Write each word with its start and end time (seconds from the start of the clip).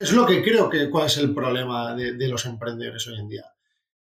Es 0.00 0.12
lo 0.12 0.24
que 0.24 0.42
creo 0.42 0.70
que 0.70 0.88
cuál 0.88 1.08
es 1.08 1.18
el 1.18 1.34
problema 1.34 1.94
de, 1.94 2.26
los 2.26 2.46
emprendedores 2.46 3.06
hoy 3.06 3.18
en 3.18 3.28
día 3.28 3.44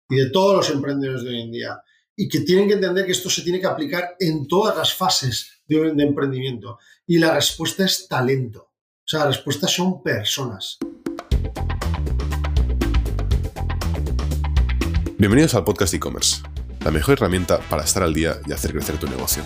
y 0.07 0.17
de 0.17 0.29
todos 0.29 0.55
los 0.55 0.69
emprendedores 0.69 1.23
de 1.23 1.29
hoy 1.29 1.41
en 1.41 1.51
día. 1.51 1.81
Y 2.15 2.29
que 2.29 2.41
tienen 2.41 2.67
que 2.67 2.75
entender 2.75 3.03
que 3.03 3.13
esto 3.13 3.31
se 3.31 3.41
tiene 3.41 3.59
que 3.59 3.65
aplicar 3.65 4.15
en 4.19 4.47
todas 4.47 4.77
las 4.77 4.93
fases 4.93 5.63
de, 5.65 5.87
emprendimiento. 5.97 6.77
Y 7.07 7.17
la 7.17 7.33
respuesta 7.33 7.83
es 7.83 8.07
talento. 8.07 8.61
O 8.61 9.07
sea, 9.07 9.21
la 9.21 9.27
respuesta 9.29 9.67
son 9.67 10.03
personas. 10.03 10.77
Bienvenidos 15.17 15.55
al 15.55 15.63
podcast 15.63 15.95
e-commerce, 15.95 16.43
la 16.85 16.91
mejor 16.91 17.13
herramienta 17.13 17.59
para 17.71 17.83
estar 17.83 18.03
al 18.03 18.13
día 18.13 18.35
y 18.45 18.53
hacer 18.53 18.71
crecer 18.71 18.99
tu 18.99 19.07
negocio. 19.07 19.41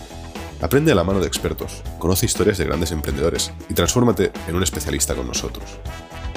Aprende 0.59 0.91
a 0.91 0.95
la 0.95 1.05
mano 1.05 1.21
de 1.21 1.27
expertos, 1.27 1.81
conoce 1.97 2.25
historias 2.25 2.57
de 2.57 2.65
grandes 2.65 2.91
emprendedores 2.91 3.53
y 3.69 3.73
transfórmate 3.73 4.33
en 4.49 4.55
un 4.55 4.63
especialista 4.63 5.15
con 5.15 5.27
nosotros. 5.27 5.79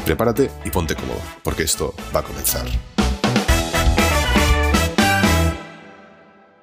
Prepárate 0.04 0.50
y 0.66 0.70
ponte 0.70 0.94
cómodo, 0.94 1.18
porque 1.42 1.62
esto 1.62 1.94
va 2.14 2.20
a 2.20 2.22
comenzar. 2.22 2.66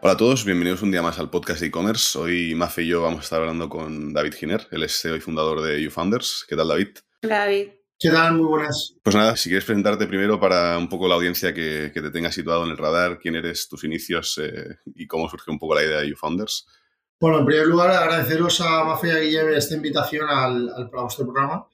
Hola 0.02 0.14
a 0.14 0.18
todos, 0.18 0.46
bienvenidos 0.46 0.84
un 0.84 0.92
día 0.92 1.02
más 1.02 1.18
al 1.18 1.32
podcast 1.32 1.60
de 1.62 1.68
e-commerce. 1.68 2.20
Hoy 2.20 2.54
Mafe 2.54 2.84
y 2.84 2.90
yo 2.90 3.02
vamos 3.02 3.22
a 3.22 3.24
estar 3.24 3.42
hablando 3.42 3.68
con 3.68 4.14
David 4.14 4.36
Giner, 4.36 4.68
es 4.70 5.02
CEO 5.02 5.16
y 5.16 5.22
fundador 5.22 5.64
de 5.64 5.82
YouFounders. 5.82 6.46
¿Qué 6.48 6.56
tal, 6.56 6.68
David? 6.68 6.90
Hola, 7.24 7.40
David. 7.40 7.70
¿Qué 7.98 8.10
tal? 8.12 8.36
Muy 8.36 8.46
buenas. 8.46 8.94
Pues 9.02 9.16
nada, 9.16 9.36
si 9.36 9.50
quieres 9.50 9.66
presentarte 9.66 10.06
primero 10.06 10.40
para 10.40 10.78
un 10.78 10.88
poco 10.88 11.08
la 11.08 11.16
audiencia 11.16 11.52
que, 11.52 11.92
te 11.92 12.12
tenga 12.12 12.32
situado 12.32 12.64
en 12.66 12.70
el 12.70 12.78
radar, 12.78 13.18
quién 13.18 13.36
eres, 13.36 13.68
tus 13.68 13.84
inicios 13.84 14.40
eh, 14.40 14.78
y 14.94 15.08
cómo 15.08 15.28
surge 15.28 15.50
un 15.50 15.58
poco 15.58 15.74
la 15.74 15.84
idea 15.84 16.02
de 16.02 16.10
YouFounders. 16.12 16.68
Bueno, 17.20 17.40
en 17.40 17.46
primer 17.48 17.66
lugar, 17.66 17.90
agradeceros 17.90 18.62
a 18.62 18.84
Mafe 18.84 19.08
y 19.08 19.12
a 19.12 19.20
Guillermo 19.20 19.50
esta 19.52 19.74
invitación 19.74 20.30
al, 20.30 20.70
al, 20.70 20.92
a 20.94 21.02
vuestro 21.02 21.26
programa. 21.26 21.68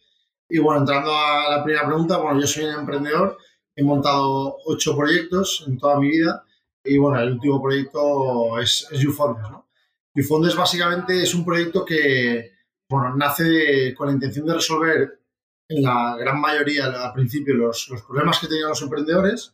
Y 0.50 0.60
bueno, 0.60 0.82
entrando 0.82 1.12
a 1.12 1.50
la 1.50 1.64
primera 1.64 1.86
pregunta, 1.86 2.18
bueno, 2.18 2.40
yo 2.40 2.48
soy 2.48 2.66
un 2.66 2.80
emprendedor, 2.80 3.38
he 3.76 3.84
montado 3.84 4.58
ocho 4.66 4.96
proyectos 4.96 5.66
en 5.68 5.78
toda 5.78 6.00
mi 6.00 6.10
vida 6.10 6.44
y 6.84 6.98
bueno, 6.98 7.20
el 7.20 7.34
último 7.34 7.62
proyecto 7.62 8.58
es, 8.60 8.88
es 8.92 9.00
YouFondes. 9.00 9.46
YouFondes 10.16 10.56
básicamente 10.56 11.22
es 11.22 11.36
un 11.36 11.44
proyecto 11.44 11.84
que, 11.84 12.54
bueno, 12.90 13.16
nace 13.16 13.94
con 13.94 14.08
la 14.08 14.14
intención 14.14 14.46
de 14.48 14.54
resolver 14.54 15.20
en 15.70 15.84
la 15.84 16.16
gran 16.18 16.40
mayoría, 16.40 16.86
al 16.86 17.14
principio, 17.14 17.54
los, 17.54 17.90
los 17.90 18.02
problemas 18.04 18.40
que 18.40 18.48
tenían 18.48 18.70
los 18.70 18.82
emprendedores, 18.82 19.54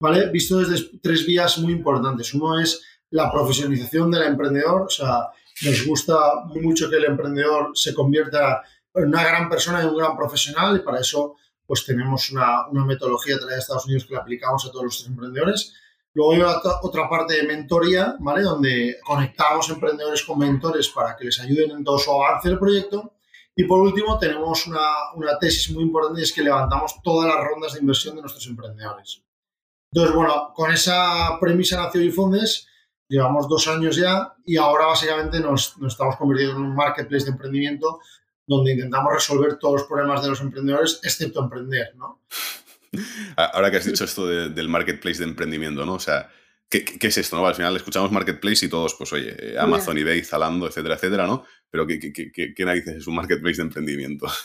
¿vale? 0.00 0.30
Visto 0.30 0.58
desde 0.58 0.98
tres 1.02 1.26
vías 1.26 1.58
muy 1.58 1.72
importantes. 1.72 2.32
Uno 2.34 2.60
es 2.60 2.80
la 3.10 3.30
profesionalización 3.32 4.12
del 4.12 4.22
emprendedor, 4.22 4.82
o 4.82 4.88
sea, 4.88 5.28
nos 5.62 5.84
gusta 5.84 6.16
mucho 6.46 6.88
que 6.88 6.96
el 6.96 7.06
emprendedor 7.06 7.72
se 7.74 7.92
convierta 7.92 8.62
una 8.94 9.24
gran 9.24 9.48
persona 9.48 9.82
y 9.82 9.86
un 9.86 9.96
gran 9.96 10.16
profesional 10.16 10.76
y 10.76 10.80
para 10.80 11.00
eso 11.00 11.36
pues 11.66 11.84
tenemos 11.84 12.30
una, 12.32 12.66
una 12.68 12.84
metodología 12.84 13.36
traída 13.36 13.54
de 13.54 13.60
Estados 13.60 13.86
Unidos 13.86 14.04
que 14.04 14.14
la 14.14 14.20
aplicamos 14.20 14.66
a 14.66 14.72
todos 14.72 14.84
los 14.86 15.06
emprendedores. 15.06 15.72
Luego 16.12 16.32
hay 16.32 16.42
otra 16.82 17.08
parte 17.08 17.34
de 17.34 17.44
mentoría, 17.44 18.16
¿vale? 18.18 18.42
Donde 18.42 18.96
conectamos 19.04 19.68
emprendedores 19.70 20.24
con 20.24 20.40
mentores 20.40 20.88
para 20.88 21.16
que 21.16 21.26
les 21.26 21.38
ayuden 21.38 21.70
en 21.70 21.84
todo 21.84 21.96
su 21.98 22.10
avance 22.10 22.48
del 22.48 22.58
proyecto. 22.58 23.12
Y 23.54 23.64
por 23.64 23.78
último, 23.78 24.18
tenemos 24.18 24.66
una, 24.66 25.12
una 25.14 25.38
tesis 25.38 25.70
muy 25.70 25.84
importante 25.84 26.20
y 26.20 26.24
es 26.24 26.32
que 26.32 26.42
levantamos 26.42 26.96
todas 27.04 27.32
las 27.32 27.44
rondas 27.44 27.74
de 27.74 27.80
inversión 27.80 28.16
de 28.16 28.22
nuestros 28.22 28.46
emprendedores. 28.48 29.22
Entonces, 29.92 30.16
bueno, 30.16 30.52
con 30.52 30.72
esa 30.72 31.38
premisa 31.40 31.80
nació 31.80 32.02
Ifondes, 32.02 32.66
llevamos 33.08 33.48
dos 33.48 33.68
años 33.68 33.94
ya 33.94 34.34
y 34.44 34.56
ahora 34.56 34.86
básicamente 34.86 35.38
nos, 35.38 35.78
nos 35.78 35.92
estamos 35.92 36.16
convirtiendo 36.16 36.56
en 36.56 36.62
un 36.62 36.74
marketplace 36.74 37.26
de 37.26 37.30
emprendimiento 37.30 38.00
donde 38.50 38.72
intentamos 38.72 39.12
resolver 39.12 39.58
todos 39.58 39.80
los 39.80 39.88
problemas 39.88 40.22
de 40.24 40.28
los 40.28 40.40
emprendedores, 40.40 40.98
excepto 41.04 41.40
emprender, 41.40 41.94
¿no? 41.96 42.20
Ahora 43.36 43.70
que 43.70 43.76
has 43.76 43.84
dicho 43.84 44.04
esto 44.04 44.26
del 44.26 44.68
marketplace 44.68 45.18
de 45.18 45.24
emprendimiento, 45.24 45.86
¿no? 45.86 45.94
O 45.94 46.00
sea, 46.00 46.28
¿qué, 46.68 46.84
es 47.00 47.16
esto? 47.16 47.36
¿no? 47.36 47.46
Al 47.46 47.54
final 47.54 47.76
escuchamos 47.76 48.10
marketplace 48.10 48.66
y 48.66 48.68
todos, 48.68 48.96
pues 48.96 49.12
oye, 49.12 49.56
Amazon, 49.56 49.96
eBay, 49.98 50.24
Zalando, 50.24 50.66
etcétera, 50.66 50.96
etcétera, 50.96 51.28
¿no? 51.28 51.44
Pero 51.70 51.86
¿qué, 51.86 52.00
qué, 52.02 52.64
narices 52.64 52.96
es 52.96 53.06
un 53.06 53.14
marketplace 53.14 53.58
de 53.58 53.62
emprendimiento? 53.62 54.26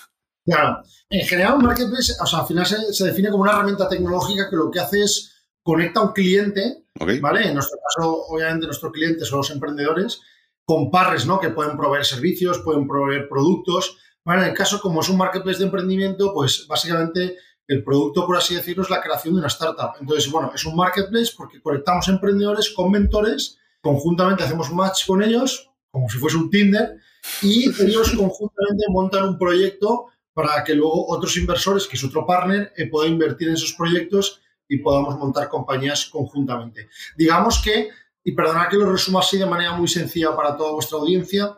Claro, 0.47 0.83
en 1.09 1.25
general 1.25 1.55
un 1.55 1.63
marketplace, 1.63 2.13
o 2.21 2.25
sea, 2.27 2.41
al 2.41 2.45
final 2.45 2.67
se, 2.67 3.03
define 3.03 3.31
como 3.31 3.41
una 3.41 3.53
herramienta 3.53 3.89
tecnológica 3.89 4.47
que 4.47 4.55
lo 4.55 4.69
que 4.69 4.79
hace 4.79 5.01
es 5.01 5.43
conecta 5.63 6.01
a 6.01 6.03
un 6.03 6.13
cliente, 6.13 6.83
¿vale? 7.19 7.47
En 7.47 7.55
nuestro 7.55 7.79
caso, 7.79 8.25
obviamente, 8.27 8.67
nuestros 8.67 8.91
clientes 8.91 9.27
son 9.27 9.39
los 9.39 9.49
emprendedores, 9.49 10.21
con 10.65 10.89
parres, 10.91 11.25
¿no? 11.25 11.39
Que 11.39 11.49
pueden 11.49 11.77
proveer 11.77 12.05
servicios, 12.05 12.59
pueden 12.59 12.87
proveer 12.87 13.29
productos. 13.29 13.97
Bueno, 14.23 14.41
en 14.41 14.49
el 14.49 14.55
caso, 14.55 14.81
como 14.81 15.01
es 15.01 15.09
un 15.09 15.17
marketplace 15.17 15.59
de 15.59 15.65
emprendimiento, 15.65 16.33
pues 16.33 16.65
básicamente 16.67 17.37
el 17.67 17.83
producto, 17.83 18.25
por 18.25 18.37
así 18.37 18.55
decirlo, 18.55 18.83
es 18.83 18.89
la 18.89 19.01
creación 19.01 19.35
de 19.35 19.39
una 19.39 19.47
startup. 19.47 19.93
Entonces, 19.99 20.29
bueno, 20.31 20.51
es 20.53 20.65
un 20.65 20.75
marketplace 20.75 21.31
porque 21.35 21.61
conectamos 21.61 22.07
emprendedores 22.07 22.71
con 22.71 22.91
mentores, 22.91 23.57
conjuntamente 23.81 24.43
hacemos 24.43 24.71
match 24.71 25.05
con 25.05 25.23
ellos, 25.23 25.71
como 25.91 26.09
si 26.09 26.17
fuese 26.17 26.37
un 26.37 26.49
Tinder, 26.49 26.97
y 27.41 27.69
ellos 27.81 28.11
conjuntamente 28.11 28.85
montan 28.89 29.25
un 29.25 29.37
proyecto 29.37 30.07
para 30.33 30.63
que 30.63 30.75
luego 30.75 31.07
otros 31.07 31.37
inversores, 31.37 31.87
que 31.87 31.95
es 31.95 32.03
otro 32.03 32.25
partner, 32.25 32.73
eh, 32.75 32.87
puedan 32.87 33.13
invertir 33.13 33.47
en 33.47 33.53
esos 33.53 33.73
proyectos 33.73 34.41
y 34.67 34.79
podamos 34.79 35.17
montar 35.17 35.47
compañías 35.47 36.05
conjuntamente. 36.05 36.89
Digamos 37.17 37.61
que 37.63 37.89
y 38.27 38.31
perdonad 38.31 38.69
que 38.69 38.77
lo 38.77 38.91
resuma 38.91 39.19
así 39.19 39.37
de 39.37 39.45
manera 39.45 39.73
muy 39.73 39.87
sencilla 39.87 40.35
para 40.35 40.57
toda 40.57 40.73
vuestra 40.73 40.97
audiencia, 40.97 41.57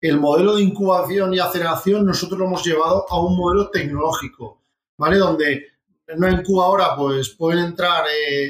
el 0.00 0.18
modelo 0.18 0.56
de 0.56 0.62
incubación 0.62 1.32
y 1.32 1.38
aceleración 1.38 2.04
nosotros 2.04 2.40
lo 2.40 2.46
hemos 2.46 2.66
llevado 2.66 3.06
a 3.08 3.20
un 3.20 3.36
modelo 3.36 3.70
tecnológico, 3.70 4.60
¿vale? 4.96 5.16
Donde 5.16 5.66
en 6.08 6.18
una 6.18 6.32
incubadora 6.32 6.96
pues 6.96 7.30
pueden 7.30 7.64
entrar 7.64 8.04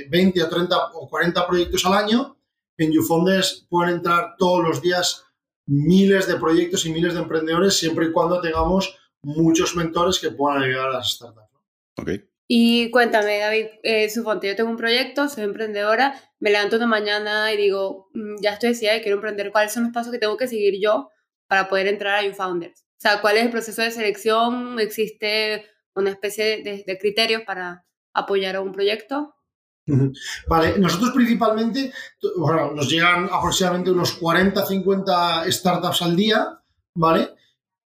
20 0.09 0.39
eh, 0.39 0.43
o 0.43 0.49
30 0.49 0.77
o 0.95 1.09
40 1.09 1.47
proyectos 1.47 1.85
al 1.85 1.93
año, 1.93 2.39
en 2.79 2.91
YouFondes 2.91 3.67
pueden 3.69 3.97
entrar 3.97 4.37
todos 4.39 4.67
los 4.67 4.81
días 4.81 5.27
miles 5.67 6.27
de 6.27 6.37
proyectos 6.37 6.87
y 6.87 6.93
miles 6.93 7.13
de 7.13 7.21
emprendedores 7.21 7.77
siempre 7.77 8.07
y 8.07 8.13
cuando 8.13 8.41
tengamos 8.41 8.97
muchos 9.23 9.77
mentores 9.77 10.19
que 10.19 10.31
puedan 10.31 10.63
ayudar 10.63 10.89
a 10.89 10.93
las 10.93 11.11
startups. 11.11 11.49
Okay. 11.99 12.28
Y 12.51 12.91
cuéntame, 12.91 13.41
David, 13.41 13.67
eh, 13.83 14.09
suponte, 14.09 14.49
yo 14.49 14.57
tengo 14.57 14.71
un 14.71 14.79
proyecto, 14.79 15.29
soy 15.29 15.45
emprendedora, 15.45 16.19
me 16.41 16.51
levanto 16.51 16.77
una 16.77 16.87
mañana 16.87 17.53
y 17.53 17.59
digo, 17.59 18.09
mm, 18.15 18.37
ya 18.41 18.55
estoy 18.55 18.71
decidida 18.71 18.97
y 18.97 19.03
quiero 19.03 19.17
emprender, 19.17 19.53
¿cuáles 19.53 19.75
son 19.75 19.85
los 19.85 19.93
pasos 19.93 20.11
que 20.11 20.19
tengo 20.19 20.39
que 20.39 20.49
seguir 20.49 20.75
yo 20.83 21.11
para 21.47 21.69
poder 21.69 21.89
entrar 21.89 22.15
a 22.15 22.27
YouFounders? 22.27 22.81
O 22.81 23.01
sea, 23.01 23.21
¿cuál 23.21 23.37
es 23.37 23.45
el 23.45 23.51
proceso 23.51 23.83
de 23.83 23.91
selección? 23.91 24.81
¿Existe 24.81 25.67
una 25.95 26.09
especie 26.09 26.63
de, 26.63 26.99
criterios 26.99 27.43
para 27.43 27.85
apoyar 28.15 28.57
a 28.57 28.63
un 28.63 28.73
proyecto? 28.73 29.35
Vale, 30.47 30.79
nosotros 30.79 31.13
principalmente, 31.15 31.93
bueno, 32.39 32.73
nos 32.73 32.89
llegan 32.89 33.29
aproximadamente 33.31 33.91
unos 33.91 34.15
40, 34.15 34.65
50 34.65 35.53
startups 35.53 36.01
al 36.01 36.17
día, 36.17 36.61
¿vale? 36.95 37.29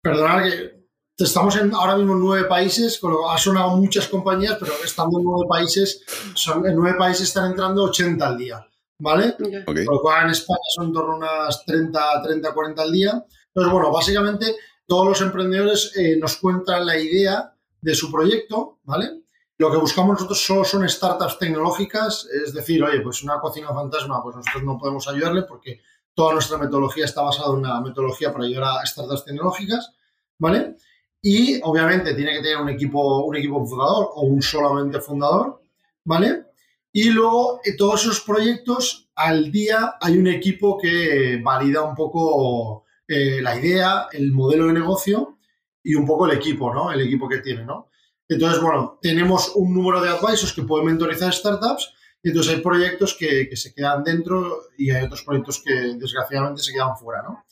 Perdonad 0.02 0.44
que 0.44 0.79
Estamos 1.20 1.58
en, 1.58 1.74
ahora 1.74 1.98
mismo 1.98 2.14
en 2.14 2.22
nueve 2.22 2.48
países, 2.48 2.98
con 2.98 3.12
lo 3.12 3.30
ha 3.30 3.38
sonado 3.38 3.76
muchas 3.76 4.08
compañías, 4.08 4.56
pero 4.58 4.72
estando 4.86 5.20
en 5.20 5.26
nueve 5.26 5.46
países, 5.50 6.02
son, 6.34 6.66
en 6.66 6.76
nueve 6.78 6.98
países 6.98 7.28
están 7.28 7.52
entrando 7.52 7.84
80 7.84 8.26
al 8.26 8.38
día, 8.38 8.66
¿vale? 9.00 9.36
Con 9.36 9.76
lo 9.76 10.00
cual 10.02 10.26
en 10.26 10.30
España 10.32 10.60
son 10.74 10.86
en 10.88 10.94
torno 10.94 11.14
a 11.14 11.18
unas 11.18 11.66
30, 11.66 12.22
30, 12.24 12.54
40 12.54 12.82
al 12.82 12.92
día. 12.94 13.26
Entonces, 13.48 13.74
bueno, 13.74 13.92
básicamente 13.92 14.56
todos 14.88 15.08
los 15.10 15.22
emprendedores 15.22 15.92
eh, 15.98 16.16
nos 16.18 16.38
cuentan 16.38 16.86
la 16.86 16.98
idea 16.98 17.54
de 17.82 17.96
su 17.96 18.10
proyecto, 18.10 18.80
¿vale? 18.84 19.24
Lo 19.58 19.70
que 19.70 19.78
buscamos 19.78 20.14
nosotros 20.14 20.42
solo 20.42 20.64
son 20.64 20.88
startups 20.88 21.38
tecnológicas, 21.38 22.30
es 22.46 22.54
decir, 22.54 22.82
oye, 22.82 23.02
pues 23.02 23.24
una 23.24 23.42
cocina 23.42 23.74
fantasma, 23.74 24.24
pues 24.24 24.38
nosotros 24.38 24.64
no 24.64 24.78
podemos 24.78 25.06
ayudarle 25.10 25.42
porque 25.42 25.82
toda 26.14 26.32
nuestra 26.32 26.58
metodología 26.58 27.04
está 27.04 27.24
basada 27.24 27.50
en 27.50 27.60
una 27.60 27.82
metodología 27.82 28.32
para 28.32 28.46
ayudar 28.46 28.80
a 28.82 28.86
startups 28.86 29.26
tecnológicas, 29.26 29.92
¿vale? 30.38 30.78
Y 31.22 31.60
obviamente 31.64 32.14
tiene 32.14 32.34
que 32.34 32.42
tener 32.42 32.58
un 32.58 32.70
equipo, 32.70 33.26
un 33.26 33.36
equipo 33.36 33.66
fundador 33.66 34.10
o 34.16 34.22
un 34.22 34.42
solamente 34.42 35.02
fundador, 35.02 35.62
¿vale? 36.06 36.46
Y 36.92 37.10
luego 37.10 37.60
en 37.64 37.78
todos 37.78 38.02
esos 38.02 38.22
proyectos 38.22 39.10
al 39.16 39.52
día 39.52 39.96
hay 40.00 40.18
un 40.18 40.28
equipo 40.28 40.78
que 40.78 41.40
valida 41.44 41.84
un 41.84 41.94
poco 41.94 42.86
eh, 43.08 43.42
la 43.42 43.60
idea, 43.60 44.08
el 44.12 44.32
modelo 44.32 44.68
de 44.68 44.74
negocio 44.74 45.38
y 45.84 45.96
un 45.96 46.06
poco 46.06 46.26
el 46.26 46.38
equipo, 46.38 46.74
¿no? 46.74 46.92
El 46.92 47.02
equipo 47.02 47.28
que 47.28 47.40
tiene, 47.40 47.66
¿no? 47.66 47.90
Entonces, 48.28 48.62
bueno, 48.62 48.98
tenemos 49.02 49.54
un 49.56 49.74
número 49.74 50.02
de 50.02 50.10
advisors 50.10 50.54
que 50.54 50.64
pueden 50.64 50.88
mentorizar 50.88 51.34
startups 51.34 51.94
y 52.24 52.30
entonces 52.30 52.56
hay 52.56 52.62
proyectos 52.62 53.16
que, 53.18 53.50
que 53.50 53.58
se 53.58 53.74
quedan 53.74 54.04
dentro 54.04 54.60
y 54.78 54.92
hay 54.92 55.04
otros 55.04 55.24
proyectos 55.24 55.62
que 55.64 55.74
desgraciadamente 55.74 56.62
se 56.62 56.72
quedan 56.72 56.96
fuera, 56.98 57.24
¿no? 57.24 57.44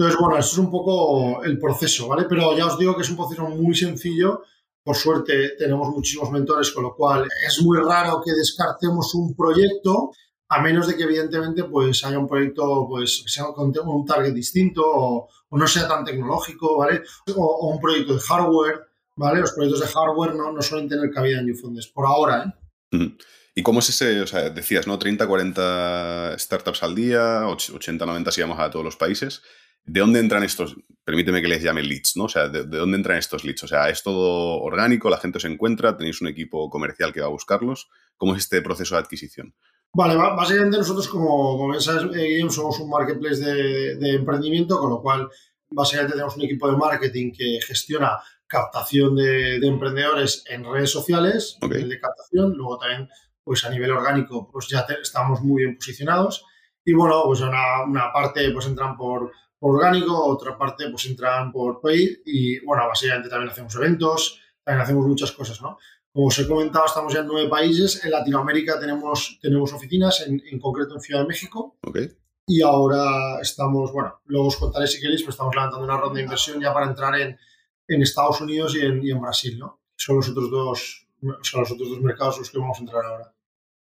Entonces, 0.00 0.18
bueno, 0.18 0.38
eso 0.38 0.52
es 0.52 0.58
un 0.58 0.70
poco 0.70 1.44
el 1.44 1.58
proceso, 1.58 2.08
¿vale? 2.08 2.24
Pero 2.26 2.56
ya 2.56 2.64
os 2.64 2.78
digo 2.78 2.96
que 2.96 3.02
es 3.02 3.10
un 3.10 3.16
proceso 3.18 3.42
muy 3.50 3.74
sencillo. 3.74 4.44
Por 4.82 4.96
suerte 4.96 5.56
tenemos 5.58 5.90
muchísimos 5.90 6.30
mentores, 6.30 6.70
con 6.70 6.84
lo 6.84 6.94
cual 6.94 7.28
es 7.46 7.60
muy 7.60 7.76
raro 7.76 8.22
que 8.24 8.32
descartemos 8.32 9.14
un 9.14 9.36
proyecto, 9.36 10.12
a 10.48 10.62
menos 10.62 10.86
de 10.86 10.96
que 10.96 11.02
evidentemente 11.02 11.64
pues 11.64 12.02
haya 12.02 12.18
un 12.18 12.26
proyecto 12.26 12.86
pues, 12.88 13.24
sea 13.26 13.48
con 13.54 13.74
un 13.76 14.06
target 14.06 14.32
distinto 14.32 14.82
o, 14.86 15.28
no 15.50 15.66
sea 15.66 15.86
tan 15.86 16.02
tecnológico, 16.02 16.78
¿vale? 16.78 17.02
O, 17.36 17.68
un 17.70 17.78
proyecto 17.78 18.14
de 18.14 18.20
hardware, 18.20 18.80
¿vale? 19.16 19.40
Los 19.40 19.52
proyectos 19.52 19.82
de 19.82 19.88
hardware 19.88 20.34
no, 20.34 20.50
no 20.50 20.62
suelen 20.62 20.88
tener 20.88 21.10
cabida 21.10 21.40
en 21.40 21.44
Newfondes, 21.44 21.88
por 21.88 22.06
ahora, 22.06 22.44
¿eh? 22.44 22.96
Ujú. 22.96 23.16
¿Y 23.54 23.62
cómo 23.62 23.80
es 23.80 23.90
ese, 23.90 24.22
o 24.22 24.26
sea, 24.26 24.48
decías, 24.48 24.86
¿no? 24.86 24.98
30, 24.98 25.26
40 25.26 26.38
startups 26.38 26.82
al 26.84 26.94
día, 26.94 27.42
och- 27.46 27.74
80, 27.74 28.06
90 28.06 28.32
si 28.32 28.40
vamos 28.40 28.58
a 28.58 28.70
todos 28.70 28.84
los 28.84 28.96
países. 28.96 29.42
¿De 29.84 30.00
dónde 30.00 30.20
entran 30.20 30.42
estos, 30.44 30.76
permíteme 31.04 31.42
que 31.42 31.48
les 31.48 31.62
llame 31.62 31.82
leads, 31.82 32.16
¿no? 32.16 32.24
O 32.24 32.28
sea, 32.28 32.48
¿de, 32.48 32.64
de 32.64 32.78
dónde 32.78 32.96
entran 32.96 33.18
estos 33.18 33.44
leads? 33.44 33.64
O 33.64 33.68
sea, 33.68 33.88
¿es 33.88 34.02
todo 34.02 34.60
orgánico? 34.62 35.10
¿La 35.10 35.18
gente 35.18 35.38
os 35.38 35.44
encuentra? 35.44 35.96
¿Tenéis 35.96 36.20
un 36.20 36.28
equipo 36.28 36.68
comercial 36.70 37.12
que 37.12 37.20
va 37.20 37.26
a 37.26 37.30
buscarlos? 37.30 37.88
¿Cómo 38.16 38.34
es 38.34 38.40
este 38.44 38.62
proceso 38.62 38.94
de 38.94 39.00
adquisición? 39.00 39.54
Vale, 39.92 40.14
básicamente 40.14 40.76
nosotros, 40.78 41.08
como, 41.08 41.56
como 41.58 41.70
bien 41.70 41.80
sabes, 41.80 42.04
eh, 42.16 42.22
Guillem, 42.28 42.50
somos 42.50 42.78
un 42.78 42.88
marketplace 42.90 43.42
de, 43.44 43.96
de 43.96 44.10
emprendimiento, 44.14 44.78
con 44.78 44.90
lo 44.90 45.00
cual 45.02 45.28
básicamente 45.70 46.12
tenemos 46.12 46.36
un 46.36 46.42
equipo 46.42 46.70
de 46.70 46.76
marketing 46.76 47.32
que 47.36 47.58
gestiona 47.66 48.18
captación 48.46 49.16
de, 49.16 49.58
de 49.58 49.66
emprendedores 49.66 50.44
en 50.48 50.64
redes 50.64 50.90
sociales, 50.90 51.56
Ok. 51.62 51.72
nivel 51.72 51.88
de 51.88 52.00
captación, 52.00 52.52
luego 52.56 52.78
también 52.78 53.08
pues 53.42 53.64
a 53.64 53.70
nivel 53.70 53.90
orgánico 53.92 54.48
pues 54.52 54.68
ya 54.68 54.84
te- 54.86 55.00
estamos 55.00 55.40
muy 55.42 55.62
bien 55.64 55.76
posicionados 55.76 56.44
y 56.84 56.92
bueno, 56.92 57.22
pues 57.24 57.40
una, 57.40 57.84
una 57.84 58.12
parte 58.12 58.50
pues 58.52 58.66
entran 58.66 58.96
por, 58.96 59.30
por 59.60 59.76
orgánico, 59.76 60.26
otra 60.26 60.58
parte 60.58 60.88
pues 60.90 61.06
entran 61.06 61.52
por 61.52 61.80
paid 61.80 62.20
y 62.24 62.58
bueno, 62.64 62.88
básicamente 62.88 63.28
también 63.28 63.50
hacemos 63.50 63.74
eventos, 63.76 64.40
también 64.64 64.82
hacemos 64.82 65.06
muchas 65.06 65.30
cosas, 65.30 65.60
¿no? 65.62 65.78
Como 66.12 66.26
os 66.26 66.38
he 66.40 66.48
comentado, 66.48 66.86
estamos 66.86 67.12
ya 67.14 67.20
en 67.20 67.28
nueve 67.28 67.48
países. 67.48 68.04
En 68.04 68.10
Latinoamérica 68.10 68.80
tenemos, 68.80 69.38
tenemos 69.40 69.72
oficinas, 69.72 70.26
en, 70.26 70.42
en 70.50 70.58
concreto 70.58 70.94
en 70.94 71.00
Ciudad 71.00 71.20
de 71.20 71.28
México. 71.28 71.78
¿Ok? 71.86 71.98
Y 72.46 72.62
ahora 72.62 73.40
estamos, 73.40 73.92
bueno, 73.92 74.20
luego 74.24 74.48
os 74.48 74.56
contaré 74.56 74.88
si 74.88 75.00
queréis, 75.00 75.20
pero 75.20 75.30
estamos 75.30 75.54
levantando 75.54 75.84
una 75.84 75.96
ronda 75.96 76.16
de 76.16 76.24
inversión 76.24 76.60
ya 76.60 76.74
para 76.74 76.86
entrar 76.86 77.14
en, 77.20 77.38
en 77.86 78.02
Estados 78.02 78.40
Unidos 78.40 78.74
y 78.74 78.80
en, 78.80 79.06
y 79.06 79.12
en 79.12 79.20
Brasil, 79.20 79.56
¿no? 79.56 79.82
Son 79.94 80.16
los 80.16 80.28
otros 80.30 80.50
dos, 80.50 81.06
sea, 81.42 81.60
los 81.60 81.70
otros 81.70 81.90
dos 81.90 82.00
mercados 82.00 82.36
en 82.36 82.40
los 82.40 82.50
que 82.50 82.58
vamos 82.58 82.78
a 82.78 82.80
entrar 82.80 83.04
ahora. 83.04 83.34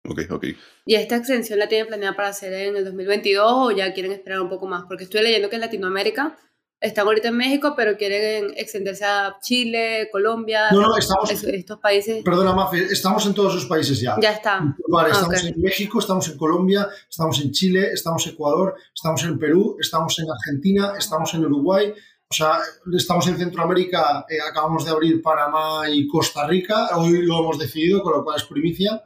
Ok, 0.08 0.20
ok. 0.30 0.44
¿Y 0.86 0.94
esta 0.94 1.16
extensión 1.16 1.58
la 1.58 1.68
tienen 1.68 1.86
planeada 1.88 2.14
para 2.16 2.28
hacer 2.28 2.52
en 2.52 2.76
el 2.76 2.84
2022 2.84 3.44
o 3.52 3.70
ya 3.70 3.92
quieren 3.92 4.12
esperar 4.12 4.40
un 4.40 4.48
poco 4.48 4.66
más? 4.66 4.84
Porque 4.86 5.04
estoy 5.04 5.22
leyendo 5.22 5.48
que 5.48 5.56
en 5.56 5.62
Latinoamérica 5.62 6.36
están 6.78 7.06
ahorita 7.06 7.28
en 7.28 7.36
México, 7.38 7.72
pero 7.74 7.96
quieren 7.96 8.52
extenderse 8.56 9.04
a 9.04 9.36
Chile, 9.40 10.08
Colombia, 10.12 10.70
No, 10.70 10.82
no, 10.82 10.96
estamos, 10.96 11.30
es- 11.30 11.42
estos 11.44 11.78
países. 11.80 12.22
perdona, 12.22 12.52
Mafe, 12.52 12.84
estamos 12.84 13.24
en 13.26 13.32
todos 13.34 13.54
esos 13.54 13.66
países 13.66 13.98
ya. 14.00 14.14
Ya 14.20 14.32
está. 14.32 14.60
Vale, 14.88 15.10
estamos 15.10 15.42
en 15.44 15.60
México, 15.60 15.98
estamos 15.98 16.28
en 16.28 16.36
Colombia, 16.36 16.86
estamos 17.08 17.40
en 17.40 17.50
Chile, 17.50 17.90
estamos 17.92 18.26
en 18.26 18.34
Ecuador, 18.34 18.74
estamos 18.94 19.24
en 19.24 19.38
Perú, 19.38 19.76
estamos 19.80 20.18
en 20.18 20.26
Argentina, 20.30 20.92
estamos 20.98 21.32
en 21.32 21.46
Uruguay, 21.46 21.94
o 22.28 22.34
sea, 22.34 22.58
estamos 22.94 23.26
en 23.28 23.38
Centroamérica, 23.38 24.26
eh, 24.28 24.36
acabamos 24.46 24.84
de 24.84 24.90
abrir 24.90 25.22
Panamá 25.22 25.88
y 25.88 26.06
Costa 26.06 26.46
Rica, 26.46 26.90
hoy 26.96 27.24
lo 27.24 27.38
hemos 27.38 27.58
decidido, 27.58 28.02
con 28.02 28.12
lo 28.18 28.22
cual 28.24 28.36
es 28.36 28.44
primicia. 28.44 29.02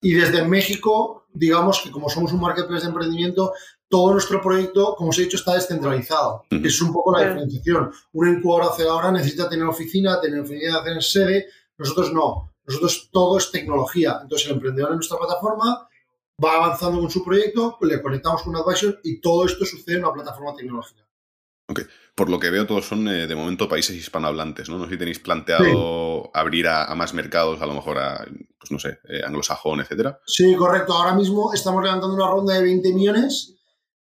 Y 0.00 0.14
desde 0.14 0.44
México, 0.46 1.26
digamos 1.32 1.80
que 1.82 1.90
como 1.90 2.08
somos 2.08 2.32
un 2.32 2.40
marketplace 2.40 2.82
de 2.84 2.88
emprendimiento, 2.88 3.52
todo 3.88 4.12
nuestro 4.12 4.40
proyecto, 4.40 4.94
como 4.96 5.10
os 5.10 5.18
he 5.18 5.22
dicho, 5.22 5.36
está 5.36 5.54
descentralizado. 5.54 6.44
Es 6.50 6.80
un 6.80 6.92
poco 6.92 7.12
la 7.12 7.18
Claro. 7.18 7.34
diferenciación. 7.34 7.92
Una 8.12 8.30
incubadora 8.30 8.70
ahora 8.88 9.12
necesita 9.12 9.48
tener 9.48 9.66
oficina, 9.66 10.20
tener 10.20 10.40
oficina, 10.40 10.82
tener 10.82 11.02
sede. 11.02 11.46
Nosotros 11.76 12.12
no. 12.12 12.52
Nosotros 12.66 13.08
todo 13.12 13.38
es 13.38 13.50
tecnología. 13.50 14.18
Entonces 14.22 14.46
el 14.48 14.54
emprendedor 14.54 14.90
en 14.90 14.96
nuestra 14.96 15.18
plataforma 15.18 15.88
va 16.42 16.54
avanzando 16.54 17.00
con 17.00 17.10
su 17.10 17.24
proyecto, 17.24 17.76
le 17.82 18.00
conectamos 18.00 18.42
con 18.42 18.54
un 18.54 18.62
advisor 18.62 19.00
y 19.02 19.20
todo 19.20 19.44
esto 19.44 19.64
sucede 19.64 19.96
en 19.96 20.04
una 20.04 20.12
plataforma 20.14 20.54
tecnológica. 20.54 21.04
Por 22.14 22.28
lo 22.28 22.38
que 22.38 22.50
veo, 22.50 22.66
todos 22.66 22.86
son 22.86 23.08
eh, 23.08 23.26
de 23.26 23.34
momento 23.34 23.68
países 23.68 23.96
hispanohablantes, 23.96 24.68
¿no? 24.68 24.78
No 24.78 24.84
sé 24.84 24.92
si 24.92 24.98
tenéis 24.98 25.20
planteado 25.20 26.30
abrir 26.34 26.66
a, 26.68 26.84
a 26.84 26.94
más 26.94 27.14
mercados, 27.14 27.62
a 27.62 27.66
lo 27.66 27.74
mejor 27.74 27.98
a, 27.98 28.26
pues 28.58 28.70
no 28.70 28.78
sé, 28.78 28.98
eh, 29.08 29.22
anglosajón, 29.24 29.80
etcétera. 29.80 30.20
Sí, 30.26 30.54
correcto. 30.56 30.92
Ahora 30.92 31.14
mismo 31.14 31.52
estamos 31.54 31.82
levantando 31.82 32.14
una 32.14 32.28
ronda 32.28 32.54
de 32.54 32.62
20 32.62 32.92
millones 32.92 33.56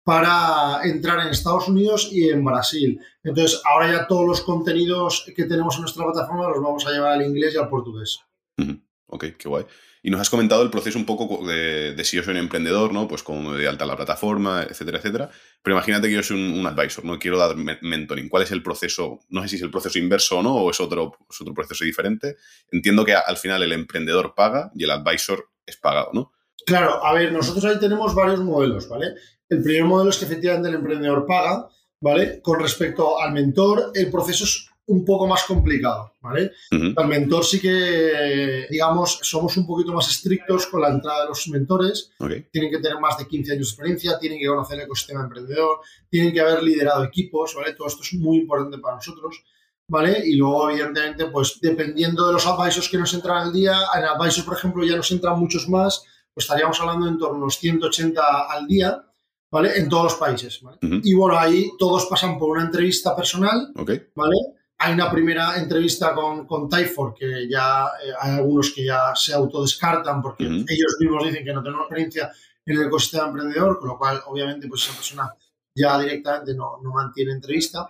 para 0.06 0.81
entrar 0.83 1.19
en 1.19 1.29
Estados 1.29 1.67
Unidos 1.67 2.09
y 2.12 2.29
en 2.29 2.45
Brasil. 2.45 3.00
Entonces, 3.23 3.59
ahora 3.65 3.91
ya 3.91 4.07
todos 4.07 4.27
los 4.27 4.41
contenidos 4.41 5.25
que 5.35 5.45
tenemos 5.45 5.75
en 5.75 5.81
nuestra 5.81 6.06
plataforma 6.06 6.47
los 6.47 6.62
vamos 6.62 6.85
a 6.85 6.91
llevar 6.91 7.13
al 7.13 7.23
inglés 7.23 7.56
y 7.56 7.57
al 7.57 7.69
portugués. 7.69 8.19
Ujú. 8.57 8.79
Ok, 9.07 9.25
qué 9.38 9.50
guay. 9.50 9.65
Y 10.05 10.11
nos 10.11 10.21
has 10.21 10.29
comentado 10.29 10.61
el 10.61 10.69
proceso 10.69 10.99
un 10.99 11.05
poco 11.07 11.43
de, 11.47 11.99
si 12.03 12.15
yo 12.15 12.21
soy 12.21 12.33
un 12.33 12.39
emprendedor, 12.41 12.93
¿no? 12.93 13.07
Pues 13.07 13.23
como 13.23 13.55
de 13.55 13.67
alta 13.67 13.87
la 13.87 13.95
plataforma, 13.95 14.61
etcétera, 14.61 14.99
etcétera. 14.99 15.31
Pero 15.63 15.75
imagínate 15.75 16.07
que 16.07 16.13
yo 16.13 16.21
soy 16.21 16.59
un, 16.59 16.67
advisor, 16.67 17.03
¿no? 17.05 17.17
Quiero 17.17 17.39
dar 17.39 17.55
me- 17.55 17.79
mentoring. 17.81 18.29
¿Cuál 18.29 18.43
es 18.43 18.51
el 18.51 18.61
proceso? 18.61 19.21
No 19.29 19.41
sé 19.41 19.47
si 19.47 19.55
es 19.55 19.63
el 19.63 19.71
proceso 19.71 19.97
inverso 19.97 20.37
o 20.37 20.43
no, 20.43 20.53
o 20.57 20.69
es 20.69 20.79
otro, 20.79 21.17
es 21.27 21.41
otro 21.41 21.55
proceso 21.55 21.83
diferente. 21.83 22.35
Entiendo 22.71 23.03
que 23.03 23.15
al 23.15 23.35
final 23.37 23.63
el 23.63 23.71
emprendedor 23.71 24.35
paga 24.35 24.69
y 24.75 24.83
el 24.83 24.91
advisor 24.91 25.49
es 25.65 25.75
pagado, 25.77 26.11
¿no? 26.13 26.31
Claro, 26.67 27.03
a 27.03 27.11
ver, 27.11 27.31
nosotros 27.31 27.65
ahí 27.65 27.79
tenemos 27.79 28.13
varios 28.13 28.41
modelos, 28.41 28.87
¿vale? 28.87 29.07
El 29.49 29.63
primer 29.63 29.85
modelo 29.85 30.11
es 30.11 30.17
que 30.17 30.25
efectivamente 30.25 30.69
el 30.69 30.75
emprendedor 30.75 31.25
paga, 31.25 31.67
¿vale? 31.99 32.41
Con 32.43 32.59
respecto 32.59 33.19
al 33.19 33.31
mentor, 33.33 33.89
el 33.95 34.11
proceso 34.11 34.43
es 34.43 34.69
un 34.87 35.03
poco 35.03 35.27
más 35.27 35.43
complicado, 35.45 36.13
¿vale? 36.21 36.51
Al 36.95 37.07
mentor 37.07 37.43
sí 37.43 37.59
que, 37.59 38.67
digamos, 38.69 39.19
somos 39.23 39.57
un 39.57 39.65
poquito 39.65 39.91
más 39.93 40.09
estrictos 40.09 40.67
con 40.67 40.81
la 40.81 40.89
entrada 40.89 41.23
de 41.23 41.29
los 41.29 41.47
mentores. 41.47 42.11
Tienen 42.51 42.69
que 42.69 42.79
tener 42.79 42.99
más 42.99 43.17
de 43.17 43.27
15 43.27 43.53
años 43.53 43.67
de 43.67 43.71
experiencia, 43.71 44.19
tienen 44.19 44.39
que 44.39 44.47
conocer 44.47 44.77
el 44.77 44.85
ecosistema 44.85 45.23
emprendedor, 45.23 45.79
tienen 46.09 46.31
que 46.33 46.39
haber 46.39 46.61
liderado 46.61 47.03
equipos, 47.03 47.55
¿vale? 47.55 47.73
Todo 47.73 47.87
esto 47.87 48.03
es 48.03 48.13
muy 48.13 48.37
importante 48.37 48.77
para 48.77 48.95
nosotros, 48.95 49.43
¿vale? 49.87 50.21
Y 50.23 50.35
luego, 50.35 50.69
evidentemente, 50.69 51.25
pues 51.27 51.59
dependiendo 51.59 52.27
de 52.27 52.33
los 52.33 52.45
advisors 52.45 52.88
que 52.88 52.97
nos 52.97 53.13
entran 53.13 53.47
al 53.47 53.53
día, 53.53 53.75
en 53.97 54.03
advisors, 54.03 54.43
por 54.43 54.55
ejemplo, 54.57 54.83
ya 54.83 54.95
nos 54.95 55.09
entran 55.09 55.39
muchos 55.39 55.67
más, 55.67 56.03
pues 56.31 56.45
estaríamos 56.45 56.79
hablando 56.79 57.07
en 57.07 57.17
torno 57.17 57.35
a 57.35 57.39
unos 57.39 57.57
180 57.57 58.21
al 58.51 58.67
día, 58.67 59.03
¿vale? 59.51 59.77
En 59.77 59.89
todos 59.89 60.03
los 60.03 60.15
países, 60.15 60.61
¿vale? 60.61 60.77
Y 60.81 61.15
bueno, 61.15 61.39
ahí 61.39 61.71
todos 61.79 62.05
pasan 62.05 62.38
por 62.38 62.49
una 62.49 62.65
entrevista 62.65 63.15
personal. 63.15 63.71
¿vale? 64.15 64.35
Hay 64.77 64.94
una 64.94 65.10
primera 65.10 65.57
entrevista 65.57 66.13
con, 66.13 66.45
con 66.45 66.68
Tyfor, 66.69 67.13
que 67.13 67.48
ya 67.50 67.86
eh, 68.04 68.12
hay 68.19 68.31
algunos 68.33 68.72
que 68.72 68.86
ya 68.86 69.13
se 69.16 69.33
autodescartan 69.33 70.22
porque 70.22 70.45
Ujú. 70.45 70.66
ellos 70.68 70.95
mismos 71.00 71.25
dicen 71.25 71.45
que 71.45 71.54
no 71.54 71.62
tienen 71.63 71.80
experiencia 71.80 72.31
en 72.66 72.77
el 72.77 72.88
ecosistema 72.88 73.27
emprendedor, 73.27 73.80
con 73.80 73.89
lo 73.89 73.98
cual, 73.98 74.22
obviamente, 74.25 74.68
pues 74.68 74.83
esa 74.83 74.94
persona 74.95 75.33
ya 75.74 76.00
directamente 76.00 76.54
no, 76.56 76.80
no 76.83 76.92
mantiene 76.92 77.31
entrevista, 77.33 77.88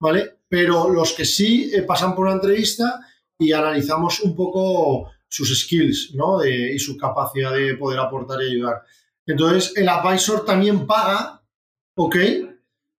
¿vale? 0.00 0.38
Pero 0.48 0.88
los 0.88 1.12
que 1.12 1.24
sí 1.24 1.70
eh, 1.74 1.82
pasan 1.82 2.14
por 2.14 2.24
una 2.26 2.34
entrevista 2.34 3.00
y 3.38 3.52
analizamos 3.52 4.20
un 4.20 4.34
poco 4.34 5.10
sus 5.28 5.60
skills, 5.62 6.12
¿no? 6.14 6.38
De- 6.38 6.72
y 6.74 6.78
su 6.78 6.96
capacidad 6.96 7.52
de 7.52 7.74
poder 7.76 8.00
aportar 8.00 8.40
y 8.42 8.50
ayudar. 8.52 8.82
Entonces, 9.26 9.72
el 9.76 9.88
advisor 9.88 10.44
también 10.44 10.86
paga, 10.86 11.42
¿ok? 11.96 12.16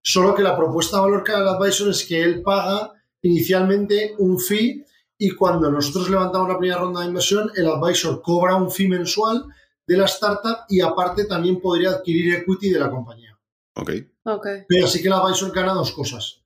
Solo 0.01 0.36
que 0.36 0.44
la 0.44 0.56
propuesta 0.56 0.98
de 0.98 1.04
valor 1.04 1.24
que 1.24 1.32
da 1.32 1.39
el 1.39 1.48
advisor 1.48 1.89
es 1.89 2.04
que 2.06 2.22
él 2.22 2.42
paga 2.42 2.92
inicialmente 3.25 4.13
un 4.20 4.39
fee 4.39 4.86
y 5.17 5.32
cuando 5.32 5.72
nosotros 5.72 6.10
levantamos 6.10 6.48
la 6.48 6.60
primera 6.60 6.79
ronda 6.79 7.01
de 7.01 7.08
inversión, 7.08 7.51
el 7.55 7.67
advisor 7.67 8.22
cobra 8.22 8.55
un 8.55 8.70
fee 8.70 8.88
mensual 8.88 9.46
de 9.88 9.98
la 9.98 10.05
startup 10.05 10.65
y 10.70 10.82
aparte 10.82 11.25
también 11.25 11.60
podría 11.60 11.91
adquirir 11.91 12.36
equity 12.36 12.70
de 12.70 12.79
la 12.79 12.89
compañía. 12.91 13.38
Ok. 13.75 13.91
Ok. 14.25 14.48
Pero 14.67 14.86
así 14.86 15.01
que 15.01 15.08
el 15.08 15.13
advisor 15.13 15.51
gana 15.51 15.74
dos 15.74 15.91
cosas. 15.91 16.44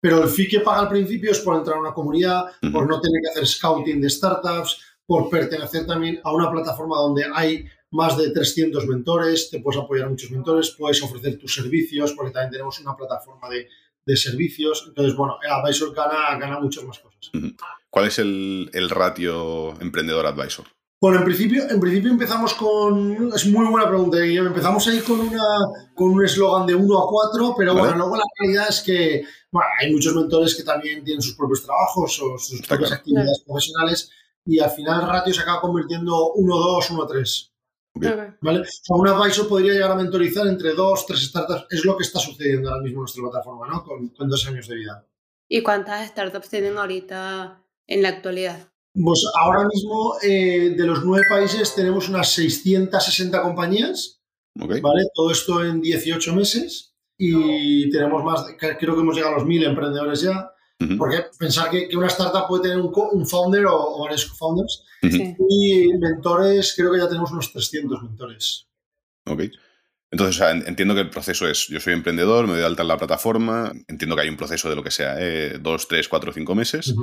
Pero 0.00 0.22
el 0.22 0.28
fee 0.28 0.48
que 0.48 0.60
paga 0.60 0.80
al 0.80 0.88
principio 0.88 1.30
es 1.30 1.40
por 1.40 1.56
entrar 1.56 1.76
a 1.76 1.80
una 1.80 1.94
comunidad, 1.94 2.46
Ujú. 2.62 2.72
por 2.72 2.86
no 2.86 3.00
tener 3.00 3.20
que 3.22 3.30
hacer 3.30 3.46
scouting 3.46 4.00
de 4.00 4.08
startups, 4.10 4.80
por 5.06 5.28
pertenecer 5.28 5.86
también 5.86 6.20
a 6.24 6.32
una 6.32 6.50
plataforma 6.50 6.96
donde 6.96 7.24
hay 7.34 7.66
más 7.90 8.16
de 8.16 8.30
300 8.30 8.86
mentores, 8.86 9.50
te 9.50 9.60
puedes 9.60 9.80
apoyar 9.80 10.06
a 10.06 10.10
muchos 10.10 10.30
mentores, 10.30 10.74
puedes 10.78 11.02
ofrecer 11.02 11.38
tus 11.38 11.54
servicios, 11.54 12.12
porque 12.12 12.32
también 12.32 12.50
tenemos 12.52 12.80
una 12.80 12.96
plataforma 12.96 13.48
de, 13.48 13.68
de 14.06 14.16
servicios. 14.16 14.84
Entonces, 14.88 15.16
bueno, 15.16 15.38
el 15.42 15.50
advisor 15.50 15.94
gana, 15.94 16.38
gana 16.38 16.60
muchas 16.60 16.84
más 16.84 16.98
cosas. 16.98 17.30
¿Cuál 17.90 18.06
es 18.06 18.18
el, 18.18 18.70
el 18.72 18.90
ratio 18.90 19.80
emprendedor-advisor? 19.80 20.66
Bueno, 21.00 21.18
en 21.18 21.24
principio, 21.24 21.68
en 21.68 21.80
principio 21.80 22.10
empezamos 22.10 22.54
con. 22.54 23.30
Es 23.34 23.46
muy 23.46 23.66
buena 23.66 23.86
pregunta, 23.88 24.18
Guillermo. 24.18 24.48
Empezamos 24.48 24.86
ahí 24.88 25.00
con, 25.00 25.20
una, 25.20 25.42
con 25.94 26.10
un 26.12 26.24
eslogan 26.24 26.66
de 26.66 26.74
1 26.74 26.98
a 26.98 27.06
4, 27.06 27.54
pero 27.58 27.74
Vale. 27.74 27.80
bueno, 27.88 27.98
luego 27.98 28.16
la 28.16 28.24
realidad 28.38 28.66
es 28.70 28.80
que 28.80 29.24
bueno, 29.50 29.68
hay 29.80 29.92
muchos 29.92 30.14
mentores 30.16 30.54
que 30.56 30.64
también 30.64 31.04
tienen 31.04 31.22
sus 31.22 31.36
propios 31.36 31.62
trabajos 31.62 32.20
o 32.20 32.38
sus 32.38 32.54
Está 32.60 32.68
propias 32.70 32.88
claro. 32.90 33.00
actividades 33.00 33.42
profesionales 33.46 34.10
y 34.46 34.58
al 34.58 34.70
final 34.70 35.02
el 35.02 35.08
ratio 35.08 35.32
se 35.32 35.42
acaba 35.42 35.60
convirtiendo 35.60 36.32
1-2, 36.34 36.88
1-3. 36.88 37.50
¿Vale? 38.40 38.60
O 38.60 38.64
sea, 38.64 38.96
un 38.96 39.08
advisor 39.08 39.48
podría 39.48 39.72
llegar 39.72 39.92
a 39.92 39.96
mentorizar 39.96 40.46
entre 40.46 40.72
2, 40.74 41.06
3 41.06 41.20
startups. 41.28 41.66
Es 41.70 41.84
lo 41.84 41.96
que 41.96 42.02
está 42.04 42.18
sucediendo 42.18 42.68
ahora 42.70 42.82
mismo 42.82 42.98
en 42.98 43.02
nuestra 43.02 43.22
plataforma, 43.22 43.66
¿no? 43.68 43.84
Con, 43.84 44.08
con 44.08 44.28
dos 44.28 44.46
años 44.48 44.66
de 44.68 44.74
vida. 44.76 45.06
¿Y 45.48 45.62
cuántas 45.62 46.08
startups 46.08 46.48
tienen 46.48 46.76
ahorita 46.76 47.62
en 47.86 48.02
la 48.02 48.08
actualidad? 48.08 48.68
Pues 48.94 49.24
ahora 49.40 49.66
mismo 49.72 50.14
eh, 50.22 50.70
de 50.76 50.86
los 50.86 51.04
nueve 51.04 51.26
países 51.28 51.74
tenemos 51.74 52.08
unas 52.08 52.30
660 52.30 53.42
compañías. 53.42 54.20
¿vale? 54.56 54.80
Todo 55.14 55.30
esto 55.32 55.64
en 55.64 55.80
18 55.80 56.32
meses 56.34 56.94
y 57.18 57.90
tenemos 57.90 58.22
más, 58.24 58.46
de- 58.46 58.56
creo 58.56 58.94
que 58.94 59.00
hemos 59.00 59.14
llegado 59.16 59.34
a 59.34 59.38
los 59.38 59.46
1000 59.46 59.64
emprendedores 59.64 60.20
ya 60.22 60.50
Porque 60.98 61.24
pensar 61.38 61.70
que, 61.70 61.88
que 61.88 61.96
una 61.96 62.06
startup 62.08 62.46
puede 62.48 62.64
tener 62.64 62.78
un, 62.78 62.90
co- 62.92 63.10
un 63.10 63.26
founder 63.26 63.66
o, 63.66 63.74
o 63.76 64.02
varios. 64.02 64.30
Sí. 65.02 65.36
Y 65.48 65.88
mentores, 65.98 66.74
creo 66.76 66.92
que 66.92 66.98
ya 66.98 67.08
tenemos 67.08 67.30
unos 67.32 67.52
300 67.52 68.02
mentores. 68.02 68.68
Ok. 69.26 69.42
Entonces, 70.10 70.36
o 70.36 70.38
sea, 70.38 70.50
en- 70.52 70.64
entiendo 70.66 70.94
que 70.94 71.00
el 71.02 71.10
proceso 71.10 71.48
es, 71.48 71.66
yo 71.68 71.80
soy 71.80 71.92
emprendedor, 71.92 72.46
me 72.46 72.52
doy 72.52 72.60
de 72.60 72.66
alta 72.66 72.82
en 72.82 72.88
la 72.88 72.96
plataforma, 72.98 73.72
entiendo 73.88 74.14
que 74.16 74.22
hay 74.22 74.28
un 74.28 74.36
proceso 74.36 74.70
de 74.70 74.76
lo 74.76 74.82
que 74.84 74.90
sea, 74.90 75.16
¿eh? 75.18 75.58
dos, 75.60 75.88
tres, 75.88 76.08
cuatro, 76.08 76.32
cinco 76.32 76.54
meses, 76.54 76.94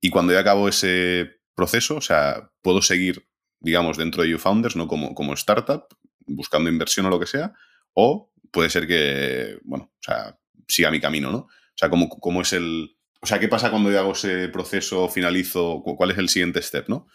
y 0.00 0.10
cuando 0.10 0.32
ya 0.32 0.40
acabo 0.40 0.68
ese 0.68 1.40
proceso, 1.54 1.96
o 1.96 2.00
sea, 2.00 2.50
puedo 2.62 2.82
seguir, 2.82 3.26
digamos, 3.60 3.96
dentro 3.96 4.22
de 4.22 4.30
YouFounders, 4.30 4.76
¿no? 4.76 4.88
Como, 4.88 5.14
como 5.14 5.32
startup, 5.34 5.84
buscando 6.26 6.68
inversión 6.68 7.06
o 7.06 7.10
lo 7.10 7.20
que 7.20 7.26
sea, 7.26 7.54
o 7.94 8.32
puede 8.50 8.68
ser 8.68 8.86
que, 8.86 9.58
bueno, 9.62 9.84
o 9.94 10.02
sea, 10.02 10.36
siga 10.68 10.90
mi 10.90 11.00
camino, 11.00 11.30
¿no? 11.30 11.38
O 11.38 11.48
sea, 11.78 11.88
¿cómo, 11.88 12.08
cómo 12.08 12.42
es 12.42 12.52
el... 12.52 12.96
O 13.22 13.26
sea, 13.26 13.38
¿qué 13.40 13.48
pasa 13.48 13.70
cuando 13.70 13.90
yo 13.90 13.98
hago 13.98 14.12
ese 14.12 14.48
proceso, 14.48 15.08
finalizo? 15.08 15.82
cu- 15.82 15.96
¿Cuál 15.96 16.10
es 16.12 16.18
el 16.18 16.28
siguiente 16.28 16.62
step, 16.62 16.88
no? 16.88 17.06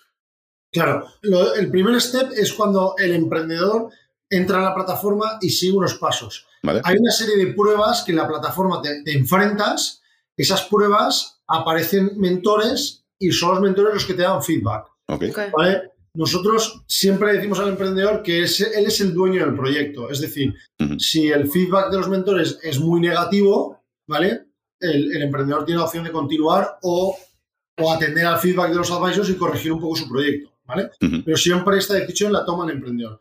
Claro, 0.73 1.05
lo- 1.21 1.53
el 1.55 1.69
primer 1.69 1.99
step 2.01 2.31
es 2.35 2.53
cuando 2.53 2.95
el 2.97 3.13
emprendedor 3.13 3.89
entra 4.29 4.57
en 4.57 4.63
la 4.63 4.73
plataforma 4.75 5.37
y 5.41 5.49
sigue 5.49 5.73
unos 5.77 5.95
pasos. 5.95 6.47
¿Vale? 6.63 6.81
Hay 6.83 6.95
una 6.97 7.11
serie 7.11 7.37
de 7.43 7.53
pruebas 7.53 8.03
que 8.03 8.11
en 8.11 8.17
la 8.17 8.27
plataforma 8.27 8.81
te, 8.81 9.03
te 9.03 9.13
enfrentas. 9.13 10.01
Esas 10.37 10.63
pruebas 10.63 11.41
aparecen 11.47 12.11
mentores 12.17 13.03
y 13.19 13.31
son 13.31 13.51
los 13.51 13.61
mentores 13.61 13.93
los 13.93 14.05
que 14.05 14.13
te 14.13 14.21
dan 14.21 14.41
feedback. 14.43 14.85
Ok. 15.07 15.23
Ok. 15.31 15.39
¿vale? 15.57 15.81
Nosotros 16.13 16.83
siempre 16.87 17.33
decimos 17.33 17.59
al 17.59 17.69
emprendedor 17.69 18.21
que 18.23 18.43
es- 18.43 18.61
él 18.61 18.85
es 18.85 19.01
el 19.01 19.13
dueño 19.13 19.45
del 19.45 19.55
proyecto. 19.55 20.09
Es 20.09 20.21
decir, 20.21 20.53
si 20.99 21.29
el 21.29 21.49
feedback 21.49 21.89
de 21.91 21.97
los 21.97 22.09
mentores 22.09 22.59
es 22.63 22.79
muy 22.79 23.01
negativo, 23.01 23.83
¿vale? 24.07 24.45
El, 24.81 25.15
el 25.15 25.21
emprendedor 25.21 25.63
tiene 25.63 25.79
la 25.79 25.85
opción 25.85 26.03
de 26.03 26.11
continuar 26.11 26.79
o, 26.81 27.17
o 27.77 27.91
atender 27.91 28.25
al 28.25 28.39
feedback 28.39 28.69
de 28.69 28.75
los 28.75 28.91
advisors 28.91 29.29
y 29.29 29.35
corregir 29.35 29.71
un 29.71 29.79
poco 29.79 29.95
su 29.95 30.09
proyecto, 30.09 30.51
¿vale? 30.65 30.89
Pero 30.99 31.37
siempre 31.37 31.77
esta 31.77 31.93
decisión 31.93 32.33
la 32.33 32.43
toma 32.43 32.65
el 32.65 32.71
emprendedor. 32.71 33.19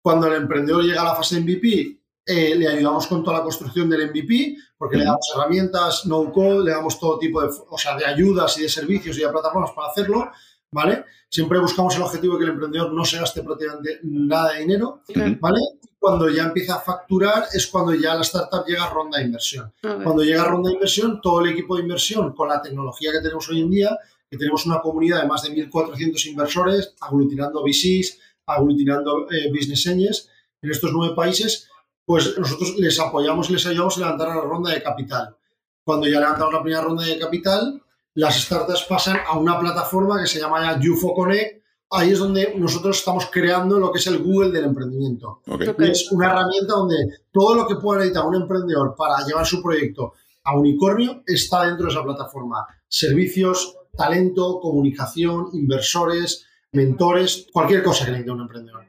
Cuando 0.00 0.26
el 0.28 0.34
emprendedor 0.34 0.84
llega 0.84 1.02
a 1.02 1.06
la 1.06 1.14
fase 1.14 1.40
MVP, 1.40 2.00
eh, 2.24 2.54
le 2.54 2.68
ayudamos 2.68 3.06
con 3.06 3.24
toda 3.24 3.38
la 3.38 3.42
construcción 3.42 3.90
del 3.90 4.08
MVP, 4.08 4.56
porque 4.78 4.96
le 4.96 5.04
damos 5.04 5.30
herramientas, 5.34 6.06
no 6.06 6.32
code, 6.32 6.64
le 6.64 6.70
damos 6.70 6.98
todo 6.98 7.18
tipo 7.18 7.42
de, 7.42 7.50
o 7.68 7.76
sea, 7.76 7.96
de 7.96 8.06
ayudas 8.06 8.56
y 8.58 8.62
de 8.62 8.68
servicios 8.68 9.18
y 9.18 9.22
de 9.22 9.28
plataformas 9.28 9.72
para 9.72 9.88
hacerlo, 9.88 10.30
¿vale? 10.72 11.04
Siempre 11.28 11.58
buscamos 11.58 11.94
el 11.96 12.02
objetivo 12.02 12.34
de 12.34 12.40
que 12.40 12.44
el 12.44 12.50
emprendedor 12.52 12.92
no 12.92 13.04
se 13.04 13.18
gaste 13.18 13.42
prácticamente 13.42 14.00
nada 14.02 14.52
de 14.52 14.60
dinero. 14.60 15.02
¿vale? 15.40 15.60
Cuando 15.98 16.28
ya 16.28 16.44
empieza 16.44 16.76
a 16.76 16.80
facturar 16.80 17.44
es 17.52 17.66
cuando 17.66 17.94
ya 17.94 18.14
la 18.14 18.22
startup 18.22 18.64
llega 18.66 18.84
a 18.84 18.90
ronda 18.90 19.18
de 19.18 19.24
inversión. 19.24 19.72
Cuando 19.80 20.22
llega 20.22 20.42
a 20.42 20.48
ronda 20.48 20.68
de 20.68 20.74
inversión, 20.74 21.20
todo 21.20 21.40
el 21.40 21.50
equipo 21.50 21.76
de 21.76 21.82
inversión, 21.82 22.34
con 22.34 22.48
la 22.48 22.62
tecnología 22.62 23.12
que 23.12 23.20
tenemos 23.20 23.48
hoy 23.48 23.60
en 23.60 23.70
día, 23.70 23.98
que 24.28 24.38
tenemos 24.38 24.64
una 24.66 24.80
comunidad 24.80 25.22
de 25.22 25.28
más 25.28 25.42
de 25.42 25.50
1.400 25.50 26.26
inversores, 26.26 26.94
aglutinando 27.00 27.62
VCs, 27.62 28.18
aglutinando 28.46 29.30
eh, 29.30 29.50
business 29.50 29.86
angels 29.86 30.28
en 30.62 30.70
estos 30.70 30.92
nueve 30.92 31.14
países, 31.14 31.68
pues 32.04 32.36
nosotros 32.38 32.76
les 32.78 32.98
apoyamos 32.98 33.48
y 33.50 33.54
les 33.54 33.66
ayudamos 33.66 33.96
a 33.96 34.00
levantar 34.00 34.28
la 34.28 34.40
ronda 34.40 34.72
de 34.72 34.82
capital. 34.82 35.36
Cuando 35.84 36.06
ya 36.06 36.20
levantamos 36.20 36.52
la 36.52 36.62
primera 36.62 36.82
ronda 36.82 37.04
de 37.04 37.18
capital, 37.18 37.82
las 38.20 38.38
startups 38.42 38.84
pasan 38.88 39.16
a 39.26 39.38
una 39.38 39.58
plataforma 39.58 40.20
que 40.20 40.26
se 40.26 40.38
llama 40.38 40.60
ya 40.60 40.90
UFO 40.90 41.14
Connect. 41.14 41.64
Ahí 41.92 42.10
es 42.10 42.18
donde 42.18 42.54
nosotros 42.56 42.98
estamos 42.98 43.30
creando 43.32 43.78
lo 43.78 43.90
que 43.90 43.98
es 43.98 44.06
el 44.06 44.18
Google 44.18 44.52
del 44.52 44.66
emprendimiento. 44.66 45.40
Ok. 45.46 45.62
Ok. 45.70 45.80
Y 45.80 45.90
es 45.90 46.12
una 46.12 46.26
herramienta 46.26 46.74
donde 46.74 46.96
todo 47.32 47.54
lo 47.54 47.66
que 47.66 47.76
pueda 47.76 48.00
necesitar 48.00 48.26
un 48.26 48.36
emprendedor 48.36 48.94
para 48.96 49.24
llevar 49.26 49.46
su 49.46 49.62
proyecto 49.62 50.12
a 50.44 50.56
unicornio 50.56 51.22
está 51.26 51.64
dentro 51.64 51.86
de 51.86 51.92
esa 51.92 52.04
plataforma. 52.04 52.66
Servicios, 52.86 53.74
talento, 53.96 54.60
comunicación, 54.60 55.48
inversores, 55.54 56.46
mentores, 56.72 57.46
cualquier 57.52 57.82
cosa 57.82 58.04
que 58.04 58.10
necesite 58.12 58.32
un 58.32 58.42
emprendedor. 58.42 58.86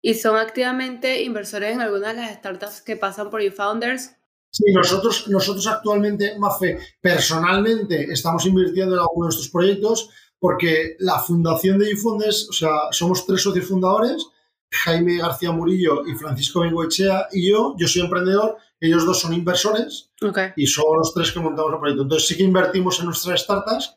¿Y 0.00 0.14
son 0.14 0.36
activamente 0.36 1.22
inversores 1.22 1.74
en 1.74 1.80
algunas 1.82 2.14
de 2.14 2.22
las 2.22 2.34
startups 2.36 2.80
que 2.80 2.96
pasan 2.96 3.28
por 3.28 3.42
eFounders? 3.42 4.16
Sí, 4.50 4.64
nosotros, 4.74 5.28
nosotros 5.28 5.66
actualmente, 5.68 6.36
Mafe, 6.38 6.78
personalmente 7.00 8.12
estamos 8.12 8.44
invirtiendo 8.46 8.94
en 8.94 9.00
algunos 9.00 9.34
de 9.34 9.38
estos 9.38 9.52
proyectos 9.52 10.10
porque 10.40 10.96
la 10.98 11.18
fundación 11.18 11.78
de 11.78 11.94
Ufondes, 11.94 12.48
o 12.48 12.52
sea, 12.52 12.70
somos 12.90 13.26
tres 13.26 13.42
socios 13.42 13.66
fundadores, 13.66 14.26
Jaime 14.70 15.18
García 15.18 15.52
Murillo 15.52 16.06
y 16.06 16.14
Francisco 16.14 16.60
Bengoechea 16.60 17.28
y 17.32 17.50
yo, 17.50 17.74
yo 17.78 17.86
soy 17.86 18.02
emprendedor, 18.02 18.56
ellos 18.80 19.04
dos 19.04 19.20
son 19.20 19.34
inversores 19.34 20.10
y 20.56 20.66
somos 20.66 20.96
los 20.96 21.14
tres 21.14 21.32
que 21.32 21.40
montamos 21.40 21.72
el 21.74 21.78
proyecto. 21.78 22.02
Entonces 22.02 22.28
sí 22.28 22.36
que 22.36 22.44
invertimos 22.44 22.98
en 23.00 23.06
nuestras 23.06 23.40
startups, 23.42 23.96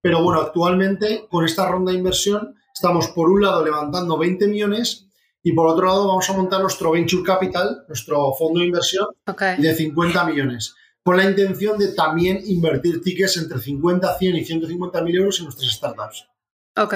pero 0.00 0.22
bueno, 0.22 0.40
actualmente 0.40 1.26
con 1.30 1.44
esta 1.44 1.68
ronda 1.68 1.92
de 1.92 1.98
inversión 1.98 2.56
estamos 2.74 3.08
por 3.08 3.30
un 3.30 3.42
lado 3.42 3.64
levantando 3.64 4.18
20 4.18 4.48
millones 4.48 5.03
y 5.44 5.52
por 5.52 5.68
otro 5.68 5.86
lado 5.86 6.08
vamos 6.08 6.28
a 6.28 6.32
montar 6.32 6.60
nuestro 6.60 6.90
Venture 6.90 7.22
Capital, 7.22 7.84
nuestro 7.86 8.32
fondo 8.32 8.58
de 8.60 8.66
inversión 8.66 9.06
de 9.62 9.74
50 9.74 10.24
millones, 10.24 10.74
con 11.04 11.16
la 11.18 11.24
intención 11.24 11.78
de 11.78 11.92
también 11.94 12.40
invertir 12.46 13.00
tickets 13.02 13.36
entre 13.36 13.58
50, 13.60 14.18
100 14.18 14.36
y 14.36 14.44
150 14.44 15.02
mil 15.02 15.16
euros 15.16 15.38
en 15.38 15.44
nuestras 15.44 15.70
startups. 15.70 16.26
Ok. 16.76 16.94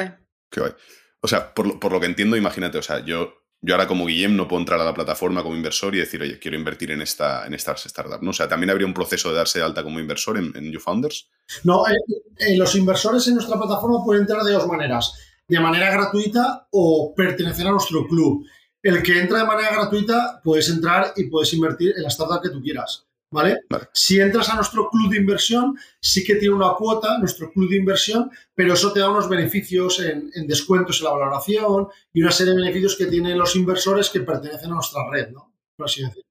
Qué 0.51 0.61
guay. 0.61 0.73
O 1.21 1.29
sea, 1.29 1.53
por, 1.55 1.67
lo- 1.67 1.79
por 1.79 1.93
lo 1.93 2.01
que 2.01 2.07
entiendo, 2.07 2.37
imagínate, 2.37 2.79
o 2.79 2.83
sea, 2.83 3.05
yo, 3.05 3.35
yo 3.61 3.75
ahora 3.75 3.87
como 3.87 4.07
Guillem 4.07 4.35
no 4.37 4.49
puedo 4.49 4.61
entrar 4.61 4.81
a 4.81 4.85
la 4.85 4.95
plataforma 4.95 5.43
como 5.43 5.55
inversor 5.57 5.95
y 5.95 5.99
decir, 5.99 6.23
oye, 6.23 6.39
quiero 6.39 6.57
invertir 6.57 6.91
en 6.93 7.03
esta, 7.03 7.45
en 7.47 7.53
esta 7.55 7.73
startup, 7.73 8.23
¿no? 8.23 8.31
O 8.31 8.33
sea, 8.33 8.49
también 8.49 8.71
habría 8.71 8.87
un 8.87 8.95
proceso 8.95 9.29
de 9.31 9.37
darse 9.37 9.59
de 9.59 9.65
alta 9.67 9.83
como 9.83 10.01
inversor 10.01 10.39
en, 10.39 10.53
en 10.57 10.73
YouFounders. 10.73 11.29
No, 11.65 11.87
eh, 11.87 11.93
eh, 12.39 12.57
los 12.57 12.75
inversores 12.77 13.27
en 13.29 13.35
nuestra 13.35 13.59
plataforma 13.59 14.03
pueden 14.05 14.23
entrar 14.23 14.43
de 14.43 14.53
dos 14.53 14.67
maneras, 14.69 15.13
de 15.49 15.61
manera 15.61 15.91
gratuita 15.91 16.69
o 16.71 17.15
pertenecer 17.17 17.67
a 17.67 17.73
nuestro 17.73 18.07
club. 18.07 18.45
El 18.83 19.03
que 19.03 19.19
entra 19.19 19.39
de 19.39 19.47
manera 19.47 19.73
gratuita, 19.73 20.41
puedes 20.45 20.69
entrar 20.69 21.13
y 21.17 21.25
puedes 21.25 21.53
invertir 21.53 21.95
en 21.97 22.03
la 22.03 22.09
startup 22.09 22.43
que 22.43 22.51
tú 22.51 22.63
quieras. 22.63 23.05
¿Vale? 23.31 23.59
Vale. 23.69 23.89
Si 23.93 24.19
entras 24.19 24.49
a 24.49 24.55
nuestro 24.55 24.89
club 24.89 25.11
de 25.11 25.19
inversión, 25.19 25.77
sí 26.01 26.25
que 26.25 26.37
tiene 26.37 26.55
una 26.55 26.73
cuota, 26.73 27.19
nuestro 27.19 27.51
club 27.53 27.69
de 27.69 27.77
inversión, 27.77 28.31
pero 28.55 28.73
eso 28.73 28.91
te 28.93 29.01
da 29.01 29.11
unos 29.11 29.29
beneficios 29.29 30.01
en, 30.01 30.31
en 30.35 30.47
descuentos 30.47 31.01
en 31.01 31.05
la 31.05 31.13
valoración 31.13 31.89
y 32.13 32.23
una 32.23 32.31
serie 32.31 32.55
de 32.55 32.61
beneficios 32.61 32.97
que 32.97 33.07
tienen 33.07 33.39
los 33.39 33.55
inversores 33.55 34.09
que 34.09 34.21
pertenecen 34.21 34.71
a 34.71 34.77
nuestra 34.77 35.03
red, 35.11 35.29
¿no? 35.31 35.53
Por 35.77 35.87
así 35.87 36.03
decirlo. 36.03 36.25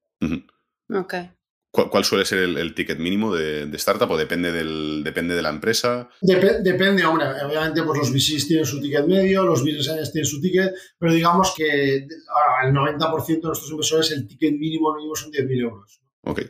¿Cuál, 1.70 1.90
cuál 1.90 2.04
suele 2.04 2.24
ser 2.24 2.38
el, 2.38 2.56
el 2.56 2.74
ticket 2.74 2.98
mínimo 2.98 3.34
de, 3.34 3.66
de 3.66 3.76
startup 3.76 4.10
o 4.10 4.16
depende, 4.16 4.50
del, 4.52 5.02
depende 5.04 5.34
de 5.34 5.42
la 5.42 5.50
empresa? 5.50 6.08
Dep- 6.22 6.62
depende, 6.62 7.04
hombre, 7.04 7.26
obviamente 7.44 7.82
pues 7.82 7.98
los 7.98 8.10
VCs 8.10 8.48
tienen 8.48 8.64
su 8.64 8.80
ticket 8.80 9.06
medio, 9.06 9.44
los 9.44 9.60
business 9.62 9.88
angels 9.90 10.12
tienen 10.12 10.26
su 10.26 10.40
ticket, 10.40 10.72
pero 10.98 11.12
digamos 11.12 11.52
que 11.54 12.06
ah, 12.30 12.66
el 12.66 12.72
90% 12.74 13.26
de 13.26 13.48
nuestros 13.48 13.70
inversores 13.70 14.10
el 14.12 14.26
ticket 14.26 14.52
mínimo 14.52 14.94
mínimo 14.94 15.14
son 15.14 15.30
10.000 15.30 15.60
euros. 15.60 16.00
Ok. 16.22 16.40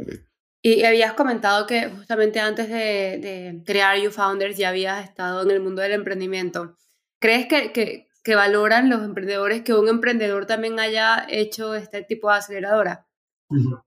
ok. 0.00 0.08
Y 0.66 0.82
habías 0.84 1.12
comentado 1.12 1.66
que 1.66 1.90
justamente 1.90 2.40
antes 2.40 2.68
de, 2.68 3.18
de 3.20 3.62
crear 3.66 3.98
YouFounders 4.00 4.56
ya 4.56 4.70
habías 4.70 5.04
estado 5.04 5.42
en 5.42 5.50
el 5.50 5.60
mundo 5.60 5.82
del 5.82 5.92
emprendimiento. 5.92 6.76
¿Crees 7.20 7.46
que, 7.46 7.70
que, 7.72 8.08
que 8.24 8.34
valoran 8.34 8.88
los 8.90 9.02
emprendedores 9.02 9.62
que 9.62 9.74
un 9.74 9.88
emprendedor 9.88 10.46
también 10.46 10.80
haya 10.80 11.26
hecho 11.28 11.74
este 11.74 12.02
tipo 12.02 12.30
de 12.30 12.38
aceleradora? 12.38 13.06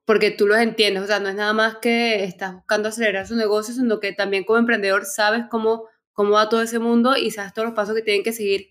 Porque 0.06 0.32
tú 0.32 0.48
los 0.48 0.60
entiendes, 0.60 1.04
o 1.04 1.08
sea, 1.08 1.20
no 1.20 1.30
es 1.30 1.36
nada 1.36 1.54
más 1.54 1.78
que 1.78 2.24
estás 2.24 2.54
buscando 2.56 2.90
acelerar 2.90 3.28
su 3.28 3.36
negocio, 3.36 3.74
sino 3.74 4.00
que 4.00 4.14
también 4.14 4.44
como 4.44 4.60
emprendedor 4.60 5.06
sabes 5.06 5.46
cómo, 5.50 5.86
cómo 6.14 6.32
va 6.32 6.48
todo 6.50 6.62
ese 6.62 6.80
mundo 6.80 7.18
y 7.18 7.32
sabes 7.32 7.54
todos 7.54 7.68
los 7.68 7.76
pasos 7.76 7.96
que 7.96 8.02
tienen 8.02 8.24
que 8.24 8.34
seguir 8.34 8.70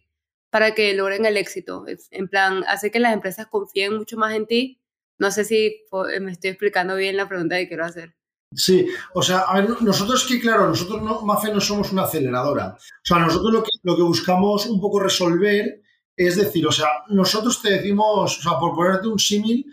para 0.50 0.75
que 0.75 0.95
logren 0.95 1.26
el 1.26 1.37
éxito. 1.37 1.85
En 2.11 2.28
plan, 2.28 2.64
hace 2.69 2.90
que 2.90 3.00
las 3.00 3.12
empresas 3.12 3.47
confíen 3.49 3.97
mucho 3.97 4.16
más 4.16 4.35
en 4.35 4.47
ti. 4.47 4.81
No 5.19 5.31
sé 5.31 5.45
si 5.45 5.85
po- 5.90 6.07
me 6.21 6.33
estoy 6.33 6.50
explicando 6.50 6.95
bien 6.97 7.16
la 7.16 7.28
pregunta 7.28 7.57
que 7.57 7.69
quiero 7.69 7.85
hacer. 7.85 8.14
Sí, 8.55 8.87
o 9.12 9.23
sea, 9.23 9.40
a 9.40 9.61
ver, 9.61 9.83
nosotros 9.83 10.25
que 10.25 10.40
claro, 10.40 10.69
nosotros 10.69 11.02
no, 11.02 11.21
Mafe 11.23 11.52
no 11.52 11.61
somos 11.61 11.90
una 11.93 12.05
aceleradora. 12.05 12.76
O 12.78 12.78
sea, 13.02 13.19
nosotros 13.19 13.52
lo 13.52 13.62
que, 13.62 13.71
lo 13.83 13.97
que 13.97 14.02
buscamos 14.02 14.66
un 14.66 14.81
poco 14.81 15.00
resolver 15.00 15.83
es 16.16 16.37
decir, 16.37 16.66
o 16.66 16.73
sea, 16.73 16.87
nosotros 17.09 17.61
te 17.61 17.73
decimos, 17.73 18.38
o 18.38 18.43
sea, 18.43 18.59
por 18.59 18.75
ponerte 18.75 19.09
un 19.09 19.19
símil, 19.19 19.66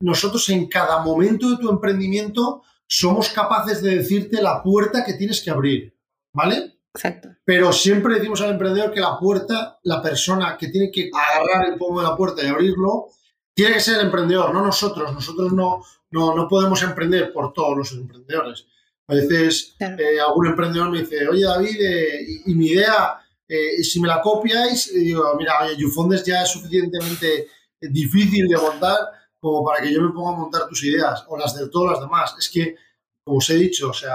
nosotros 0.00 0.48
en 0.48 0.66
cada 0.68 1.02
momento 1.02 1.50
de 1.50 1.56
tu 1.58 1.70
emprendimiento 1.70 2.62
somos 2.86 3.28
capaces 3.28 3.82
de 3.82 3.96
decirte 3.98 4.42
la 4.42 4.62
puerta 4.62 5.04
que 5.04 5.14
tienes 5.14 5.42
que 5.42 5.50
abrir, 5.50 5.94
¿vale? 6.34 6.78
Exacto. 6.94 7.28
Pero 7.44 7.72
siempre 7.72 8.14
decimos 8.16 8.40
al 8.40 8.50
emprendedor 8.50 8.92
que 8.92 9.00
la 9.00 9.18
puerta, 9.18 9.78
la 9.84 10.02
persona 10.02 10.56
que 10.58 10.68
tiene 10.68 10.90
que 10.90 11.08
agarrar 11.12 11.68
el 11.70 11.78
pomo 11.78 12.00
de 12.00 12.08
la 12.08 12.16
puerta 12.16 12.42
y 12.42 12.48
abrirlo, 12.48 13.06
tiene 13.54 13.74
que 13.74 13.80
ser 13.80 13.96
el 14.00 14.06
emprendedor, 14.06 14.52
no 14.52 14.64
nosotros. 14.64 15.12
Nosotros 15.12 15.52
no, 15.52 15.84
no, 16.10 16.34
no 16.34 16.48
podemos 16.48 16.82
emprender 16.82 17.32
por 17.32 17.52
todos 17.52 17.76
los 17.76 17.92
emprendedores. 17.92 18.66
A 19.06 19.14
veces 19.14 19.74
Claro. 19.78 19.96
eh, 20.02 20.20
algún 20.20 20.46
emprendedor 20.48 20.90
me 20.90 21.00
dice, 21.00 21.28
oye 21.28 21.44
David, 21.44 21.76
eh, 21.80 22.26
y, 22.46 22.52
y 22.52 22.54
mi 22.54 22.68
idea, 22.68 23.18
eh, 23.46 23.82
si 23.84 24.00
me 24.00 24.08
la 24.08 24.20
copiáis, 24.20 24.90
y 24.92 24.98
digo, 25.00 25.32
mira, 25.36 25.52
oye, 25.62 25.76
Youfondes 25.76 26.24
ya 26.24 26.42
es 26.42 26.48
suficientemente 26.48 27.48
difícil 27.80 28.48
de 28.48 28.56
montar 28.56 28.98
como 29.40 29.64
para 29.64 29.82
que 29.82 29.92
yo 29.92 30.02
me 30.02 30.12
ponga 30.12 30.34
a 30.34 30.38
montar 30.38 30.68
tus 30.68 30.84
ideas 30.84 31.24
o 31.28 31.36
las 31.36 31.54
de 31.56 31.68
todas 31.68 31.92
las 31.92 32.00
demás. 32.00 32.34
Es 32.38 32.48
que 32.48 32.76
como 33.24 33.38
os 33.38 33.50
he 33.50 33.56
dicho, 33.56 33.90
o 33.90 33.94
sea, 33.94 34.14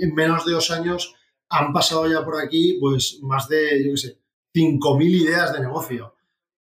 en, 0.00 0.14
menos 0.14 0.44
de 0.44 0.52
dos 0.52 0.70
años 0.70 1.14
han 1.48 1.72
pasado 1.72 2.06
ya 2.06 2.24
por 2.24 2.40
aquí 2.40 2.76
pues 2.80 3.18
más 3.22 3.48
de, 3.48 3.84
yo 3.84 3.92
qué 3.92 3.96
sé, 3.96 4.18
5.000 4.54 5.02
ideas 5.06 5.52
de 5.52 5.60
negocio. 5.60 6.14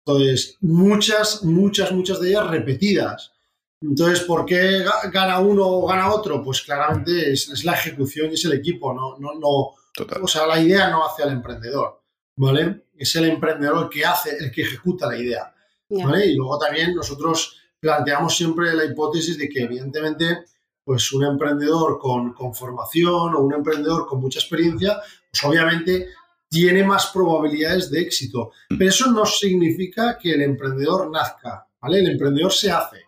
Entonces, 0.04 0.56
muchas, 0.60 1.42
muchas, 1.44 1.92
muchas 1.92 2.20
de 2.20 2.28
ellas 2.28 2.48
repetidas. 2.48 3.32
Entonces, 3.80 4.20
¿por 4.20 4.46
qué 4.46 4.84
gana 5.12 5.40
uno 5.40 5.66
o 5.66 5.86
gana 5.86 6.12
otro? 6.12 6.42
Pues 6.42 6.62
claramente 6.62 7.32
es, 7.32 7.64
la 7.64 7.74
ejecución 7.74 8.30
y 8.30 8.34
es 8.34 8.44
el 8.44 8.52
equipo, 8.52 8.94
no, 8.94 9.18
no, 9.18 9.34
no. 9.38 9.74
O 10.22 10.28
sea, 10.28 10.46
la 10.46 10.60
idea 10.60 10.90
no 10.90 11.06
hace 11.06 11.22
al 11.22 11.32
emprendedor, 11.32 12.02
¿vale? 12.36 12.86
Es 12.96 13.14
el 13.16 13.26
emprendedor 13.26 13.84
el 13.84 13.88
que 13.90 14.04
hace, 14.04 14.36
el 14.38 14.50
que 14.50 14.62
ejecuta 14.62 15.06
la 15.06 15.18
idea. 15.18 15.54
¿vale? 15.88 16.26
Y 16.26 16.34
luego 16.34 16.58
también 16.58 16.94
nosotros 16.94 17.56
planteamos 17.86 18.36
siempre 18.36 18.74
la 18.74 18.84
hipótesis 18.84 19.38
de 19.38 19.48
que, 19.48 19.62
evidentemente, 19.62 20.46
pues 20.82 21.12
un 21.12 21.24
emprendedor 21.24 22.00
con, 22.00 22.32
con 22.32 22.52
formación 22.52 23.32
o 23.32 23.38
un 23.38 23.54
emprendedor 23.54 24.08
con 24.08 24.20
mucha 24.20 24.40
experiencia, 24.40 25.00
pues 25.30 25.44
obviamente 25.44 26.08
tiene 26.48 26.82
más 26.82 27.06
probabilidades 27.14 27.88
de 27.92 28.00
éxito. 28.00 28.50
Mm. 28.70 28.78
Pero 28.78 28.90
eso 28.90 29.12
no 29.12 29.24
significa 29.24 30.18
que 30.18 30.32
el 30.32 30.42
emprendedor 30.42 31.08
nazca, 31.12 31.64
¿vale? 31.80 32.00
El 32.00 32.10
emprendedor 32.10 32.52
se 32.52 32.72
hace, 32.72 33.04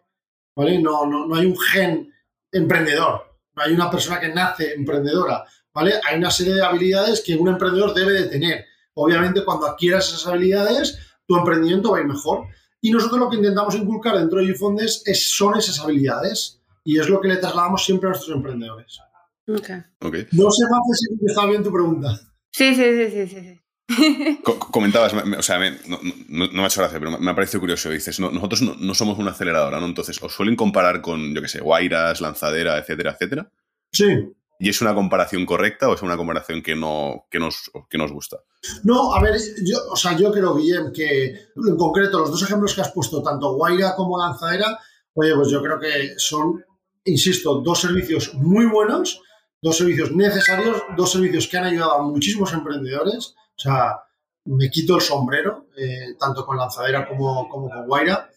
¿vale? 0.54 0.80
No, 0.80 1.06
no, 1.06 1.26
no 1.26 1.34
hay 1.34 1.46
un 1.46 1.58
gen 1.58 2.14
emprendedor, 2.52 3.34
no 3.56 3.62
hay 3.64 3.72
una 3.72 3.90
persona 3.90 4.20
que 4.20 4.28
nace 4.28 4.74
emprendedora, 4.74 5.44
¿vale? 5.74 5.94
Hay 6.08 6.18
una 6.18 6.30
serie 6.30 6.54
de 6.54 6.64
habilidades 6.64 7.20
que 7.20 7.34
un 7.34 7.48
emprendedor 7.48 7.94
debe 7.94 8.12
de 8.12 8.28
tener. 8.28 8.64
Obviamente, 8.94 9.44
cuando 9.44 9.66
adquieras 9.66 10.06
esas 10.06 10.28
habilidades, 10.28 10.98
tu 11.26 11.36
emprendimiento 11.36 11.90
va 11.90 11.98
a 11.98 12.00
ir 12.00 12.06
mejor. 12.06 12.46
Y 12.80 12.92
nosotros 12.92 13.20
lo 13.20 13.30
que 13.30 13.36
intentamos 13.36 13.74
inculcar 13.74 14.16
dentro 14.18 14.38
de 14.38 14.46
YouFondes 14.46 15.02
es, 15.06 15.30
son 15.30 15.58
esas 15.58 15.80
habilidades 15.80 16.60
y 16.84 16.98
es 16.98 17.08
lo 17.08 17.20
que 17.20 17.28
le 17.28 17.36
trasladamos 17.36 17.84
siempre 17.84 18.08
a 18.08 18.12
nuestros 18.12 18.36
emprendedores. 18.36 18.98
Okay. 19.46 20.26
No 20.32 20.50
sé, 20.50 20.64
más 20.70 20.82
si 20.92 21.26
está 21.26 21.46
bien 21.46 21.62
tu 21.62 21.72
pregunta. 21.72 22.20
Sí, 22.52 22.74
sí, 22.74 22.84
sí, 22.84 23.26
sí, 23.26 23.26
sí. 23.28 23.60
comentabas, 24.70 25.14
o 25.14 25.42
sea, 25.42 25.58
no, 25.86 25.98
me 26.28 26.62
ha 26.62 26.66
hecho 26.66 26.80
gracia, 26.82 26.98
pero 26.98 27.18
me 27.18 27.30
ha 27.30 27.34
parecido 27.34 27.60
curioso. 27.60 27.90
Dices, 27.90 28.20
nosotros 28.20 28.62
no, 28.62 28.94
somos 28.94 29.18
una 29.18 29.30
aceleradora, 29.30 29.80
¿no? 29.80 29.86
Entonces, 29.86 30.22
¿os 30.22 30.32
suelen 30.32 30.56
comparar 30.56 31.00
con, 31.00 31.34
yo 31.34 31.40
qué 31.40 31.48
sé, 31.48 31.60
Guairas, 31.60 32.20
Lanzadera, 32.20 32.78
etcétera, 32.78 33.12
etcétera? 33.12 33.50
Sí. 33.90 34.34
¿Y 34.58 34.68
es 34.68 34.80
una 34.80 34.94
comparación 34.94 35.46
correcta 35.46 35.88
o 35.88 35.94
es 35.94 36.02
una 36.02 36.16
comparación 36.16 36.62
que, 36.62 36.74
no, 36.74 37.26
que, 37.30 37.38
nos, 37.38 37.70
que 37.88 37.98
nos 37.98 38.12
gusta? 38.12 38.38
No, 38.82 39.14
a 39.14 39.22
ver, 39.22 39.38
yo, 39.64 39.78
o 39.90 39.96
sea, 39.96 40.16
yo 40.16 40.32
creo, 40.32 40.56
Guillem, 40.56 40.92
que 40.92 41.26
en 41.54 41.76
concreto 41.76 42.18
los 42.18 42.30
dos 42.30 42.42
ejemplos 42.42 42.74
que 42.74 42.80
has 42.80 42.92
puesto, 42.92 43.22
tanto 43.22 43.54
Guaira 43.54 43.94
como 43.94 44.18
Lanzadera, 44.18 44.78
oye, 45.14 45.34
pues 45.34 45.48
yo 45.50 45.62
creo 45.62 45.78
que 45.78 46.14
son, 46.18 46.64
insisto, 47.04 47.60
dos 47.60 47.80
servicios 47.80 48.34
muy 48.34 48.66
buenos 48.66 49.22
dos 49.60 49.76
servicios 49.76 50.12
necesarios, 50.12 50.82
dos 50.96 51.12
servicios 51.12 51.48
que 51.48 51.58
han 51.58 51.64
ayudado 51.64 51.92
a 51.92 52.02
muchísimos 52.02 52.52
emprendedores. 52.52 53.34
O 53.56 53.60
sea, 53.60 54.00
me 54.44 54.70
quito 54.70 54.96
el 54.96 55.02
sombrero, 55.02 55.66
eh, 55.76 56.14
tanto 56.18 56.46
con 56.46 56.56
Lanzadera 56.56 57.08
como, 57.08 57.48
como 57.48 57.68
con 57.68 57.86
Guaira. 57.86 58.30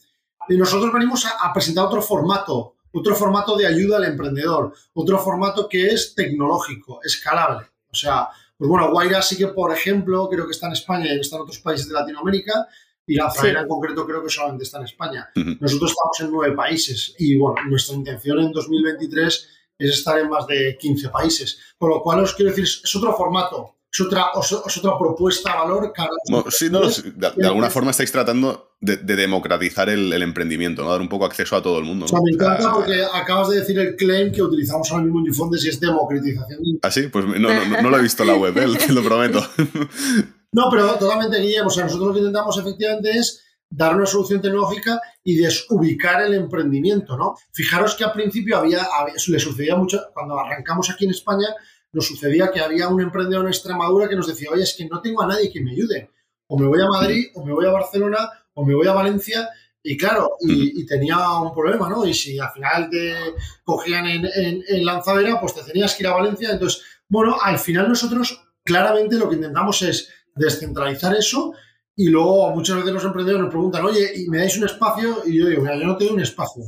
Y 0.50 0.58
nosotros 0.58 0.92
venimos 0.92 1.26
a, 1.26 1.54
presentar 1.54 1.86
otro 1.86 2.02
formato, 2.02 2.76
otro 2.92 3.16
formato 3.16 3.56
de 3.58 3.68
ayuda 3.68 3.98
al 3.98 4.06
emprendedor, 4.06 4.74
otro 4.94 5.20
formato 5.20 5.68
que 5.70 5.88
es 5.88 6.14
tecnológico, 6.16 7.00
escalable. 7.04 7.68
O 7.92 7.96
sea, 7.96 8.28
pues 8.58 8.70
bueno, 8.70 8.92
Guaira 8.92 9.22
sí 9.22 9.38
que, 9.38 9.48
por 9.48 9.74
ejemplo, 9.74 10.30
creo 10.30 10.46
que 10.46 10.52
está 10.52 10.68
en 10.68 10.74
España 10.74 11.14
y 11.14 11.20
está 11.20 11.36
en 11.38 11.44
otros 11.44 11.60
países 11.60 11.88
de 11.88 11.94
Latinoamérica, 11.94 12.68
y 13.06 13.16
Lanzadera 13.16 13.62
en 13.62 13.68
concreto 13.68 14.06
creo 14.06 14.24
que 14.24 14.30
solamente 14.30 14.64
está 14.64 14.78
en 14.78 14.86
España. 14.86 15.30
Nosotros 15.36 15.92
estamos 15.92 16.20
en 16.22 16.32
nueve 16.32 16.56
países 16.56 17.16
y 17.18 17.38
bueno, 17.38 17.58
nuestra 17.68 17.96
intención 17.96 18.40
en 18.40 18.52
2023 18.52 19.50
es 19.78 19.90
estar 19.90 20.20
en 20.20 20.30
más 20.30 20.48
de 20.48 20.78
15 20.80 21.10
países. 21.10 21.60
Con 21.78 21.90
lo 21.90 22.02
cual 22.02 22.22
os 22.22 22.34
quiero 22.34 22.52
decir, 22.52 22.64
es 22.64 22.96
otro 22.96 23.14
formato, 23.18 23.76
es 23.92 24.00
otra, 24.00 24.28
es 24.40 24.78
otra 24.78 24.98
propuesta, 24.98 25.54
valor. 25.54 25.92
Cara, 25.94 26.12
sí, 26.50 26.70
no, 26.70 26.82
de, 26.82 27.48
alguna 27.48 27.70
forma 27.70 27.92
estáis 27.92 28.12
tratando 28.12 28.76
de, 28.80 28.98
democratizar 28.98 29.90
el, 29.90 30.14
emprendimiento, 30.22 30.84
¿no? 30.84 30.92
dar 30.92 31.02
un 31.02 31.10
poco 31.10 31.26
acceso 31.26 31.58
a 31.58 31.62
todo 31.62 31.78
el 31.78 31.86
mundo. 31.86 32.06
O 32.06 32.08
sea, 32.08 32.20
me 32.24 32.32
encanta 32.32 32.74
porque 32.74 33.04
acabas 33.14 33.50
de 33.50 33.60
decir 33.60 33.78
el 33.80 33.96
claim 33.98 34.32
que 34.32 34.42
utilizamos 34.42 34.90
ahora 34.92 35.04
mismo 35.04 35.20
en 35.20 35.26
Unifondes 35.26 35.66
y 35.66 35.70
es 35.70 35.80
democratización. 35.80 36.60
¿Ah, 36.82 36.92
sí? 36.92 37.08
Pues 37.08 37.26
no, 37.26 37.82
no, 37.82 37.90
lo 37.90 37.98
he 37.98 38.02
visto 38.02 38.24
en 38.24 38.30
la 38.30 38.36
web, 38.36 38.58
¿eh? 38.58 38.78
te 38.78 38.94
lo 38.94 39.04
prometo. 39.04 39.46
no, 40.54 40.70
pero 40.72 40.96
totalmente, 40.96 41.40
Guillermo. 41.40 41.68
O 41.68 41.72
sea, 41.72 41.84
nosotros 41.84 42.08
lo 42.08 42.14
que 42.14 42.20
intentamos 42.20 42.58
efectivamente 42.58 43.12
es 43.12 43.44
dar 43.70 43.96
una 43.96 44.06
solución 44.06 44.42
tecnológica 44.42 45.02
y 45.24 45.36
desubicar 45.36 46.22
el 46.22 46.34
emprendimiento, 46.34 47.18
¿no? 47.18 47.36
Fijaros 47.52 47.96
que 47.96 48.04
al 48.04 48.12
principio 48.14 48.58
había, 48.58 48.86
le 49.28 49.40
sucedía 49.40 49.76
mucho, 49.76 50.02
cuando 50.14 50.40
arrancamos 50.40 50.90
aquí 50.90 51.06
en 51.06 51.12
España, 51.12 51.48
nos 51.94 52.08
sucedía 52.08 52.52
que 52.52 52.62
había 52.62 52.88
un 52.88 53.02
emprendedor 53.02 53.46
en 53.46 53.50
Extremadura 53.50 54.08
que 54.08 54.16
nos 54.16 54.28
decía, 54.28 54.50
oye, 54.52 54.64
es 54.64 54.74
que 54.74 54.86
no 54.86 55.02
tengo 55.02 55.22
a 55.22 55.28
nadie 55.28 55.52
que 55.52 55.62
me 55.62 55.72
ayude. 55.72 56.10
O 56.48 56.58
me 56.58 56.68
voy 56.68 56.82
a 56.82 56.88
Madrid, 56.88 57.28
o 57.36 57.46
me 57.46 57.54
voy 57.54 57.66
a 57.66 57.72
Barcelona, 57.72 58.30
o 58.54 58.66
me 58.66 58.76
voy 58.76 58.88
a 58.88 58.94
Valencia, 58.94 59.50
y 59.84 59.98
claro, 59.98 60.38
y, 60.40 60.86
tenía 60.86 61.18
un 61.40 61.54
problema, 61.54 61.90
¿no? 61.90 62.06
Y 62.06 62.14
si 62.14 62.38
al 62.38 62.52
final 62.52 62.90
te 62.90 63.16
cogían 63.64 64.06
en, 64.06 64.30
en, 64.68 64.86
lanzadera, 64.86 65.40
pues 65.40 65.56
te 65.56 65.64
tenías 65.64 65.96
que 65.96 66.04
ir 66.04 66.08
a 66.08 66.14
Valencia. 66.14 66.52
Entonces, 66.52 66.84
bueno, 67.08 67.38
al 67.42 67.58
final 67.58 67.90
nosotros 67.90 68.44
claramente 68.64 69.18
lo 69.18 69.28
que 69.28 69.36
intentamos 69.36 69.82
es 69.82 70.10
descentralizar 70.36 71.16
eso 71.16 71.54
y 71.96 72.10
luego 72.10 72.52
muchas 72.52 72.78
veces 72.78 72.94
los 72.94 73.04
emprendedores 73.06 73.44
nos 73.44 73.52
preguntan, 73.52 73.84
oye, 73.86 74.12
¿y 74.16 74.30
me 74.30 74.38
dais 74.38 74.58
un 74.58 74.66
espacio? 74.66 75.24
Y 75.26 75.40
yo 75.40 75.48
digo, 75.48 75.64
mira, 75.64 75.76
yo 75.76 75.86
no 75.86 75.98
te 75.98 76.06
doy 76.06 76.14
un 76.14 76.22
espacio. 76.22 76.64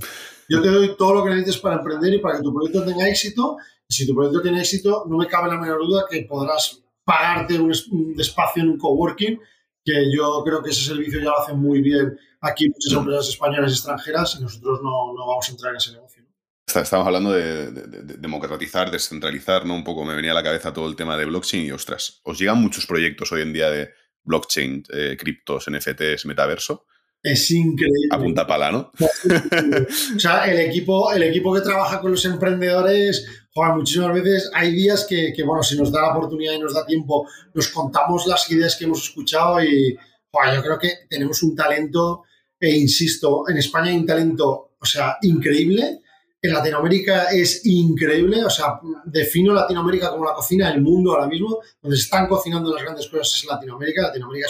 Yo 0.49 0.61
te 0.61 0.69
doy 0.69 0.95
todo 0.97 1.13
lo 1.13 1.23
que 1.23 1.29
necesites 1.29 1.57
para 1.57 1.75
emprender 1.75 2.13
y 2.13 2.19
para 2.19 2.37
que 2.37 2.43
tu 2.43 2.53
proyecto 2.53 2.83
tenga 2.83 3.07
éxito. 3.07 3.57
Si 3.93 4.07
tu 4.07 4.15
proyecto 4.15 4.41
tiene 4.41 4.61
éxito, 4.61 5.05
no 5.07 5.17
me 5.17 5.27
cabe 5.27 5.49
la 5.49 5.59
menor 5.59 5.79
duda 5.85 6.05
que 6.09 6.23
podrás 6.23 6.81
pagarte 7.03 7.59
un, 7.59 7.71
espacio 8.17 8.63
en 8.63 8.69
un 8.69 8.77
coworking, 8.77 9.39
que 9.83 10.11
yo 10.15 10.41
creo 10.45 10.63
que 10.63 10.71
ese 10.71 10.83
servicio 10.83 11.19
ya 11.19 11.25
lo 11.25 11.39
hacen 11.39 11.59
muy 11.59 11.81
bien 11.81 12.17
aquí 12.41 12.67
muchas 12.69 12.93
empresas 12.93 13.29
españolas 13.29 13.71
y 13.71 13.75
extranjeras 13.75 14.37
y 14.39 14.43
nosotros 14.43 14.79
no, 14.81 15.13
no 15.13 15.27
vamos 15.27 15.47
a 15.47 15.51
entrar 15.51 15.71
en 15.71 15.77
ese 15.77 15.91
negocio. 15.91 16.23
Estamos 16.65 17.05
hablando 17.05 17.31
de, 17.31 17.71
democratizar, 18.17 18.89
descentralizar, 18.89 19.65
¿no? 19.65 19.75
Un 19.75 19.83
poco 19.83 20.03
me 20.03 20.15
venía 20.15 20.31
a 20.31 20.35
la 20.35 20.43
cabeza 20.43 20.73
todo 20.73 20.87
el 20.87 20.95
tema 20.95 21.17
de 21.17 21.25
blockchain 21.25 21.65
y 21.65 21.71
ostras, 21.71 22.21
os 22.23 22.39
llegan 22.39 22.59
muchos 22.59 22.87
proyectos 22.87 23.31
hoy 23.31 23.41
en 23.41 23.53
día 23.53 23.69
de, 23.69 23.91
blockchain, 24.23 24.83
eh, 24.89 25.17
criptos, 25.19 25.69
NFTs, 25.69 26.25
metaverso. 26.25 26.85
Es 27.23 27.49
increíble. 27.51 28.09
A 28.11 28.19
punta 28.19 28.45
pala, 28.45 28.71
¿no? 28.71 28.91
o 30.15 30.19
sea, 30.19 30.43
el 30.51 30.59
equipo, 30.59 31.11
el 31.11 31.23
equipo 31.23 31.53
que 31.53 31.61
trabaja 31.61 32.01
con 32.01 32.11
los 32.11 32.25
emprendedores, 32.25 33.25
joder, 33.53 33.75
muchísimas 33.75 34.13
veces 34.13 34.51
hay 34.53 34.71
días 34.73 35.07
que, 35.07 35.33
bueno, 35.45 35.63
si 35.63 35.77
nos 35.77 35.91
da 35.91 36.01
la 36.01 36.09
oportunidad 36.09 36.53
y 36.53 36.59
nos 36.59 36.73
da 36.73 36.85
tiempo, 36.85 37.27
nos 37.53 37.69
contamos 37.69 38.27
las 38.27 38.51
ideas 38.51 38.75
que 38.75 38.83
hemos 38.83 39.01
escuchado 39.03 39.63
y, 39.63 39.97
joder, 40.31 40.55
yo 40.55 40.61
creo 40.61 40.77
que 40.77 40.93
tenemos 41.09 41.41
un 41.43 41.55
talento, 41.55 42.23
e 42.59 42.75
insisto, 42.75 43.49
en 43.49 43.57
España 43.57 43.91
hay 43.91 43.97
un 43.97 44.05
talento, 44.05 44.71
o 44.77 44.85
sea, 44.85 45.17
increíble 45.21 46.01
en 46.43 46.51
Latinoamérica 46.51 47.31
es 47.31 47.65
increíble, 47.65 48.43
o 48.43 48.49
sea, 48.49 48.77
defino 49.05 49.53
Latinoamérica 49.53 50.11
como 50.11 50.25
la 50.25 50.33
cocina 50.33 50.69
del 50.69 50.81
mundo 50.81 51.13
ahora 51.13 51.25
mismo, 51.25 51.59
donde 51.81 51.95
se 51.95 52.03
están 52.03 52.27
cocinando 52.27 52.73
las 52.73 52.83
grandes 52.83 53.07
cosas 53.07 53.33
es 53.33 53.45
Latinoamérica, 53.45 54.01
Latinoamérica 54.01 54.49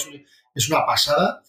es, 0.56 0.70
una 0.70 0.84
pasada, 0.88 1.44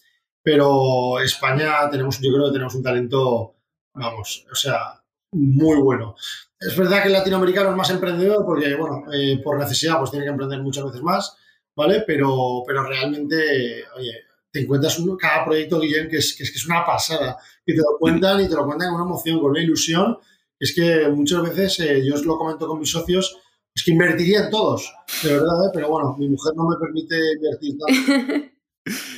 pero 0.45 1.19
España 1.21 1.89
tenemos, 1.89 2.21
yo 2.21 2.31
creo 2.31 2.45
que 2.45 2.51
tenemos 2.51 2.75
un 2.75 2.83
talento, 2.83 3.55
vamos, 3.95 4.45
o 4.51 4.53
sea, 4.53 5.01
muy 5.31 5.81
bueno. 5.81 6.15
Es 6.59 6.77
verdad 6.77 7.01
que 7.01 7.07
el 7.07 7.13
latinoamericano 7.13 7.71
es 7.71 7.75
más 7.75 7.89
emprendedor 7.89 8.45
porque, 8.45 8.75
bueno, 8.75 9.11
eh, 9.11 9.41
por 9.43 9.57
necesidad 9.57 9.97
pues 9.97 10.11
tiene 10.11 10.23
que 10.23 10.29
emprender 10.29 10.61
muchas 10.61 10.85
veces 10.85 11.01
más, 11.01 11.35
¿vale? 11.75 12.03
Pero, 12.05 12.61
pero 12.63 12.83
realmente, 12.83 13.85
oye, 13.97 14.11
te 14.51 14.59
encuentras 14.59 15.01
cada 15.19 15.45
proyecto, 15.45 15.79
Guillem, 15.79 16.07
que 16.09 16.17
es, 16.17 16.35
que 16.37 16.43
es, 16.43 16.51
que 16.51 16.57
es 16.57 16.65
una 16.67 16.85
pasada, 16.85 17.39
y 17.65 17.73
te 17.73 17.81
lo 17.81 17.97
cuentan 17.99 18.39
y 18.41 18.47
te 18.47 18.53
lo 18.53 18.67
cuentan 18.67 18.89
con 18.91 19.01
una 19.01 19.09
emoción, 19.09 19.39
con 19.39 19.49
una 19.49 19.63
ilusión, 19.63 20.19
es 20.59 20.75
que 20.75 21.09
muchas 21.09 21.41
veces, 21.41 21.79
eh, 21.79 22.05
yo 22.05 22.13
os 22.13 22.23
lo 22.23 22.37
comento 22.37 22.67
con 22.67 22.79
mis 22.79 22.91
socios, 22.91 23.35
es 23.73 23.83
que 23.83 23.93
invertiría 23.93 24.45
en 24.45 24.51
todos, 24.51 24.93
de 25.23 25.33
verdad, 25.33 25.65
¿eh? 25.65 25.71
pero 25.73 25.89
bueno, 25.89 26.15
mi 26.19 26.29
mujer 26.29 26.53
no 26.55 26.67
me 26.69 26.75
permite 26.79 27.15
invertir 27.35 27.77
tanto. 27.79 28.51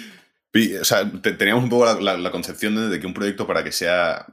o 0.82 0.86
sea, 0.86 1.10
teníamos 1.22 1.64
un 1.64 1.70
poco 1.70 1.86
la, 2.00 2.32
concepción 2.32 2.90
de, 2.90 3.00
que 3.00 3.08
un 3.08 3.14
proyecto 3.14 3.46
para 3.46 3.64
que 3.64 3.72
sea 3.72 4.26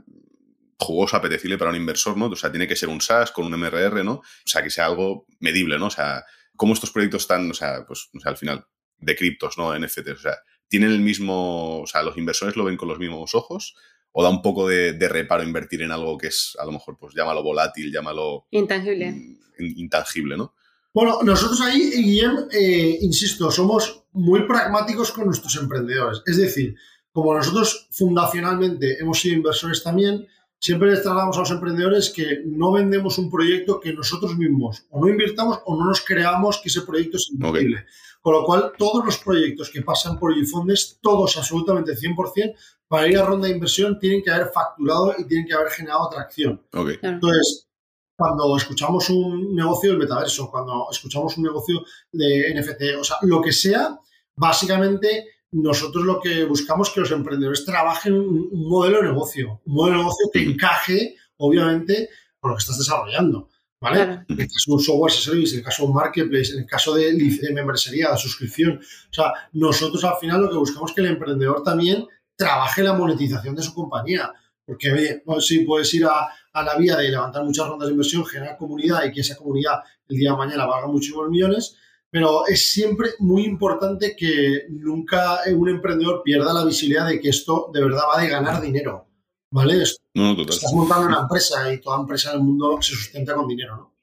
jugoso, 0.78 1.16
apetecible 1.16 1.58
para 1.58 1.70
un 1.70 1.76
inversor, 1.76 2.16
¿no? 2.16 2.26
O 2.26 2.36
sea, 2.36 2.50
tiene 2.50 2.68
que 2.68 2.76
ser 2.76 2.88
un 2.88 3.00
SaaS 3.00 3.30
con 3.30 3.46
un 3.46 3.58
MRR, 3.58 4.04
¿no? 4.04 4.14
O 4.14 4.22
sea, 4.44 4.62
que 4.62 4.70
sea 4.70 4.86
algo 4.86 5.26
medible, 5.40 5.78
¿no? 5.78 5.86
O 5.86 5.90
sea, 5.90 6.24
cómo 6.56 6.74
estos 6.74 6.90
proyectos 6.90 7.22
están, 7.22 7.50
o 7.50 7.54
sea, 7.54 7.84
pues, 7.86 8.08
o 8.14 8.20
sea, 8.20 8.30
al 8.30 8.36
final, 8.36 8.66
de 8.98 9.16
criptos, 9.16 9.58
¿no? 9.58 9.76
NFTs, 9.78 10.10
o 10.10 10.18
sea, 10.18 10.36
tienen 10.68 10.90
el 10.90 11.00
mismo, 11.00 11.80
o 11.82 11.86
sea, 11.86 12.02
los 12.02 12.16
inversores 12.16 12.56
lo 12.56 12.64
ven 12.64 12.76
con 12.76 12.88
los 12.88 12.98
mismos 12.98 13.34
ojos, 13.34 13.74
o 14.12 14.22
da 14.22 14.30
un 14.30 14.42
poco 14.42 14.68
de, 14.68 14.96
reparo 15.08 15.42
invertir 15.42 15.82
en 15.82 15.90
algo 15.90 16.16
que 16.16 16.28
es, 16.28 16.56
a 16.60 16.64
lo 16.64 16.72
mejor, 16.72 16.96
pues 16.98 17.14
llámalo 17.14 17.42
volátil, 17.42 17.92
llámalo... 17.92 18.46
Intangible. 18.50 19.14
Intangible, 19.58 20.36
¿no? 20.36 20.54
Bueno, 20.94 21.18
nosotros 21.24 21.60
ahí, 21.60 21.90
Guillem, 21.90 22.46
eh, 22.52 22.98
insisto, 23.00 23.50
somos 23.50 24.04
muy 24.12 24.46
pragmáticos 24.46 25.10
con 25.10 25.26
nuestros 25.26 25.56
emprendedores. 25.56 26.22
Es 26.24 26.36
decir, 26.36 26.76
como 27.10 27.34
nosotros 27.34 27.88
fundacionalmente 27.90 28.98
hemos 29.00 29.20
sido 29.20 29.34
inversores 29.34 29.82
también, 29.82 30.24
siempre 30.60 30.92
les 30.92 31.02
trasladamos 31.02 31.36
a 31.36 31.40
los 31.40 31.50
emprendedores 31.50 32.10
que 32.10 32.42
no 32.46 32.70
vendemos 32.70 33.18
un 33.18 33.28
proyecto 33.28 33.80
que 33.80 33.92
nosotros 33.92 34.38
mismos 34.38 34.86
o 34.90 35.00
no 35.00 35.10
invirtamos 35.10 35.58
o 35.66 35.76
no 35.76 35.86
nos 35.86 36.00
creamos 36.00 36.60
que 36.62 36.68
ese 36.68 36.82
proyecto 36.82 37.16
es 37.16 37.28
invertible. 37.32 37.86
Con 38.20 38.34
lo 38.34 38.44
cual, 38.44 38.72
todos 38.78 39.04
los 39.04 39.18
proyectos 39.18 39.70
que 39.70 39.82
pasan 39.82 40.16
por 40.16 40.30
Ufondes, 40.30 40.98
todos 41.02 41.36
absolutamente 41.36 41.96
100%, 41.96 42.54
para 42.86 43.08
ir 43.08 43.18
a 43.18 43.26
ronda 43.26 43.48
de 43.48 43.54
inversión 43.54 43.98
tienen 43.98 44.22
que 44.22 44.30
haber 44.30 44.52
facturado 44.54 45.12
y 45.18 45.26
tienen 45.26 45.46
que 45.46 45.54
haber 45.54 45.70
generado 45.70 46.06
atracción. 46.06 46.62
Entonces, 47.02 47.66
cuando 48.16 48.56
escuchamos 48.56 49.10
un 49.10 49.54
negocio 49.54 49.90
del 49.90 49.98
metaverso, 49.98 50.50
cuando 50.50 50.86
escuchamos 50.90 51.36
un 51.36 51.44
negocio 51.44 51.84
de 52.12 52.54
NFT, 52.54 52.98
o 53.00 53.04
sea, 53.04 53.16
lo 53.22 53.40
que 53.40 53.52
sea, 53.52 53.98
básicamente 54.36 55.28
nosotros 55.52 56.04
lo 56.04 56.20
que 56.20 56.44
buscamos 56.44 56.88
es 56.88 56.94
que 56.94 57.00
los 57.00 57.10
emprendedores 57.12 57.64
trabajen 57.64 58.14
un, 58.14 58.50
modelo 58.68 58.98
de 58.98 59.08
negocio, 59.08 59.60
un 59.64 59.74
modelo 59.74 59.98
de 59.98 60.02
negocio 60.02 60.30
que 60.32 60.42
encaje, 60.42 61.16
obviamente, 61.36 62.08
con 62.40 62.50
lo 62.50 62.56
que 62.56 62.60
estás 62.60 62.78
desarrollando. 62.78 63.48
¿Vale? 63.80 64.24
En 64.28 64.40
el 64.40 64.48
caso 64.48 64.64
de 64.68 64.72
un 64.72 64.80
software 64.80 65.12
service, 65.12 65.52
en 65.52 65.58
el 65.58 65.64
caso 65.64 65.82
de 65.82 65.88
un 65.88 65.94
marketplace, 65.94 66.52
en 66.54 66.60
el 66.60 66.66
caso 66.66 66.94
de, 66.94 67.12
de 67.12 67.52
membresía, 67.52 68.10
de 68.10 68.16
suscripción. 68.16 68.78
O 68.78 69.12
sea, 69.12 69.32
nosotros 69.52 70.02
al 70.04 70.16
final 70.16 70.40
lo 70.40 70.50
que 70.50 70.56
buscamos 70.56 70.90
es 70.90 70.94
que 70.94 71.02
el 71.02 71.08
emprendedor 71.08 71.62
también 71.62 72.06
trabaje 72.34 72.82
la 72.82 72.94
monetización 72.94 73.54
de 73.54 73.62
su 73.62 73.74
compañía. 73.74 74.32
Porque, 74.64 74.90
oye, 74.90 75.22
pues 75.24 75.46
sí, 75.46 75.60
puedes 75.60 75.92
ir 75.92 76.06
a, 76.06 76.28
a, 76.54 76.62
la 76.62 76.76
vía 76.76 76.96
de 76.96 77.10
levantar 77.10 77.44
muchas 77.44 77.68
rondas 77.68 77.88
de 77.88 77.92
inversión, 77.92 78.24
generar 78.24 78.56
comunidad 78.56 79.04
y 79.04 79.12
que 79.12 79.20
esa 79.20 79.36
comunidad 79.36 79.80
el 80.08 80.16
día 80.16 80.30
de 80.30 80.36
mañana 80.36 80.66
valga 80.66 80.86
muchísimos 80.86 81.28
millones, 81.28 81.76
pero 82.10 82.46
es 82.46 82.72
siempre 82.72 83.10
muy 83.18 83.44
importante 83.44 84.14
que 84.16 84.66
nunca 84.70 85.40
un 85.54 85.68
emprendedor 85.68 86.22
pierda 86.22 86.52
la 86.52 86.64
visibilidad 86.64 87.08
de 87.08 87.20
que 87.20 87.28
esto 87.28 87.70
de 87.72 87.82
verdad 87.82 88.02
va 88.14 88.22
de 88.22 88.28
ganar 88.28 88.62
dinero, 88.62 89.08
¿vale? 89.50 89.82
No, 90.14 90.36
total. 90.36 90.54
Estás 90.54 90.72
montando 90.72 91.08
una 91.08 91.20
empresa 91.20 91.72
y 91.72 91.80
toda 91.80 91.98
empresa 91.98 92.30
en 92.30 92.38
el 92.38 92.44
mundo 92.44 92.78
se 92.80 92.94
sustenta 92.94 93.34
con 93.34 93.48
dinero, 93.48 93.76
¿no? 93.76 93.93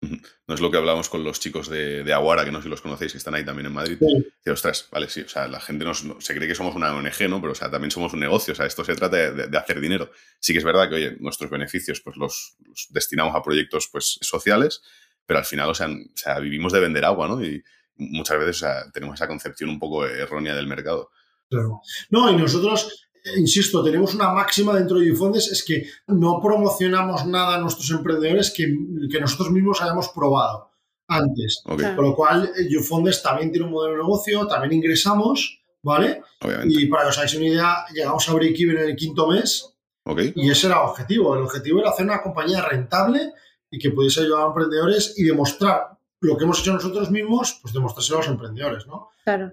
No 0.00 0.54
es 0.54 0.60
lo 0.60 0.70
que 0.70 0.76
hablábamos 0.76 1.08
con 1.08 1.24
los 1.24 1.40
chicos 1.40 1.68
de, 1.68 2.04
de, 2.04 2.12
Aguara, 2.12 2.44
que 2.44 2.52
no 2.52 2.58
sé 2.58 2.64
si 2.64 2.68
los 2.68 2.80
conocéis, 2.80 3.12
que 3.12 3.18
están 3.18 3.34
ahí 3.34 3.44
también 3.44 3.66
en 3.66 3.72
Madrid. 3.72 3.98
Sí. 3.98 4.50
ostras, 4.50 4.88
vale, 4.92 5.08
sí, 5.08 5.22
o 5.22 5.28
sea, 5.28 5.48
la 5.48 5.60
gente 5.60 5.84
nos, 5.84 6.04
se 6.20 6.34
cree 6.34 6.46
que 6.46 6.54
somos 6.54 6.74
una 6.76 6.94
ONG, 6.94 7.28
¿no? 7.28 7.40
Pero, 7.40 7.52
o 7.52 7.54
sea, 7.54 7.70
también 7.70 7.90
somos 7.90 8.12
un 8.12 8.20
negocio, 8.20 8.52
o 8.52 8.54
sea, 8.54 8.66
esto 8.66 8.84
se 8.84 8.94
trata 8.94 9.16
de, 9.16 9.48
de 9.48 9.58
hacer 9.58 9.80
dinero. 9.80 10.10
Sí 10.38 10.52
que 10.52 10.60
es 10.60 10.64
verdad 10.64 10.88
que, 10.88 10.94
oye, 10.94 11.16
nuestros 11.18 11.50
beneficios, 11.50 12.00
pues 12.00 12.16
los, 12.16 12.56
los, 12.64 12.86
destinamos 12.90 13.34
a 13.34 13.42
proyectos, 13.42 13.88
pues, 13.90 14.18
sociales, 14.22 14.82
pero 15.26 15.40
al 15.40 15.44
final, 15.44 15.68
o 15.68 15.74
sea, 15.74 15.88
o 15.88 16.16
sea, 16.16 16.38
vivimos 16.38 16.72
de 16.72 16.80
vender 16.80 17.04
agua, 17.04 17.28
¿no? 17.28 17.44
Y 17.44 17.62
muchas 17.96 18.38
veces 18.38 18.56
o 18.56 18.60
sea, 18.60 18.90
tenemos 18.92 19.16
esa 19.16 19.28
concepción 19.28 19.68
un 19.68 19.78
poco 19.78 20.06
errónea 20.06 20.54
del 20.54 20.66
mercado. 20.66 21.10
Claro. 21.50 21.80
No, 22.10 22.30
y 22.30 22.36
nosotros, 22.36 23.07
insisto, 23.36 23.82
tenemos 23.82 24.14
una 24.14 24.32
máxima 24.32 24.74
dentro 24.74 24.98
de 24.98 25.12
Ufondes, 25.12 25.50
es 25.50 25.64
que 25.64 25.86
no 26.06 26.40
promocionamos 26.42 27.26
nada 27.26 27.56
a 27.56 27.60
nuestros 27.60 27.90
emprendedores 27.90 28.50
que, 28.50 28.64
que 29.10 29.20
nosotros 29.20 29.50
mismos 29.50 29.82
hayamos 29.82 30.08
probado 30.08 30.70
antes. 31.08 31.62
Okay. 31.64 31.94
Con 31.96 32.04
lo 32.04 32.14
cual, 32.14 32.50
Ufondes 32.78 33.22
también 33.22 33.50
tiene 33.50 33.66
un 33.66 33.72
modelo 33.72 33.96
de 33.96 34.02
negocio, 34.02 34.46
también 34.46 34.74
ingresamos, 34.74 35.62
¿vale? 35.82 36.22
Obviamente. 36.40 36.74
Y 36.74 36.86
para 36.86 37.04
que 37.04 37.08
os 37.08 37.18
hagáis 37.18 37.34
una 37.34 37.46
idea, 37.46 37.84
llegamos 37.92 38.28
a 38.28 38.34
break-even 38.34 38.76
en 38.76 38.90
el 38.90 38.96
quinto 38.96 39.26
mes. 39.28 39.74
Okay. 40.04 40.32
Y 40.36 40.50
ese 40.50 40.68
era 40.68 40.76
el 40.76 40.88
objetivo. 40.88 41.34
El 41.34 41.42
objetivo 41.42 41.80
era 41.80 41.90
hacer 41.90 42.06
una 42.06 42.22
compañía 42.22 42.62
rentable 42.62 43.32
y 43.70 43.78
que 43.78 43.90
pudiese 43.90 44.20
ayudar 44.20 44.44
a 44.44 44.46
emprendedores 44.46 45.14
y 45.18 45.24
demostrar 45.24 45.98
lo 46.20 46.36
que 46.36 46.44
hemos 46.44 46.60
hecho 46.60 46.72
nosotros 46.72 47.10
mismos, 47.10 47.58
pues 47.62 47.74
demostrárselo 47.74 48.18
a 48.18 48.22
los 48.22 48.30
emprendedores, 48.30 48.86
¿no? 48.86 49.10
Claro. 49.24 49.52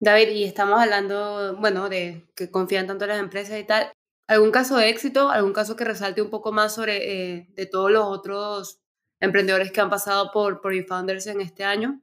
David, 0.00 0.28
y 0.28 0.44
estamos 0.44 0.80
hablando, 0.80 1.56
bueno, 1.58 1.88
de 1.88 2.30
que 2.36 2.50
confían 2.50 2.86
tanto 2.86 3.06
las 3.06 3.18
empresas 3.18 3.58
y 3.58 3.64
tal. 3.64 3.92
¿Algún 4.28 4.50
caso 4.50 4.76
de 4.76 4.90
éxito, 4.90 5.30
algún 5.30 5.52
caso 5.52 5.74
que 5.74 5.84
resalte 5.84 6.22
un 6.22 6.30
poco 6.30 6.52
más 6.52 6.74
sobre 6.74 7.36
eh, 7.36 7.48
de 7.54 7.66
todos 7.66 7.90
los 7.90 8.04
otros 8.04 8.80
emprendedores 9.20 9.72
que 9.72 9.80
han 9.80 9.90
pasado 9.90 10.30
por, 10.32 10.60
por 10.60 10.74
eFounders 10.74 11.26
en 11.26 11.40
este 11.40 11.64
año? 11.64 12.02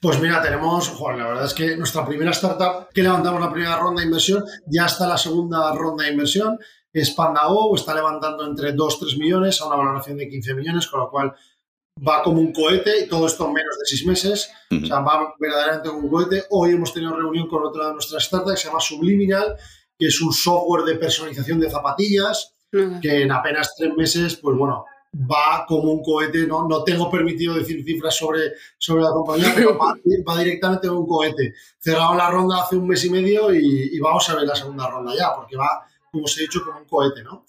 Pues 0.00 0.20
mira, 0.20 0.40
tenemos, 0.40 0.88
Juan, 0.88 1.18
la 1.18 1.26
verdad 1.26 1.44
es 1.44 1.54
que 1.54 1.76
nuestra 1.76 2.06
primera 2.06 2.30
startup 2.30 2.88
que 2.92 3.02
levantamos 3.02 3.40
la 3.40 3.52
primera 3.52 3.76
ronda 3.76 4.00
de 4.00 4.06
inversión, 4.06 4.44
ya 4.66 4.86
está 4.86 5.08
la 5.08 5.18
segunda 5.18 5.74
ronda 5.74 6.04
de 6.04 6.12
inversión, 6.12 6.58
es 6.92 7.10
Pandago, 7.10 7.74
está 7.74 7.94
levantando 7.94 8.46
entre 8.46 8.72
2, 8.72 9.00
3 9.00 9.18
millones 9.18 9.60
a 9.60 9.66
una 9.66 9.76
valoración 9.76 10.16
de 10.16 10.28
15 10.28 10.54
millones, 10.54 10.86
con 10.86 11.00
lo 11.00 11.10
cual 11.10 11.34
va 11.96 12.22
como 12.22 12.40
un 12.40 12.52
cohete 12.52 13.04
y 13.04 13.08
todo 13.08 13.26
esto 13.26 13.46
en 13.46 13.52
menos 13.52 13.78
de 13.78 13.86
6 13.86 14.06
meses, 14.06 14.50
uh 14.70 14.74
-huh. 14.74 14.84
o 14.84 14.86
sea, 14.86 15.00
va 15.00 15.34
verdaderamente 15.38 15.88
como 15.88 16.00
un 16.00 16.10
cohete. 16.10 16.44
Hoy 16.50 16.70
hemos 16.72 16.92
tenido 16.92 17.14
reunión 17.16 17.46
con 17.48 17.64
otra 17.64 17.88
de 17.88 17.92
nuestras 17.92 18.24
startups 18.24 18.52
que 18.52 18.60
se 18.62 18.68
llama 18.68 18.80
Subliminal, 18.80 19.56
que 19.98 20.06
es 20.06 20.20
un 20.20 20.32
software 20.32 20.84
de 20.84 20.96
personalización 20.96 21.60
de 21.60 21.70
zapatillas, 21.70 22.54
uh 22.72 22.76
-huh. 22.78 23.00
que 23.00 23.22
en 23.22 23.30
apenas 23.30 23.74
3 23.76 23.94
meses, 23.96 24.36
pues 24.36 24.56
bueno, 24.56 24.84
va 25.14 25.64
como 25.66 25.92
un 25.92 26.02
cohete, 26.02 26.46
no, 26.46 26.66
no 26.66 26.82
tengo 26.82 27.08
permitido 27.08 27.54
decir 27.54 27.84
cifras 27.84 28.16
sobre, 28.16 28.54
sobre 28.78 29.04
la 29.04 29.10
compañía, 29.12 29.52
pero 29.54 29.78
va, 29.78 29.94
va 30.28 30.38
directamente 30.38 30.88
como 30.88 31.00
un 31.00 31.06
cohete. 31.06 31.54
Cerraron 31.78 32.16
la 32.18 32.30
ronda 32.30 32.62
hace 32.62 32.76
un 32.76 32.88
mes 32.88 33.04
y 33.04 33.10
medio 33.10 33.54
y, 33.54 33.90
y, 33.92 33.98
vamos 34.00 34.28
a 34.28 34.34
ver 34.34 34.44
la 34.44 34.56
segunda 34.56 34.88
ronda 34.88 35.12
ya, 35.16 35.32
porque 35.36 35.56
va, 35.56 35.86
como 36.10 36.24
os 36.24 36.36
he 36.36 36.42
dicho, 36.42 36.64
como 36.64 36.78
un 36.80 36.86
cohete, 36.86 37.22
¿no? 37.22 37.44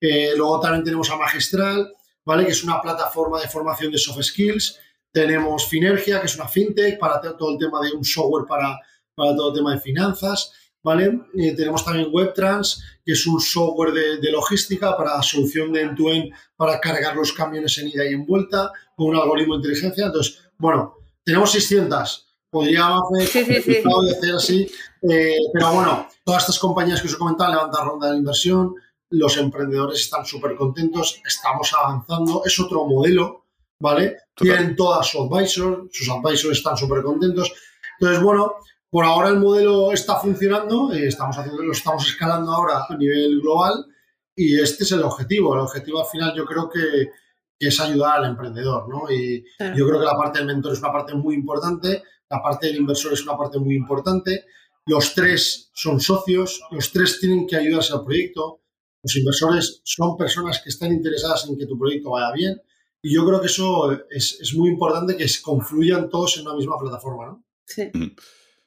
Eh, 0.00 0.32
luego 0.34 0.60
también 0.60 0.82
tenemos 0.82 1.10
a 1.10 1.16
Magistral, 1.16 1.92
¿vale? 2.24 2.44
Que 2.44 2.52
es 2.52 2.64
una 2.64 2.80
plataforma 2.80 3.40
de 3.40 3.48
formación 3.48 3.92
de 3.92 3.98
soft 3.98 4.22
skills. 4.22 4.78
Tenemos 5.12 5.66
Finergia, 5.68 6.20
que 6.20 6.26
es 6.26 6.36
una 6.36 6.48
fintech 6.48 6.98
para 6.98 7.20
todo 7.20 7.52
el 7.52 7.58
tema 7.58 7.80
de 7.80 7.92
un 7.92 8.04
software 8.04 8.46
para, 8.46 8.78
para 9.14 9.34
todo 9.34 9.48
el 9.48 9.54
tema 9.54 9.74
de 9.74 9.80
finanzas. 9.80 10.52
¿vale? 10.82 11.20
Eh, 11.36 11.54
tenemos 11.54 11.84
también 11.84 12.08
WebTrans, 12.12 12.82
que 13.04 13.12
es 13.12 13.26
un 13.26 13.40
software 13.40 13.92
de, 13.92 14.18
de 14.18 14.32
logística 14.32 14.96
para 14.96 15.22
solución 15.22 15.72
de 15.72 15.82
end-to-end 15.82 16.24
-end 16.24 16.34
para 16.56 16.80
cargar 16.80 17.16
los 17.16 17.32
camiones 17.32 17.76
en 17.78 17.88
ida 17.88 18.04
y 18.04 18.14
en 18.14 18.26
vuelta 18.26 18.72
con 18.96 19.08
un 19.08 19.16
algoritmo 19.16 19.54
de 19.54 19.58
inteligencia. 19.58 20.06
Entonces, 20.06 20.38
bueno, 20.58 20.94
tenemos 21.24 21.52
600. 21.52 22.26
Podríamos 22.50 23.02
hacer, 23.12 23.46
sí, 23.46 23.62
sí, 23.62 23.62
sí. 23.62 23.82
hacer 24.10 24.34
así, 24.34 24.70
eh, 25.08 25.36
pero 25.52 25.72
bueno, 25.72 26.08
todas 26.24 26.42
estas 26.42 26.58
compañías 26.58 27.00
que 27.00 27.06
os 27.06 27.14
he 27.14 27.18
comentado 27.18 27.52
levantan 27.52 27.86
ronda 27.86 28.10
de 28.10 28.16
inversión, 28.16 28.74
los 29.10 29.36
emprendedores 29.36 30.00
están 30.00 30.24
súper 30.24 30.54
contentos, 30.56 31.20
estamos 31.26 31.72
avanzando, 31.74 32.42
es 32.44 32.58
otro 32.60 32.86
modelo, 32.86 33.46
¿vale? 33.80 34.16
Total. 34.34 34.56
Tienen 34.56 34.76
todas 34.76 35.06
su 35.08 35.22
advisor, 35.22 35.88
sus 35.90 36.08
advisors 36.08 36.58
están 36.58 36.76
súper 36.76 37.02
contentos. 37.02 37.52
Entonces, 37.98 38.22
bueno, 38.22 38.54
por 38.88 39.04
ahora 39.04 39.28
el 39.28 39.38
modelo 39.38 39.92
está 39.92 40.16
funcionando, 40.16 40.92
eh, 40.92 41.08
estamos 41.08 41.36
haciendo, 41.36 41.62
lo 41.62 41.72
estamos 41.72 42.06
escalando 42.06 42.52
ahora 42.52 42.86
a 42.88 42.96
nivel 42.96 43.40
global 43.40 43.86
y 44.34 44.60
este 44.60 44.84
es 44.84 44.92
el 44.92 45.02
objetivo. 45.02 45.54
El 45.54 45.60
objetivo 45.60 46.00
al 46.00 46.06
final 46.06 46.34
yo 46.34 46.44
creo 46.44 46.68
que, 46.68 47.10
que 47.58 47.68
es 47.68 47.80
ayudar 47.80 48.18
al 48.18 48.30
emprendedor, 48.30 48.88
¿no? 48.88 49.10
Y 49.10 49.44
claro. 49.56 49.76
yo 49.76 49.86
creo 49.86 50.00
que 50.00 50.06
la 50.06 50.16
parte 50.16 50.38
del 50.38 50.46
mentor 50.46 50.72
es 50.72 50.80
una 50.80 50.92
parte 50.92 51.14
muy 51.14 51.34
importante, 51.34 52.04
la 52.28 52.42
parte 52.42 52.68
del 52.68 52.76
inversor 52.76 53.12
es 53.12 53.22
una 53.24 53.36
parte 53.36 53.58
muy 53.58 53.74
importante. 53.74 54.44
Los 54.86 55.14
tres 55.14 55.70
son 55.74 56.00
socios, 56.00 56.60
los 56.70 56.90
tres 56.90 57.20
tienen 57.20 57.46
que 57.46 57.56
ayudarse 57.56 57.92
al 57.92 58.04
proyecto. 58.04 58.59
Los 59.02 59.16
inversores 59.16 59.80
son 59.84 60.16
personas 60.16 60.60
que 60.62 60.68
están 60.68 60.92
interesadas 60.92 61.46
en 61.48 61.56
que 61.56 61.66
tu 61.66 61.78
proyecto 61.78 62.10
vaya 62.10 62.32
bien. 62.32 62.60
Y 63.02 63.14
yo 63.14 63.26
creo 63.26 63.40
que 63.40 63.46
eso 63.46 63.92
es, 64.10 64.38
es 64.40 64.54
muy 64.54 64.68
importante 64.68 65.16
que 65.16 65.26
se 65.26 65.40
confluyan 65.40 66.10
todos 66.10 66.36
en 66.36 66.46
una 66.46 66.56
misma 66.56 66.76
plataforma, 66.78 67.26
¿no? 67.26 67.44
Sí. 67.66 67.90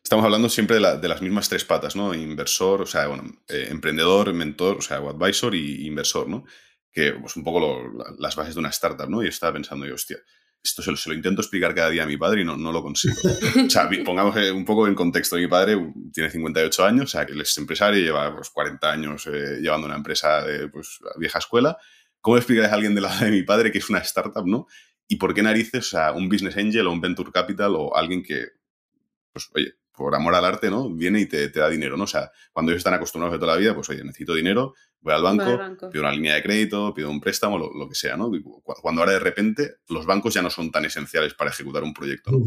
Estamos 0.03 0.25
hablando 0.25 0.49
siempre 0.49 0.75
de, 0.75 0.81
la, 0.81 0.97
de, 0.97 1.07
las 1.07 1.21
mismas 1.21 1.47
tres 1.47 1.63
patas, 1.63 1.95
¿no? 1.95 2.13
Inversor, 2.13 2.81
o 2.81 2.85
sea, 2.85 3.07
bueno, 3.07 3.23
eh, 3.47 3.67
emprendedor, 3.69 4.33
mentor, 4.33 4.77
o 4.77 4.81
sea, 4.81 4.99
o 4.99 5.09
advisor 5.09 5.55
y 5.55 5.85
inversor, 5.87 6.27
¿no? 6.27 6.43
Que, 6.91 7.13
pues, 7.13 7.37
un 7.37 7.43
poco 7.43 7.59
lo, 7.59 8.15
las 8.19 8.35
bases 8.35 8.55
de 8.55 8.59
una 8.59 8.69
startup, 8.69 9.09
¿no? 9.09 9.23
Y 9.23 9.27
estaba 9.27 9.53
pensando 9.53 9.85
yo, 9.85 9.95
hostia, 9.95 10.17
esto 10.63 10.81
se 10.81 10.91
lo, 10.91 10.97
se 10.97 11.09
lo, 11.09 11.15
intento 11.15 11.41
explicar 11.41 11.75
cada 11.75 11.89
día 11.89 12.03
a 12.03 12.05
mi 12.05 12.15
padre 12.15 12.41
y 12.41 12.45
no, 12.45 12.55
no 12.55 12.71
lo 12.71 12.81
consigo. 12.81 13.15
o 13.65 13.69
sea, 13.69 13.89
pongamos 14.05 14.35
un 14.53 14.63
poco 14.63 14.87
en 14.87 14.95
contexto. 14.95 15.35
Mi 15.35 15.47
padre 15.47 15.77
tiene 16.13 16.29
58 16.29 16.85
años, 16.85 17.05
o 17.05 17.07
sea, 17.07 17.25
que 17.25 17.33
él 17.33 17.41
es 17.41 17.57
empresario, 17.57 18.01
lleva 18.01 18.33
pues, 18.33 18.49
40 18.49 18.91
años 18.91 19.27
eh, 19.27 19.59
llevando 19.61 19.87
una 19.87 19.97
empresa 19.97 20.41
de 20.43 20.69
pues, 20.69 20.99
vieja 21.17 21.39
escuela. 21.39 21.77
¿Cómo 22.21 22.37
explicarías 22.37 22.71
a 22.71 22.75
alguien 22.75 22.95
de 22.95 23.01
la 23.01 23.13
de 23.19 23.29
mi 23.29 23.43
padre 23.43 23.71
que 23.71 23.79
es 23.79 23.89
una 23.89 23.99
startup, 23.99 24.47
no? 24.47 24.67
Y 25.07 25.17
por 25.17 25.33
qué 25.33 25.43
narices, 25.43 25.87
o 25.87 25.89
sea, 25.89 26.13
un 26.13 26.29
business 26.29 26.55
angel 26.55 26.87
o 26.87 26.93
un 26.93 27.01
venture 27.01 27.31
capital 27.31 27.75
o 27.75 27.95
alguien 27.95 28.23
que, 28.23 28.47
pues, 29.33 29.49
oye, 29.53 29.73
por 29.91 30.15
amor 30.15 30.33
al 30.33 30.45
arte, 30.45 30.69
¿no? 30.69 30.89
Viene 30.89 31.19
y 31.19 31.25
te, 31.25 31.49
te, 31.49 31.59
da 31.59 31.69
dinero, 31.69 31.97
¿no? 31.97 32.05
O 32.05 32.07
sea, 32.07 32.31
cuando 32.53 32.71
ellos 32.71 32.79
están 32.79 32.93
acostumbrados 32.93 33.33
de 33.33 33.39
toda 33.39 33.53
la 33.53 33.59
vida, 33.59 33.75
pues, 33.75 33.89
oye, 33.89 34.03
necesito 34.03 34.33
dinero, 34.33 34.73
voy 35.03 35.13
al 35.13 35.21
banco, 35.21 35.43
voy 35.43 35.53
al 35.53 35.59
banco. 35.59 35.89
pido 35.89 36.03
una 36.03 36.11
línea 36.11 36.35
de 36.35 36.43
crédito, 36.43 36.93
pido 36.93 37.09
un 37.09 37.21
préstamo, 37.21 37.57
lo, 37.57 37.71
lo, 37.73 37.87
que 37.87 37.95
sea, 37.95 38.17
¿no? 38.17 38.31
Cuando 38.63 39.01
ahora 39.01 39.13
de 39.13 39.19
repente 39.19 39.75
los 39.89 40.05
bancos 40.05 40.33
ya 40.33 40.41
no 40.41 40.49
son 40.49 40.71
tan 40.71 40.85
esenciales 40.85 41.33
para 41.33 41.51
ejecutar 41.51 41.83
un 41.83 41.93
proyecto, 41.93 42.31
¿no? 42.31 42.39